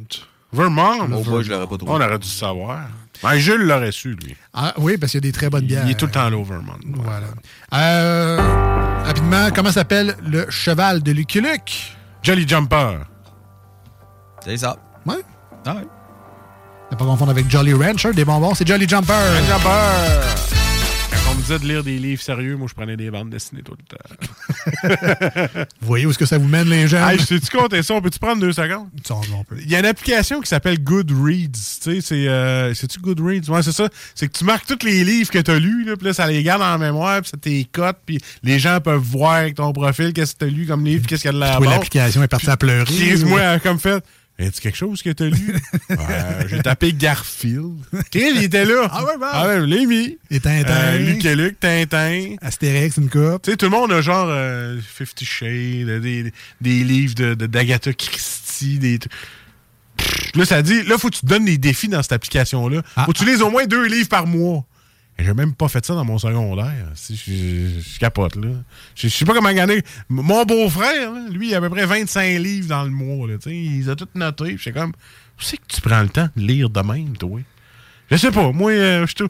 [0.53, 1.01] Vermont?
[1.13, 1.91] Au bois, je l'aurais pas trouvé.
[1.91, 2.79] On aurait dû le savoir.
[3.23, 4.35] Ben, Jules l'aurait su, lui.
[4.53, 5.83] Ah, oui, parce qu'il y a des très bonnes bières.
[5.85, 6.77] Il est tout le temps là au Vermont.
[6.85, 7.27] Voilà.
[7.73, 11.95] Euh, rapidement, comment s'appelle le cheval de Lucky Luke?
[12.23, 12.99] Jolly Jumper.
[14.43, 14.77] C'est ça.
[15.05, 15.15] Ouais.
[15.65, 15.87] Ah ouais.
[16.91, 19.13] Ne pas confondre avec Jolly Rancher, des bonbons, c'est Jolly Jumper.
[19.13, 20.46] Jolly Jumper.
[21.47, 25.65] Disait de lire des livres sérieux, moi, je prenais des bandes dessinées tout le temps.
[25.79, 27.07] Vous voyez où est-ce que ça vous mène, les gens?
[27.07, 27.93] Hey, je t'ai-tu compté ça?
[27.93, 28.89] On peut-tu prendre deux secondes?
[29.63, 31.47] Il y a une application qui s'appelle Goodreads.
[31.53, 32.27] Tu sais, c'est.
[32.27, 33.47] Euh, C'est-tu Goodreads?
[33.49, 33.87] Ouais, c'est ça.
[34.13, 36.27] C'est que tu marques tous les livres que tu as lus, là, puis là, ça
[36.27, 39.71] les garde en mémoire, puis ça tes cotes, puis les gens peuvent voir avec ton
[39.71, 42.23] profil qu'est-ce que tu as lu comme livre, qu'est-ce qu'il y a de la l'application
[42.23, 42.93] est partie à pleurer.
[43.39, 44.03] A comme fait.
[44.39, 45.55] As-tu quelque chose que t'as lu?
[46.47, 47.73] J'ai tapé Garfield.
[48.13, 48.87] Il était là.
[48.91, 49.25] Ah ouais, bon.
[49.31, 50.17] Ah ouais, mis.
[50.29, 50.73] Et Tintin.
[50.73, 52.35] Euh, Luc et Luc, Tintin.
[52.41, 53.41] Astérix, une coupe.
[53.41, 56.31] Tu sais, tout le monde a genre euh, Fifty Shades, des,
[56.61, 58.99] des livres de de- d'Agatha Christie, des.
[60.35, 62.83] Là, ça dit, là, faut que tu te donnes des défis dans cette application-là.
[62.95, 63.05] Ah.
[63.05, 64.63] faut que tu lises au moins deux livres par mois.
[65.19, 66.91] J'ai même pas fait ça dans mon secondaire.
[67.09, 68.49] Je, je- je capote, là.
[68.95, 69.81] Je, je sais pas comment gagner.
[70.09, 73.35] Mon beau-frère, lui, il a à peu près 25 livres dans le mois, là.
[73.47, 74.57] Il a tous notés.
[74.57, 77.39] J'étais comme, où c'est que tu prends le temps de lire de même, toi?
[78.11, 78.51] Je sais pas.
[78.51, 79.25] Moi, euh, je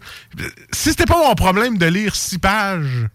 [0.71, 3.07] Si c'était pas mon problème de lire six pages,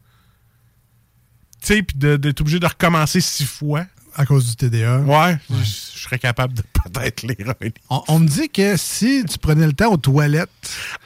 [1.60, 3.84] tu sais, puis d'être obligé de recommencer six fois.
[4.14, 4.98] À cause du TDA.
[5.00, 7.74] Ouais, je, je serais capable de peut-être lire un livre.
[7.90, 10.50] On, on me dit que si tu prenais le temps aux toilettes,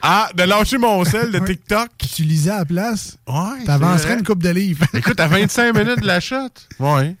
[0.01, 1.89] Ah, de lâcher mon sel de TikTok.
[2.15, 3.63] tu lisais à la place, Ouais.
[3.65, 4.85] t'avancerais une coupe de livres.
[4.93, 6.49] Écoute, à 25 minutes de la shot.
[6.79, 7.15] Ouais.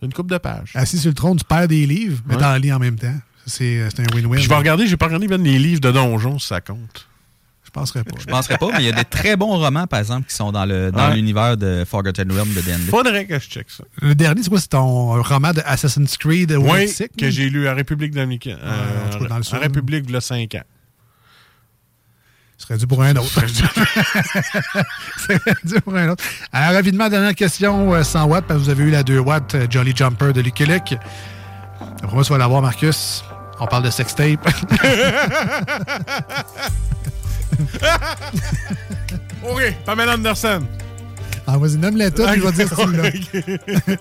[0.00, 0.72] C'est une coupe de pages.
[0.74, 2.40] Assis sur le trône, tu perds des livres, mais Ouais.
[2.40, 3.16] t'en lis en même temps.
[3.46, 4.38] C'est un win-win.
[4.38, 7.06] Je vais regarder, j'ai pas regardé bien les livres de donjons, si ça compte.
[7.74, 8.16] Je penserais pas.
[8.20, 10.52] Je penserais pas, mais il y a des très bons romans, par exemple, qui sont
[10.52, 11.16] dans le dans Ouais.
[11.16, 12.84] l'univers de Forgotten Realm de D&D.
[12.88, 13.82] Faudrait que je check ça.
[14.00, 14.60] Le dernier, c'est quoi?
[14.60, 16.88] C'est ton roman de Assassin's Creed au Oui,
[17.18, 18.58] que j'ai lu à République dominicaine.
[18.64, 19.58] en tout cas, dans le sud.
[19.58, 20.62] République, il y a 5 ans.
[22.56, 23.26] Ce serait dû pour un autre.
[25.18, 26.22] serait dû pour un autre.
[26.52, 29.56] Alors, rapidement, dernière question, euh, 100 watts, parce que vous avez eu la 2 watts
[29.56, 30.94] euh, Jolly Jumper de Lucky Luke.
[32.02, 33.24] Après moi, tu vas l'avoir, Marcus.
[33.58, 34.48] On parle de sextape.
[39.42, 40.62] OK, Pamela Anderson.
[41.46, 43.96] ah, vas-y, nomme-les toutes, je vais dire si là.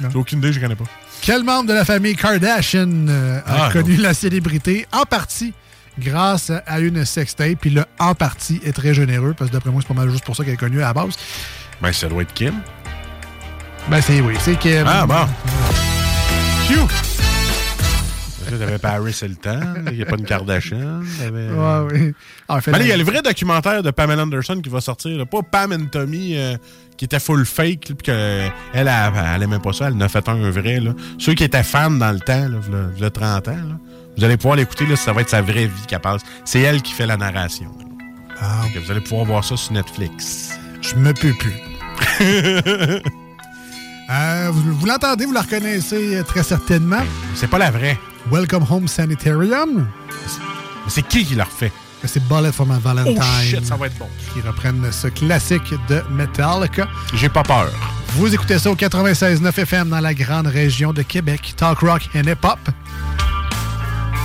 [0.10, 0.84] J'ai aucune idée, je connais pas.
[1.20, 5.52] Quel membre de la famille Kardashian euh, a Ah, connu la célébrité en partie
[5.98, 9.82] grâce à une sextape, puis le en partie est très généreux, parce que d'après moi,
[9.82, 11.14] c'est pas mal juste pour ça qu'elle est connue à la base.
[11.80, 12.54] Ben, ça doit être Kim.
[13.88, 14.84] Ben, c'est oui, c'est que.
[14.86, 15.26] Ah, bon.
[16.68, 16.86] Phew!
[18.58, 21.00] T'avais Paris Hilton, il n'y a pas une Kardashian.
[21.20, 22.60] Ouais, oui.
[22.60, 25.16] Fait Ben là, il y a le vrai documentaire de Pamela Anderson qui va sortir.
[25.16, 25.26] là.
[25.26, 26.56] Pas Pam and Tommy euh,
[26.96, 28.90] qui était full fake, là, puis qu'elle elle,
[29.34, 29.88] elle, aimait pas ça.
[29.88, 30.80] Elle en a fait un vrai.
[30.80, 30.92] Là.
[31.18, 32.46] Ceux qui étaient fans dans le temps,
[32.96, 33.56] v'là 30 ans,
[34.16, 34.86] vous allez pouvoir l'écouter.
[34.86, 36.22] là, Ça va être sa vraie vie qu'elle passe.
[36.44, 37.70] C'est elle qui fait la narration.
[38.40, 38.62] Ah.
[38.62, 40.58] Donc, vous allez pouvoir voir ça sur Netflix.
[40.80, 41.52] Je me peux plus.
[44.10, 47.00] Euh, vous vous l'entendez, vous la reconnaissez euh, très certainement.
[47.34, 47.98] C'est pas la vraie.
[48.30, 49.86] Welcome Home Sanitarium.
[50.08, 51.72] Mais c'est qui qui l'a refait?
[52.04, 53.18] C'est Bullet for my Valentine.
[53.20, 54.08] Oh shit, ça va être bon.
[54.32, 56.88] Qui reprennent ce classique de Metallica.
[57.14, 57.70] J'ai pas peur.
[58.16, 61.54] Vous écoutez ça au 96.9 FM dans la grande région de Québec.
[61.56, 62.58] Talk Rock and Hip Hop.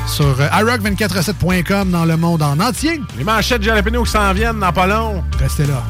[0.07, 3.01] Sur euh, iRock247.com dans le monde en entier.
[3.17, 5.23] Les manchettes Jalapeno qui s'en viennent dans pas long.
[5.39, 5.83] Restez là.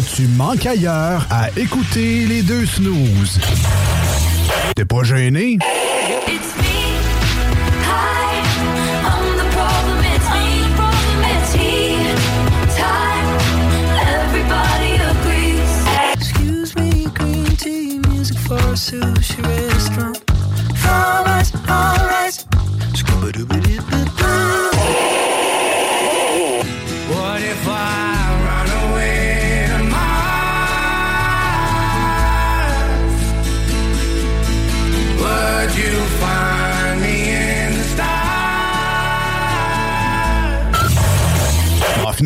[0.00, 3.40] Que tu manques ailleurs à écouter les deux snooze.
[4.76, 5.58] T'es pas gêné?
[6.26, 6.78] It's me.
[7.82, 8.42] Hi,
[9.04, 9.98] I'm the problem.
[10.14, 10.46] It's me.
[10.76, 11.24] Problem.
[11.34, 11.96] It's he.
[12.76, 13.28] Time.
[14.22, 15.72] Everybody agrees.
[16.14, 19.67] Excuse me, green tea, music for a sushi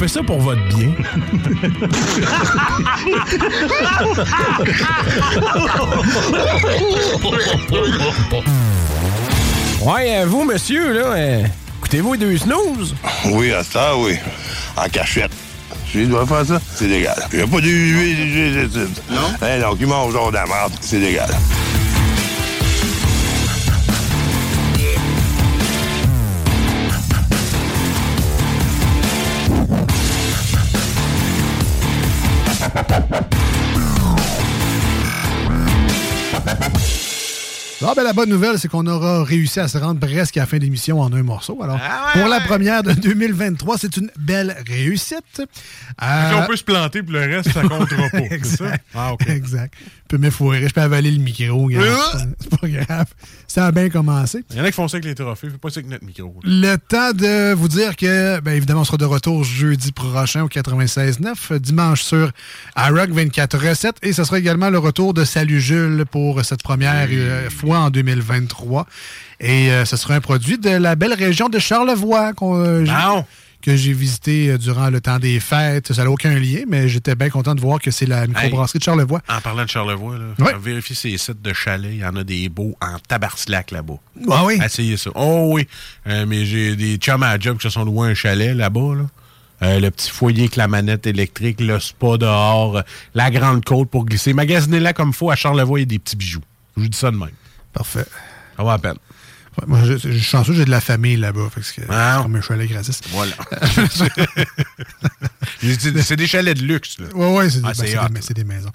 [0.00, 0.92] Fait ça pour votre bien.
[9.82, 11.42] Ouais, euh, vous, monsieur, là, euh,
[11.80, 12.94] écoutez-vous les deux snooze?
[13.26, 14.16] Oui, à ça, oui.
[14.74, 15.32] En cachette.
[15.92, 17.22] Si je dois faire ça, c'est légal.
[17.34, 18.70] Il n'y a pas d'huile.
[19.10, 19.16] Non?
[19.42, 21.28] Eh non, qui mange genre de la merde, c'est légal.
[37.82, 40.46] Ah, ben, la bonne nouvelle, c'est qu'on aura réussi à se rendre presque à la
[40.46, 41.58] fin de l'émission en un morceau.
[41.62, 41.78] Alors,
[42.12, 45.16] pour la première de 2023, c'est une belle réussite.
[45.34, 45.48] Fait
[46.02, 48.18] Euh, peut se planter, puis le reste, ça comptera pas.
[48.18, 48.34] ça?
[48.34, 48.84] exact.
[48.94, 49.26] Ah, OK.
[49.28, 49.74] Exact.
[49.80, 51.70] Je peux m'effoirer, je peux avaler le micro.
[51.70, 51.96] Euh!
[52.40, 53.06] C'est pas grave.
[53.46, 54.44] Ça a bien commencé.
[54.50, 55.48] Il y en a qui font ça avec les trophées.
[55.48, 56.34] Fais pas ça avec notre micro.
[56.44, 60.48] Le temps de vous dire que, bien évidemment, on sera de retour jeudi prochain au
[60.48, 62.30] 96.9, dimanche sur
[62.76, 67.08] iRock 24 recettes, et ce sera également le retour de Salut Jules pour cette première
[67.10, 68.86] euh, fois en 2023.
[69.40, 72.84] Et euh, ce sera un produit de la belle région de Charlevoix euh,
[73.62, 75.92] que j'ai visité euh, durant le temps des fêtes.
[75.92, 78.84] Ça n'a aucun lien, mais j'étais bien content de voir que c'est la microbrasserie de
[78.84, 79.20] Charlevoix.
[79.28, 80.52] En parlant de Charlevoix, là, Ouais.
[80.60, 81.92] vérifiez ces sites de chalets.
[81.92, 83.94] Il y en a des beaux en tabarslac là-bas.
[84.30, 84.58] Ah oui?
[84.64, 85.10] Essayez ça.
[85.14, 85.66] Oh oui.
[86.06, 88.94] Euh, mais j'ai des chums à job qui se sont loués un chalet là-bas.
[88.94, 89.06] Là.
[89.62, 92.82] Euh, le petit foyer avec la manette électrique, le spa dehors, euh,
[93.14, 94.32] la grande côte pour glisser.
[94.32, 95.30] Magasinez-la comme il faut.
[95.30, 96.40] À Charlevoix, il y a des petits bijoux.
[96.78, 97.28] Je vous dis ça de même.
[97.72, 98.04] Parfait.
[98.56, 98.96] Ça va à peine.
[99.58, 101.48] Ouais, moi, je, je suis chanceux, j'ai de la famille là-bas.
[101.52, 102.20] Que c'est Ah.
[102.22, 103.00] comme un chalet gratis.
[103.10, 103.32] Voilà.
[105.60, 106.96] c'est des chalets de luxe.
[107.14, 108.70] Oui, oui, c'est Ah, ben, c'est des, maisons.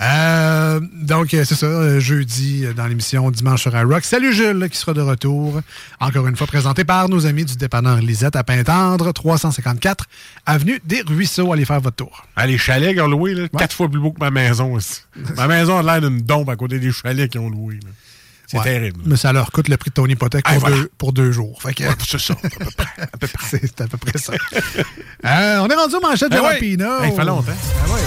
[0.00, 4.04] Euh, donc, euh, c'est ça, euh, jeudi, dans l'émission Dimanche sur iRock.
[4.04, 5.60] Salut Jules, qui sera de retour.
[6.00, 10.04] Encore une fois, présenté par nos amis du dépanneur Lisette à Pintendre, 354,
[10.46, 11.52] Avenue des Ruisseaux.
[11.52, 12.26] Allez faire votre tour.
[12.36, 15.00] Ah, les chalets qu'ils ont loués, là, quatre fois plus beau que ma maison aussi.
[15.36, 17.76] ma maison a l'air d'une dompe à côté des chalets qu'ils ont loués.
[17.82, 17.90] là.
[18.50, 18.64] C'est Ouais.
[18.64, 19.00] terrible.
[19.06, 20.74] Mais ça leur coûte le prix de ton hypothèque pour, voilà.
[20.76, 21.60] deux, pour deux jours.
[21.62, 23.02] Que, c'est ça, à peu près.
[23.02, 23.46] À peu près.
[23.62, 24.32] c'est à peu près ça.
[25.24, 26.54] Euh, on est rendu aux manchettes de Eh ouais.
[26.54, 26.86] Rapino.
[27.04, 27.52] Eh, il fait longtemps.
[27.52, 28.00] Ah ouais.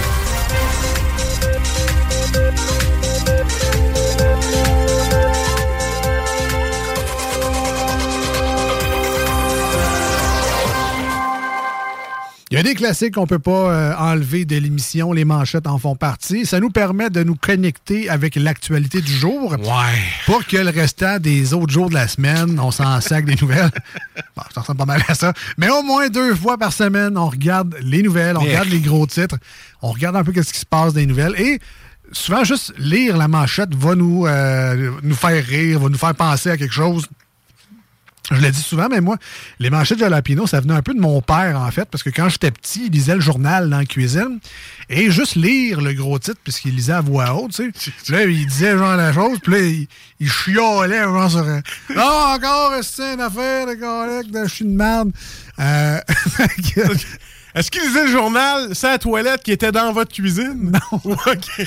[12.53, 15.11] Il y a des classiques qu'on peut pas euh, enlever de l'émission.
[15.11, 16.45] Les manchettes en font partie.
[16.45, 19.53] Ça nous permet de nous connecter avec l'actualité du jour.
[19.53, 20.03] Ouais.
[20.27, 23.71] Pour que le restant des autres jours de la semaine, on s'en sac des nouvelles.
[24.37, 25.33] Bon, ça ressemble pas mal à ça.
[25.57, 28.51] Mais au moins deux fois par semaine, on regarde les nouvelles, on Yeah.
[28.51, 29.37] regarde les gros titres,
[29.81, 31.33] on regarde un peu ce qui se passe les nouvelles.
[31.39, 31.59] Et
[32.11, 36.51] souvent, juste lire la manchette va nous, euh, nous faire rire, va nous faire penser
[36.51, 37.07] à quelque chose.
[38.31, 39.17] Je le dis souvent, mais moi,
[39.59, 42.09] les manchettes de Jalapino, ça venait un peu de mon père, en fait, parce que
[42.09, 44.39] quand j'étais petit, il lisait le journal dans la cuisine,
[44.89, 47.91] et juste lire le gros titre, puisqu'il lisait à voix haute, tu sais.
[48.13, 49.87] Là, il disait genre la chose, puis là, il,
[50.21, 51.61] il chiolait genre sur un...
[51.95, 55.11] Non, encore, c'est une affaire de collègue, de je suis une merde.
[55.59, 55.99] Euh,
[57.55, 60.71] Est-ce qu'il lisait le journal, c'est la toilette qui était dans votre cuisine?
[60.71, 60.99] Non.
[61.03, 61.65] OK.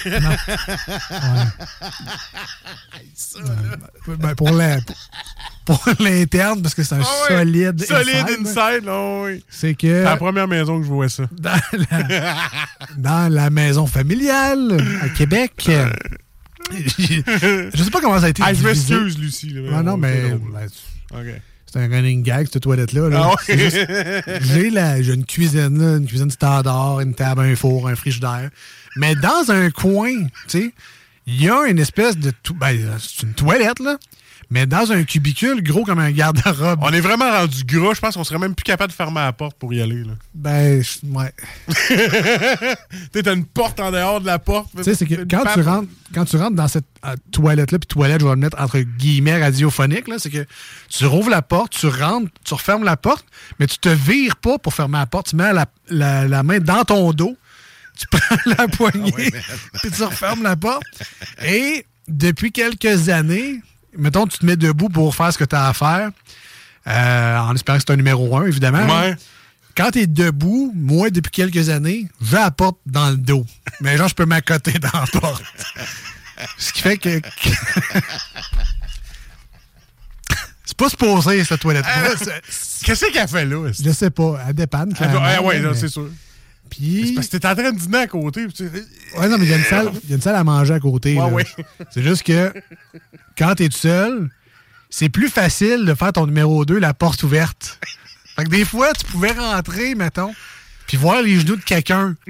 [4.19, 4.79] Ben, pour la-
[5.65, 9.45] pour l'interne, parce que c'est un Ah ouais, solide Solide inside, inside, là, oui.
[9.49, 11.25] C'est que C'est la première maison que je vois ça.
[11.33, 11.59] dans
[11.91, 12.37] la,
[12.97, 15.69] dans la maison familiale à Québec,
[16.71, 19.51] je sais pas comment ça a été Ah, je m'excuse, Lucie.
[19.51, 20.33] là, Non, non, mais
[21.13, 21.41] OK.
[21.77, 23.09] C'est un running gag, cette toilette-là.
[23.11, 23.31] là.
[23.31, 24.23] Ah ouais.
[24.41, 28.51] J'ai une cuisine, là, une cuisine standard, une table, un four, un frigidaire.
[28.97, 30.13] Mais dans un coin,
[30.49, 30.73] tu sais,
[31.27, 32.33] il y a une espèce de...
[32.55, 33.99] Ben, c'est une toilette, là.
[34.49, 36.79] Mais dans un cubicule gros comme un garde-robe.
[36.83, 37.95] On est vraiment rendu gras.
[37.95, 40.05] Je pense qu'on serait même plus capable de fermer la porte pour y aller.
[40.05, 40.13] Là.
[40.35, 41.33] Ben, ouais.
[43.13, 44.71] tu t'as une porte en dehors de la porte.
[44.77, 47.87] Tu sais, c'est que quand tu, rentres, quand tu rentres dans cette euh, toilette-là, puis
[47.89, 50.47] toilette, je vais le mettre entre guillemets radiophonique, c'est que
[50.89, 53.27] tu rouvres la porte, tu rentres, tu refermes la porte,
[53.59, 55.29] mais tu te vires pas pour fermer la porte.
[55.31, 57.37] Tu mets la, la- la main dans ton dos,
[57.99, 59.13] tu prends la poignée,
[59.83, 60.85] puis tu refermes la porte.
[61.45, 63.61] Et depuis quelques années,
[63.99, 66.11] mettons, tu te mets debout pour faire ce que tu as à faire,
[66.89, 68.87] euh, en espérant que c'est un numéro un, évidemment.
[69.01, 69.15] Ouais.
[69.77, 73.45] Quand tu es debout, moi, depuis quelques années, j'ai la porte dans le dos.
[73.81, 75.43] Mais genre, je peux m'accoter dans la porte.
[76.59, 77.21] Ce qui fait que.
[80.65, 82.11] c'est pas supposé, cette toilette-là.
[82.19, 83.71] C'est- Qu'est-ce qu'elle fait là?
[83.73, 84.39] Je sais pas.
[84.49, 84.95] Elle dépanne.
[85.01, 86.09] Ah ouais, mais- c'est sûr.
[86.71, 87.09] Puis.
[87.09, 88.47] C'est parce que t'es en train de dîner à côté.
[88.49, 88.65] tu-
[89.17, 90.75] Ouais, non, mais il y, a une salle, il y a une salle à manger
[90.75, 91.19] à côté.
[91.21, 91.47] Ouais.
[91.91, 92.53] C'est juste que
[93.39, 94.29] quand t'es tout seul,
[94.91, 97.79] c'est plus facile de faire ton numéro 2 la porte ouverte.
[98.37, 100.35] Fait que des fois, tu pouvais rentrer, mettons,
[100.87, 102.15] puis voir les genoux de quelqu'un.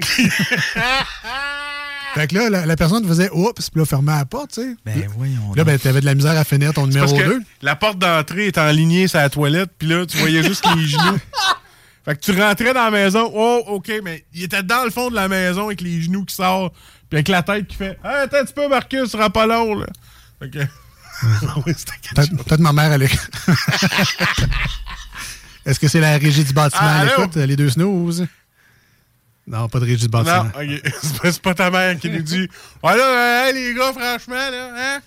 [2.13, 4.75] fait que là, la, la personne faisait oups, puis là, fermait la porte, tu sais.
[4.85, 5.53] Ben voyons.
[5.55, 7.41] Là, ben, t'avais de la misère à finir ton numéro parce que 2.
[7.61, 10.85] la porte d'entrée est en lignée sur la toilette, puis là, tu voyais juste les
[10.87, 11.19] genoux.
[12.07, 15.09] Fait que tu rentrais dans la maison, oh, OK, mais il était dans le fond
[15.09, 16.73] de la maison avec les genoux qui sortent,
[17.09, 19.45] puis avec la tête qui fait Hey, attends un petit peu, Marcus, ce sera pas
[19.45, 19.87] long, là.
[20.39, 20.59] Fait que.
[21.65, 23.29] Oui, quelque Peut-être ma mère, elle est-
[25.65, 27.05] Est-ce que c'est la régie du bâtiment Ah,
[27.35, 28.25] les deux snooze?
[29.45, 30.43] Non, pas de régie du bâtiment.
[30.43, 30.51] Non.
[31.23, 32.47] C'est pas, ta mère qui nous dit
[32.83, 35.01] Ouais, là, euh, les gars, franchement, là, hein?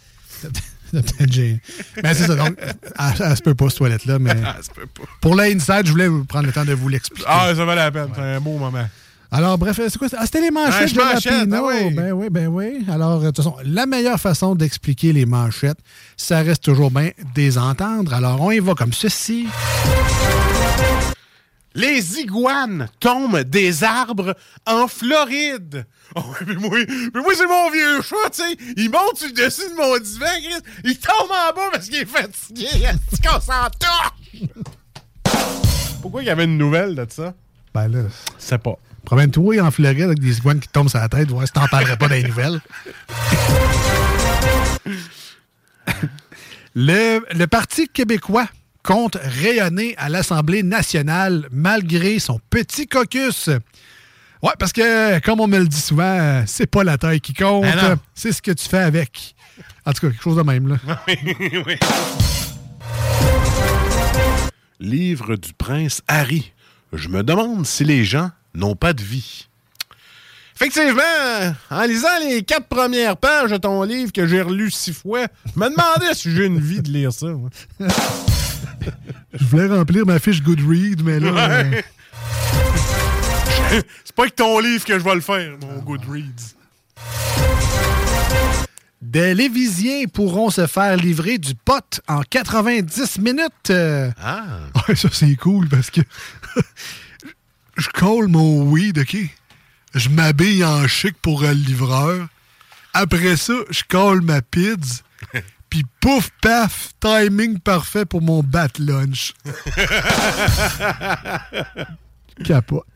[1.18, 1.60] Peut-être.
[2.02, 4.86] Mais c'est ça, donc, elle, elle se peut pas, cette toilette-là, mais Elle se peut
[4.86, 5.04] pas.
[5.20, 7.24] pour l'inside, je voulais prendre le temps de vous l'expliquer.
[7.28, 8.08] Ah, ça valait la peine.
[8.14, 8.86] C'est un beau moment.
[9.32, 10.08] Alors, bref, c'est quoi?
[10.16, 11.56] Ah, c'était les manchettes je de manchette, Lapino.
[11.68, 11.94] ah oui.
[11.94, 12.84] Ben oui, ben oui.
[12.90, 15.78] Alors, de toute façon, la meilleure façon d'expliquer les manchettes,
[16.16, 18.12] ça reste toujours bien des entendre.
[18.12, 19.46] Alors, on y va comme ceci.
[21.74, 24.34] Les iguanes tombent des arbres
[24.66, 25.86] en Floride.
[26.16, 26.76] Oh, mais moi,
[27.14, 28.56] mais moi c'est mon vieux chat, tu sais.
[28.76, 30.60] Il monte sur le dessus de mon divan, Chris.
[30.82, 32.64] Il tombe en bas parce qu'il est fatigué.
[33.12, 33.38] Est-ce qu'on?
[36.02, 37.32] Pourquoi il y avait une nouvelle de ça?
[37.72, 38.00] Ben là,
[38.38, 38.76] C'est pas.
[39.04, 41.96] promène-toi en Floride avec des iguanes qui tombent sur la tête, voir si t'en parlerais
[41.96, 42.60] pas dans les nouvelles.
[46.74, 48.46] Le, le Parti québécois
[48.82, 53.48] compte rayonner à l'Assemblée nationale malgré son petit caucus.
[54.42, 57.62] Ouais, parce que, comme on me le dit souvent, c'est pas la taille qui compte,
[57.62, 59.34] Ben c'est ce que tu fais avec.
[59.84, 60.76] En tout cas, quelque chose de même, là.
[61.08, 61.76] oui.
[64.78, 66.52] Livre du prince Harry.
[66.92, 69.46] Je me demande si les gens n'ont pas de vie.
[70.56, 71.02] Effectivement,
[71.70, 75.58] en lisant les quatre premières pages de ton livre que j'ai relu six fois, je
[75.58, 77.28] me demandais si j'ai une vie de lire ça.
[79.32, 81.50] Je voulais remplir ma fiche Goodread, mais là...
[81.50, 81.82] euh.
[84.04, 86.54] C'est pas que ton livre que je vais le faire, mon Goodreads.
[89.02, 93.70] Des Lévisiens pourront se faire livrer du pot en 90 minutes.
[93.70, 94.44] Euh, Ah.
[94.88, 96.00] Ouais, ça, c'est cool parce que
[97.76, 99.16] je colle mon weed, OK?
[99.94, 102.28] Je m'habille en chic pour le livreur.
[102.92, 105.02] Après ça, je colle ma pizza.
[105.70, 109.32] Puis pouf, paf, timing parfait pour mon bat lunch.
[112.44, 112.86] Capote.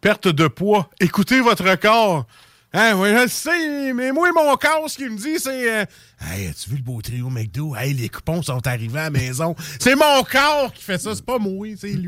[0.00, 0.90] Perte de poids.
[1.00, 2.26] Écoutez votre corps.
[2.74, 5.84] Hein, ouais, je le sais, mais moi, mon corps, ce qu'il me dit, c'est euh,
[6.20, 7.76] Hey, as-tu vu le beau trio McDo?
[7.76, 9.54] Hey, les coupons sont arrivés à la maison.
[9.78, 12.06] c'est mon corps qui fait ça, c'est pas moi, c'est lui.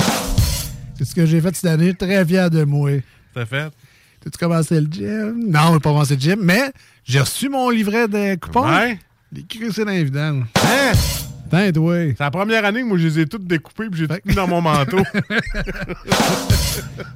[0.97, 1.95] C'est ce que j'ai fait cette année.
[1.95, 2.91] Très fier de moi.
[3.35, 3.71] T'as fait?
[4.25, 5.51] T'as-tu commencé le gym?
[5.51, 6.73] Non, j'ai pas commencé le gym, mais
[7.05, 8.67] j'ai reçu mon livret de coupons.
[8.67, 8.99] Ouais.
[9.31, 10.45] Les crissés dans les vidanges.
[10.57, 10.93] Hein?
[11.51, 14.35] C'est la première année que moi, je les ai toutes découpées puis j'ai tout mis
[14.35, 14.99] dans mon manteau.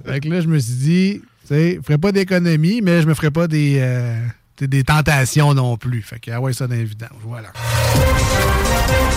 [0.04, 3.08] Fait que là, je me suis dit, tu sais, je ferais pas d'économie, mais je
[3.08, 4.16] me ferais pas des, euh,
[4.60, 6.02] des tentations non plus.
[6.02, 7.10] Fait que, ah ouais, ça dans les vidanges.
[7.22, 7.48] Voilà.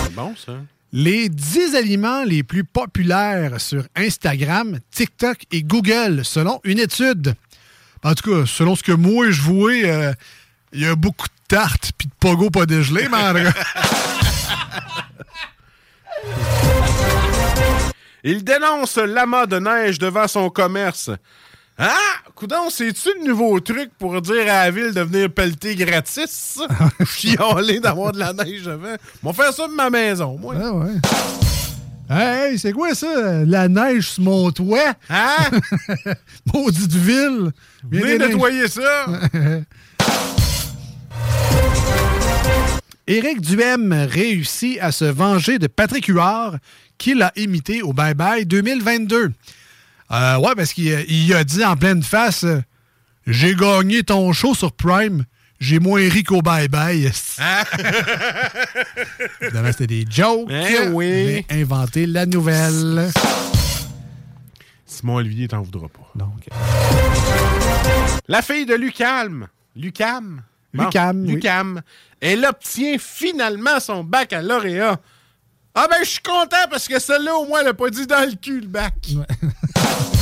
[0.02, 0.54] C'est bon, ça.
[0.92, 7.34] Les 10 aliments les plus populaires sur Instagram, TikTok et Google, selon une étude.
[8.04, 10.12] En tout cas, selon ce que moi je vois, euh,
[10.72, 13.44] il y a beaucoup de tartes puis de pogo pas dégelé, mais
[18.24, 21.10] Il dénonce l'amas de neige devant son commerce.
[21.76, 21.96] Ah!
[22.36, 26.60] Coudon, c'est-tu le nouveau truc pour dire à la ville de venir pelleter gratis?
[27.04, 28.94] Chialer d'avoir de la neige devant.
[29.22, 30.54] On va faire ça de ma maison, moi.
[30.60, 31.41] Ah ouais.
[32.10, 33.44] Hey, c'est quoi ça?
[33.44, 34.94] La neige sur mon toit?
[35.08, 35.50] Hein?
[36.52, 37.52] Maudite ville!
[37.90, 39.06] Viens Venez nettoyer ça!
[43.06, 46.58] Éric Duhem réussit à se venger de Patrick Huard,
[46.98, 49.32] qui l'a imité au Bye Bye 2022.
[50.12, 52.44] Euh, ouais, parce qu'il il a dit en pleine face
[53.26, 55.24] J'ai gagné ton show sur Prime,
[55.62, 57.12] j'ai moins ri qu'au Bye Bye.
[59.40, 60.50] Évidemment, c'était des jokes.
[60.50, 61.46] Eh oui.
[61.48, 63.10] J'ai inventé la nouvelle.
[64.84, 66.10] Simon Olivier t'en voudra pas.
[66.16, 66.48] Donc.
[68.26, 69.46] La fille de Lucam.
[69.76, 70.42] Lucam?
[70.74, 71.34] Bon, Lucam, oui.
[71.34, 71.80] Lucam.
[72.20, 74.98] Elle obtient finalement son baccalauréat.
[75.76, 78.28] Ah ben, je suis content parce que celle-là, au moins, elle a pas dit dans
[78.28, 78.94] le cul, le bac.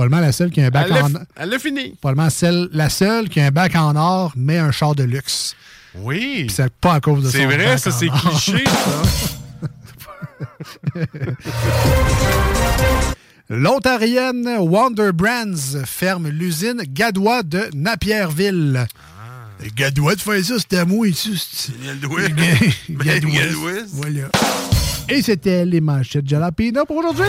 [0.00, 1.94] Probablement la seule qui a un bac Elle en f- elle l'a fini.
[2.00, 5.54] Probablement celle, la seule qui a un bac en or, mais un char de luxe.
[5.94, 6.44] Oui.
[6.46, 8.18] Puis c'est pas à cause de C'est son vrai, bac ça, c'est or.
[8.30, 9.02] cliché, ça.
[13.50, 18.86] L'Ontarienne Wonder Brands ferme l'usine Gadois de Napierville.
[18.86, 19.64] Ah.
[19.76, 21.36] Gadois de faire ça, c'était à moi ici.
[21.52, 22.28] c'est- Gadois.
[22.90, 23.30] Gadois.
[23.32, 23.72] Gadois.
[23.92, 24.28] Voilà.
[25.08, 27.24] Et c'était les manchettes Jalapino pour aujourd'hui.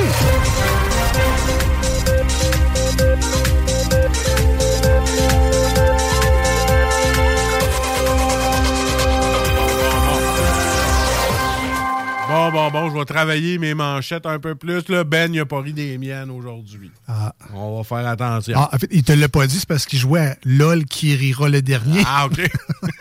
[12.51, 14.89] Bon, bon, bon, je vais travailler mes manchettes un peu plus.
[14.89, 15.05] Là.
[15.05, 16.91] Ben, il a pas ri des miennes aujourd'hui.
[17.07, 17.33] Ah.
[17.53, 18.55] On va faire attention.
[18.57, 21.15] Ah, en fait, il te l'a pas dit, c'est parce qu'il jouait à LOL qui
[21.15, 22.03] rira le dernier.
[22.05, 22.41] Ah, OK.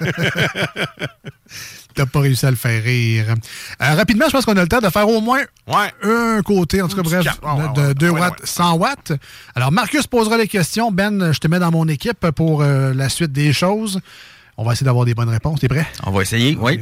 [1.95, 3.35] T'as pas réussi à le faire rire.
[3.83, 5.43] Euh, rapidement, je pense qu'on a le temps de faire au moins
[6.03, 9.13] un côté, en tout cas, bref, ah, ouais, de ouais, 2 ouais, watts, 100 watts.
[9.57, 10.93] Alors, Marcus posera les questions.
[10.93, 14.01] Ben, je te mets dans mon équipe pour euh, la suite des choses.
[14.57, 15.59] On va essayer d'avoir des bonnes réponses.
[15.59, 15.87] T'es prêt?
[16.05, 16.79] On va essayer, oui.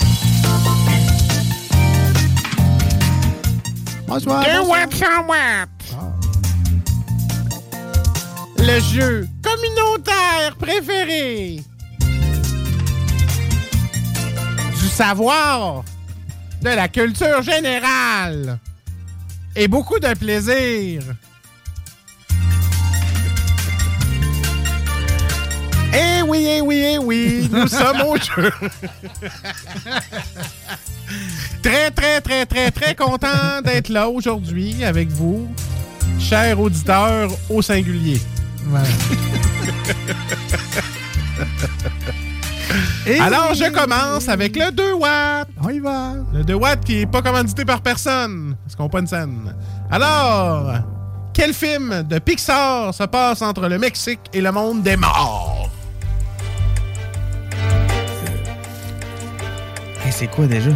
[4.09, 4.43] Bonsoir.
[4.43, 4.79] Deux bonsoir.
[4.81, 5.69] watts, 100 watts.
[8.57, 11.61] Le jeu communautaire préféré.
[14.81, 15.85] Du savoir,
[16.63, 18.59] de la culture générale
[19.55, 21.03] et beaucoup de plaisir.
[25.94, 28.52] Eh oui, eh oui, eh oui, nous sommes au jeu.
[31.62, 35.48] Très, très, très, très, très content d'être là aujourd'hui avec vous,
[36.19, 38.20] chers auditeurs au singulier.
[43.06, 45.48] Et Alors, je commence avec le 2 watts.
[45.62, 46.12] On y va.
[46.35, 48.56] Le 2 watts qui est pas commandité par personne.
[48.65, 49.55] Parce qu'on pas une scène.
[49.90, 50.74] Alors,
[51.32, 55.58] quel film de Pixar se passe entre le Mexique et le monde des morts?
[60.19, 60.70] C'est quoi déjà?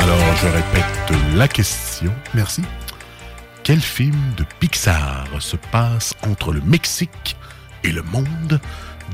[0.00, 2.12] Alors, je répète la question.
[2.34, 2.62] Merci.
[3.62, 7.36] Quel film de Pixar se passe entre le Mexique
[7.84, 8.60] et le monde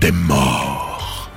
[0.00, 1.30] des morts?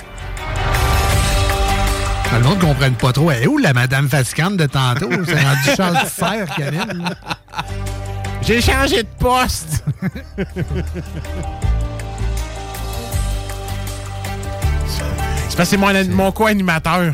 [2.34, 3.30] Ah, Le monde ne comprenne pas trop.
[3.32, 5.10] Elle est où la Madame Fatigante de tantôt?
[5.26, 7.04] C'est rendu Charles Fer, Karine.
[7.04, 7.16] là.
[8.42, 9.84] J'ai changé de poste.
[15.52, 17.14] C'est parce que c'est mon, mon co-animateur.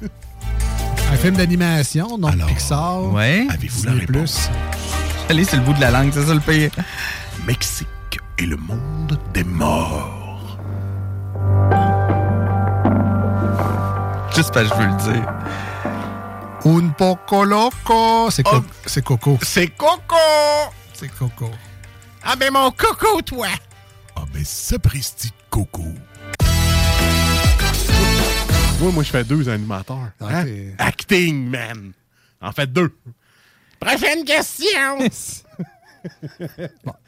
[1.12, 3.02] Un film d'animation, donc Pixar.
[3.12, 3.48] Ouais.
[3.50, 4.48] Avez-vous la réponse?
[5.28, 6.70] Allez, c'est le bout de la langue, c'est ça le pire.
[7.44, 7.88] Mexique
[8.38, 10.56] et le monde des morts.
[14.36, 15.28] Juste parce que je veux le dire.
[16.66, 18.30] Un poco loco.
[18.30, 19.36] C'est co- c'est Coco.
[19.42, 20.14] C'est Coco!
[20.92, 21.50] C'est Coco.
[22.22, 23.48] Ah ben mon coco, toi!
[24.14, 25.82] Ah ben, sapristi coco.
[28.80, 30.10] Moi, moi, je fais deux animateurs.
[30.20, 30.44] Hein?
[30.44, 31.92] t'es- Acting, man.
[32.40, 32.92] En fait, deux.
[33.80, 34.98] Prochaine question!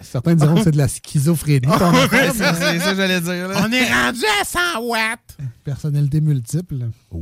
[0.01, 1.60] Certains diront que c'est de la schizophrénie.
[1.66, 3.48] ton affaire, Ouais, ça, mais- c'est ça que j'allais dire.
[3.48, 3.56] Là.
[3.66, 5.36] On est rendu à 100 watts!
[5.64, 6.76] Personnalité multiple.
[7.12, 7.18] 100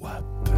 [0.00, 0.52] watts.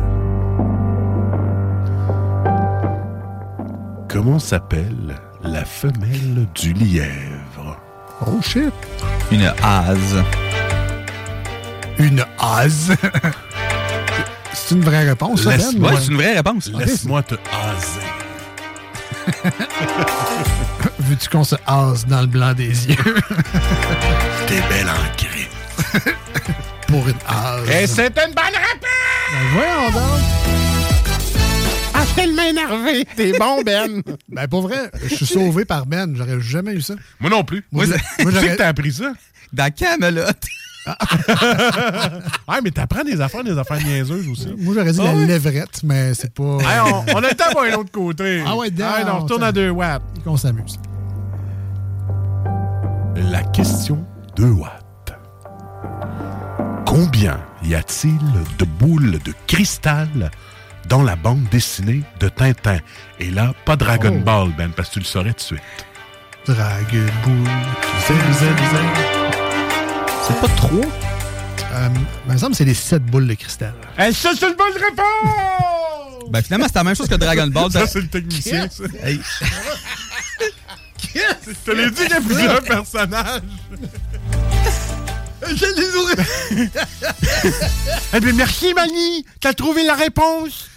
[4.09, 7.79] Comment s'appelle la femelle du lièvre?
[8.27, 8.73] Oh shit.
[9.31, 10.25] Une hase.
[11.99, 12.95] Une hase.
[14.53, 15.61] c'est une vraie réponse, ça, Ben?
[15.83, 15.97] ouais, Ouais.
[16.01, 16.71] c'est une vraie réponse.
[16.73, 18.07] Laisse-moi te haser.
[21.01, 22.97] Veux-tu qu'on se hase dans le blanc des yeux?
[24.47, 25.49] T'es belle en gris.
[26.87, 27.69] Pour une hase.
[27.71, 28.89] Et c'est une bonne réponse!
[29.33, 30.21] Ben, voyons donc.
[31.95, 33.05] Ah, je suis tellement énervé.
[33.17, 34.03] T'es bon, Ben.
[34.29, 36.15] Ben, pour vrai, je suis sauvé par Ben.
[36.17, 36.95] J'aurais jamais eu ça.
[37.21, 37.65] Moi non plus.
[37.73, 37.97] Moi, Moi,
[38.33, 39.13] tu sais que t'as appris ça?
[39.53, 40.23] Dans Camelot.
[42.49, 44.55] ouais, mais t'apprends des affaires, des affaires niaiseuses aussi.
[44.59, 45.27] Moi, j'aurais dit Ah la ouais?
[45.27, 46.59] levrette, mais c'est pas.
[46.61, 48.43] Hey, on, on a le temps pour un autre côté.
[48.47, 50.03] Ah ouais, Hey, down, on retourne à 2 watts.
[50.25, 50.79] Qu'on s'amuse.
[53.31, 54.05] La question
[54.37, 55.13] 2 watts.
[56.87, 58.19] Combien y a-t-il
[58.59, 60.31] de boules de cristal
[60.89, 62.79] dans la bande dessinée de Tintin?
[63.21, 64.25] Et là, pas Dragon Oh.
[64.25, 65.61] Ball, Ben, parce que tu le saurais tout de suite.
[66.47, 69.18] Dragon Ball.
[70.29, 70.83] C'est pas trop?
[71.73, 71.89] Euh,
[72.27, 73.75] il me semble que c'est les sept boules de cristal.
[73.97, 76.31] Hey, ça, c'est une bonne réponse!
[76.31, 77.73] Ben finalement, c'est la même chose que Dragon Ball.
[77.73, 78.85] Ça, c'est le technicien, ça.
[79.03, 79.21] Hey.
[81.15, 83.43] Je te l'ai dit qu'il y a plusieurs personnages.
[85.47, 86.69] Je les
[88.13, 89.25] Eh bien, merci, Mani.
[89.41, 90.69] T'as trouvé la réponse?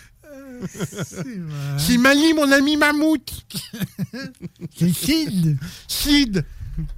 [1.78, 3.46] C'est Mani, mon ami mammouth.
[4.78, 5.58] C'est Sid.
[5.88, 6.46] Sid.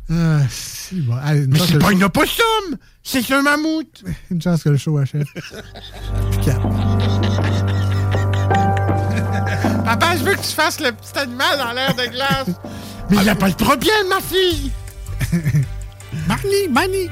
[0.10, 1.16] Ah, si, bon.
[1.22, 2.78] Ah, Mais c'est pas le une opossum.
[3.04, 4.04] C'est un mammouth.
[4.32, 5.26] Une chance que le show achève.
[9.84, 12.50] Papa, je veux que tu fasses le petit animal dans l'air de glace.
[13.10, 14.72] Mais il n'y a pas de problème, ma fille.
[16.28, 17.10] Mani, Mani.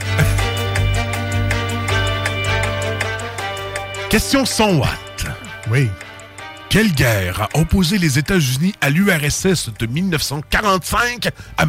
[4.09, 5.25] Question 100 watts.
[5.69, 5.89] Oui.
[6.69, 11.65] Quelle guerre a opposé les États-Unis à l'URSS de 1945 à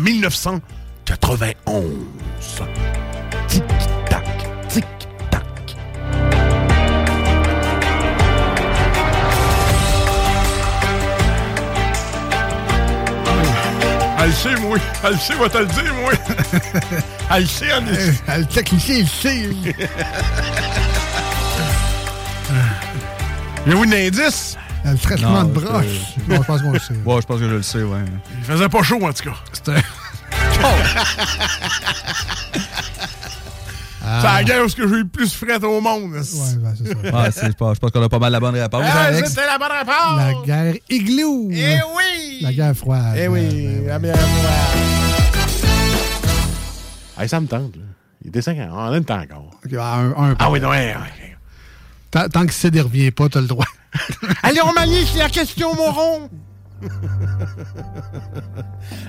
[1.20, 2.06] 1991?
[3.48, 4.24] Tic-tac,
[4.68, 5.76] tic-tac.
[14.24, 14.78] Elle sait, moi.
[15.04, 16.12] Elle sait, va te le dire, moi.
[17.34, 19.48] Elle sait, en Euh, Le technicien, il sait.
[23.66, 24.56] Il y a où un indice?
[24.84, 25.84] Le traitement Non, de broche.
[26.14, 26.94] c'est- Non, je pense qu'on le sait.
[27.04, 27.98] Ouais, je pense que je le sais, ouais.
[28.38, 29.36] Il faisait pas chaud, en tout cas.
[29.52, 29.80] C'était.
[34.04, 36.12] C'est la guerre où est-ce que j'ai eu le plus frais au monde.
[36.12, 36.98] Ouais, ben, c'est ça.
[37.22, 38.82] Ouais, c'est pas- je pense qu'on a pas mal la bonne réponse.
[38.84, 39.28] Ah, Alex.
[39.30, 40.16] c'était la bonne réponse!
[40.18, 41.48] La guerre igloo.
[41.52, 42.38] Eh oui!
[42.42, 43.14] La guerre froide.
[43.16, 44.82] Eh oui, la bière froide.
[47.18, 47.82] Hey, ça me tente, là.
[48.24, 48.68] Il était 5 ans.
[48.72, 49.50] On a le temps encore.
[49.72, 51.36] Un, un Ah oui, non, ouais, ouais.
[52.10, 53.66] Tant, tant que ne revient pas, t'as le droit.
[54.42, 56.30] Allez, on manie, c'est la question, mon rond!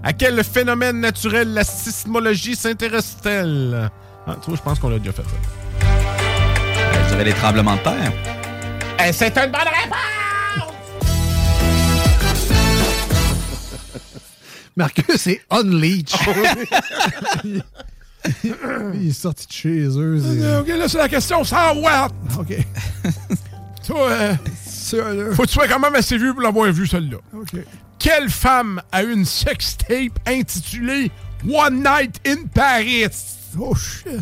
[0.03, 3.89] À quel phénomène naturel la sismologie s'intéresse-t-elle?
[4.27, 5.85] Ah, tu vois, je pense qu'on l'a déjà fait, ça.
[5.85, 8.13] Euh, Je dirais les tremblements de terre.
[9.11, 9.97] C'est une bonne réponse!
[14.77, 16.13] Marcus, c'est Unleash.
[18.93, 20.59] Il est sorti de chez eux.
[20.61, 22.13] OK, là, c'est la question 100 watts!
[22.39, 22.55] OK.
[23.87, 24.33] Toi, euh,
[24.97, 25.31] Ça, là.
[25.33, 27.17] faut que tu sois quand même assez vieux pour l'avoir vu, celle-là.
[27.33, 27.59] OK.
[27.99, 31.11] Quelle femme a une sextape intitulée
[31.49, 33.07] One Night in Paris?
[33.59, 34.21] Oh, shit.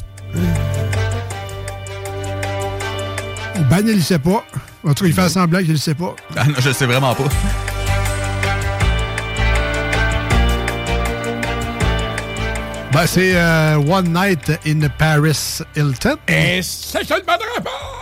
[3.69, 4.43] Ben, il le sait pas.
[4.83, 6.15] En tout cas, il fait semblant qu'il le sait pas.
[6.35, 7.23] Ah non, je sais vraiment pas.
[12.91, 16.17] Ben, c'est euh, One Night in Paris Hilton.
[16.27, 18.00] Et c'est une bonne réponse!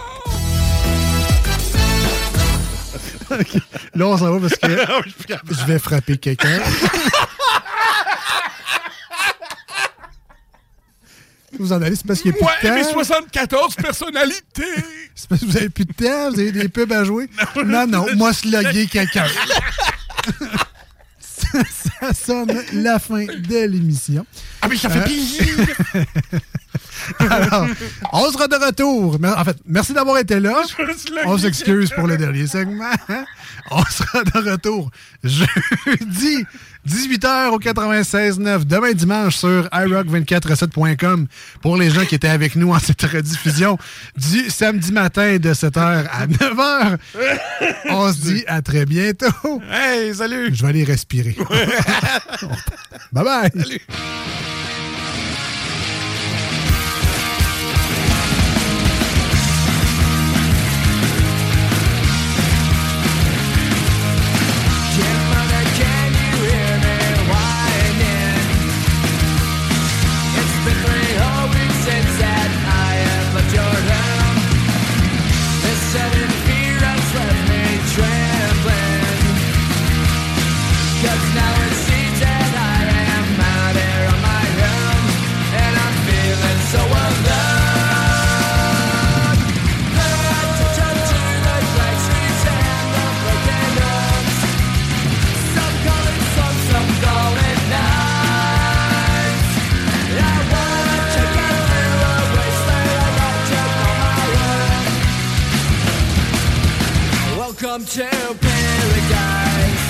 [3.95, 5.01] Là, on s'en va parce que Ah
[5.49, 6.59] je vais frapper quelqu'un.
[11.57, 12.93] Vous en allez, c'est parce qu'il n'y a plus Ouais, de mais temps.
[12.93, 14.63] 74 personnalités!
[15.15, 17.29] C'est parce que vous avez plus de temps, vous avez des pubs à jouer.
[17.65, 19.25] Non, non, moi, sloguer quelqu'un.
[21.39, 21.59] ça,
[22.01, 24.25] ça sonne la fin de l'émission.
[24.61, 25.67] Ah, mais ça fait Euh, plaisir!
[27.19, 27.67] Alors,
[28.13, 29.17] on sera de retour.
[29.23, 30.61] En fait, merci d'avoir été là.
[31.25, 32.91] On s'excuse pour le dernier segment.
[33.71, 34.89] On sera de retour
[35.23, 36.45] jeudi,
[36.89, 41.27] 18h au 96.9, demain dimanche sur iRock247.com
[41.61, 43.77] pour les gens qui étaient avec nous en cette rediffusion
[44.17, 46.97] du samedi matin de 7h à 9h.
[47.89, 49.61] On se dit à très bientôt.
[49.71, 50.49] Hey, salut!
[50.53, 51.35] Je vais aller respirer.
[53.11, 53.51] bye bye.
[53.51, 54.88] Can
[107.79, 108.09] Welcome to
[108.41, 109.85] paradise.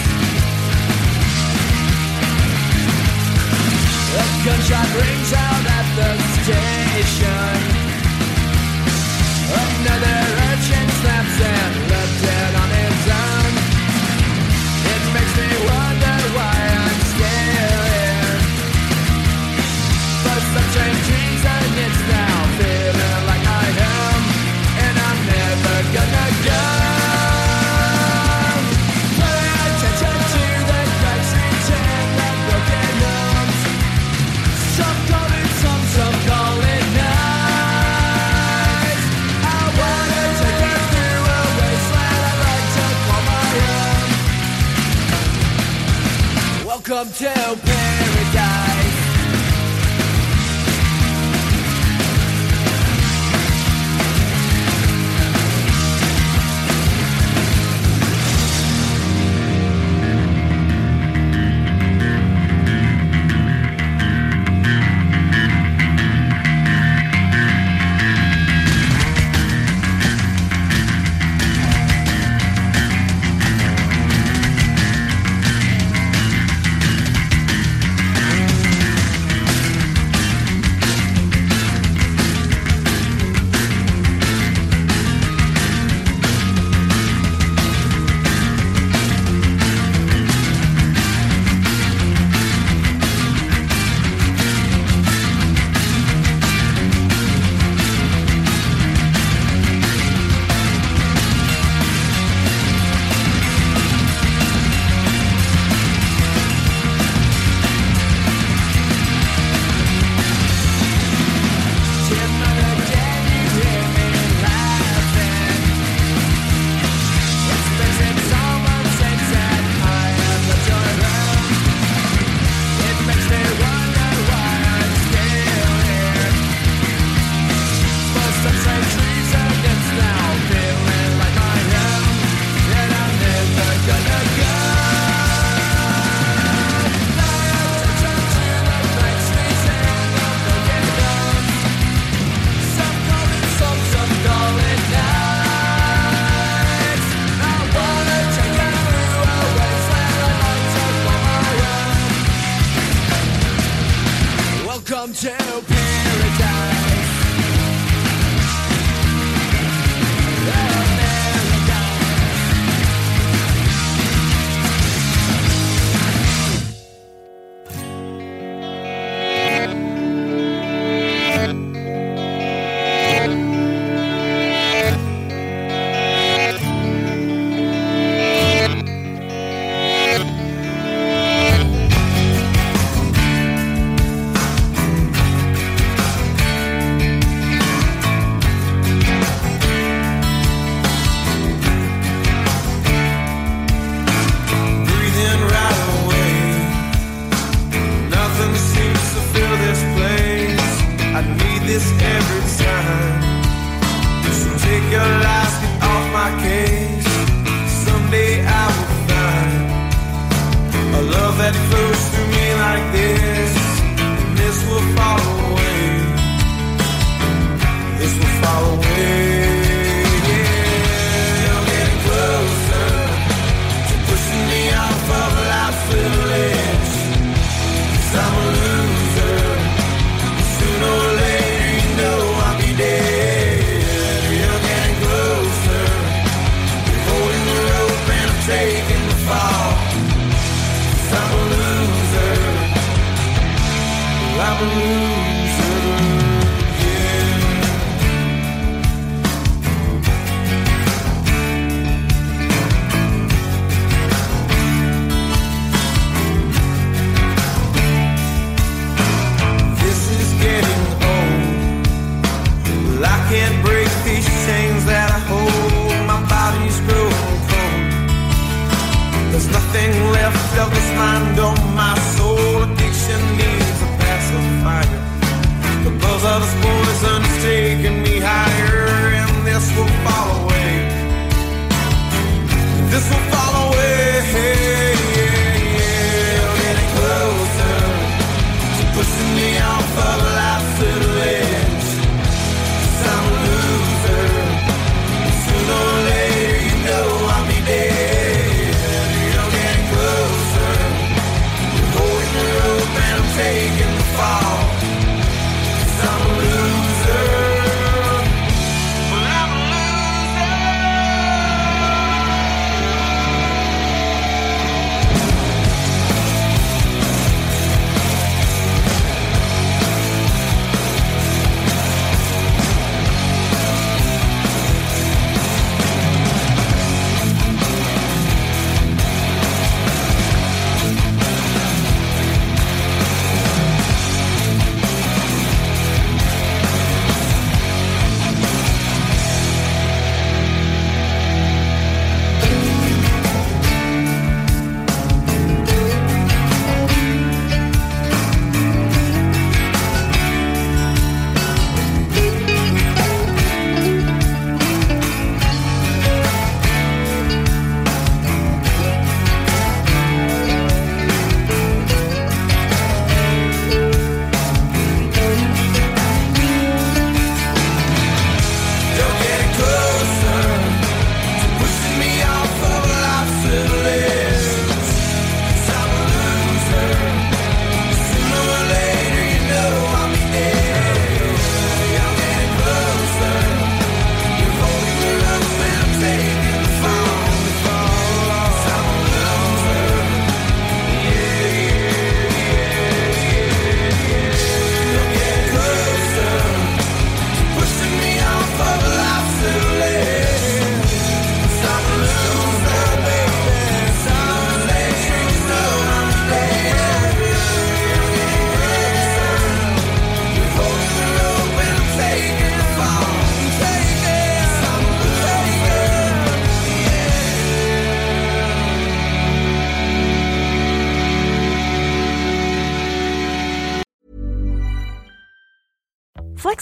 [4.14, 7.56] A gunshot rings out at the station.
[9.50, 10.39] Another
[47.06, 47.79] club till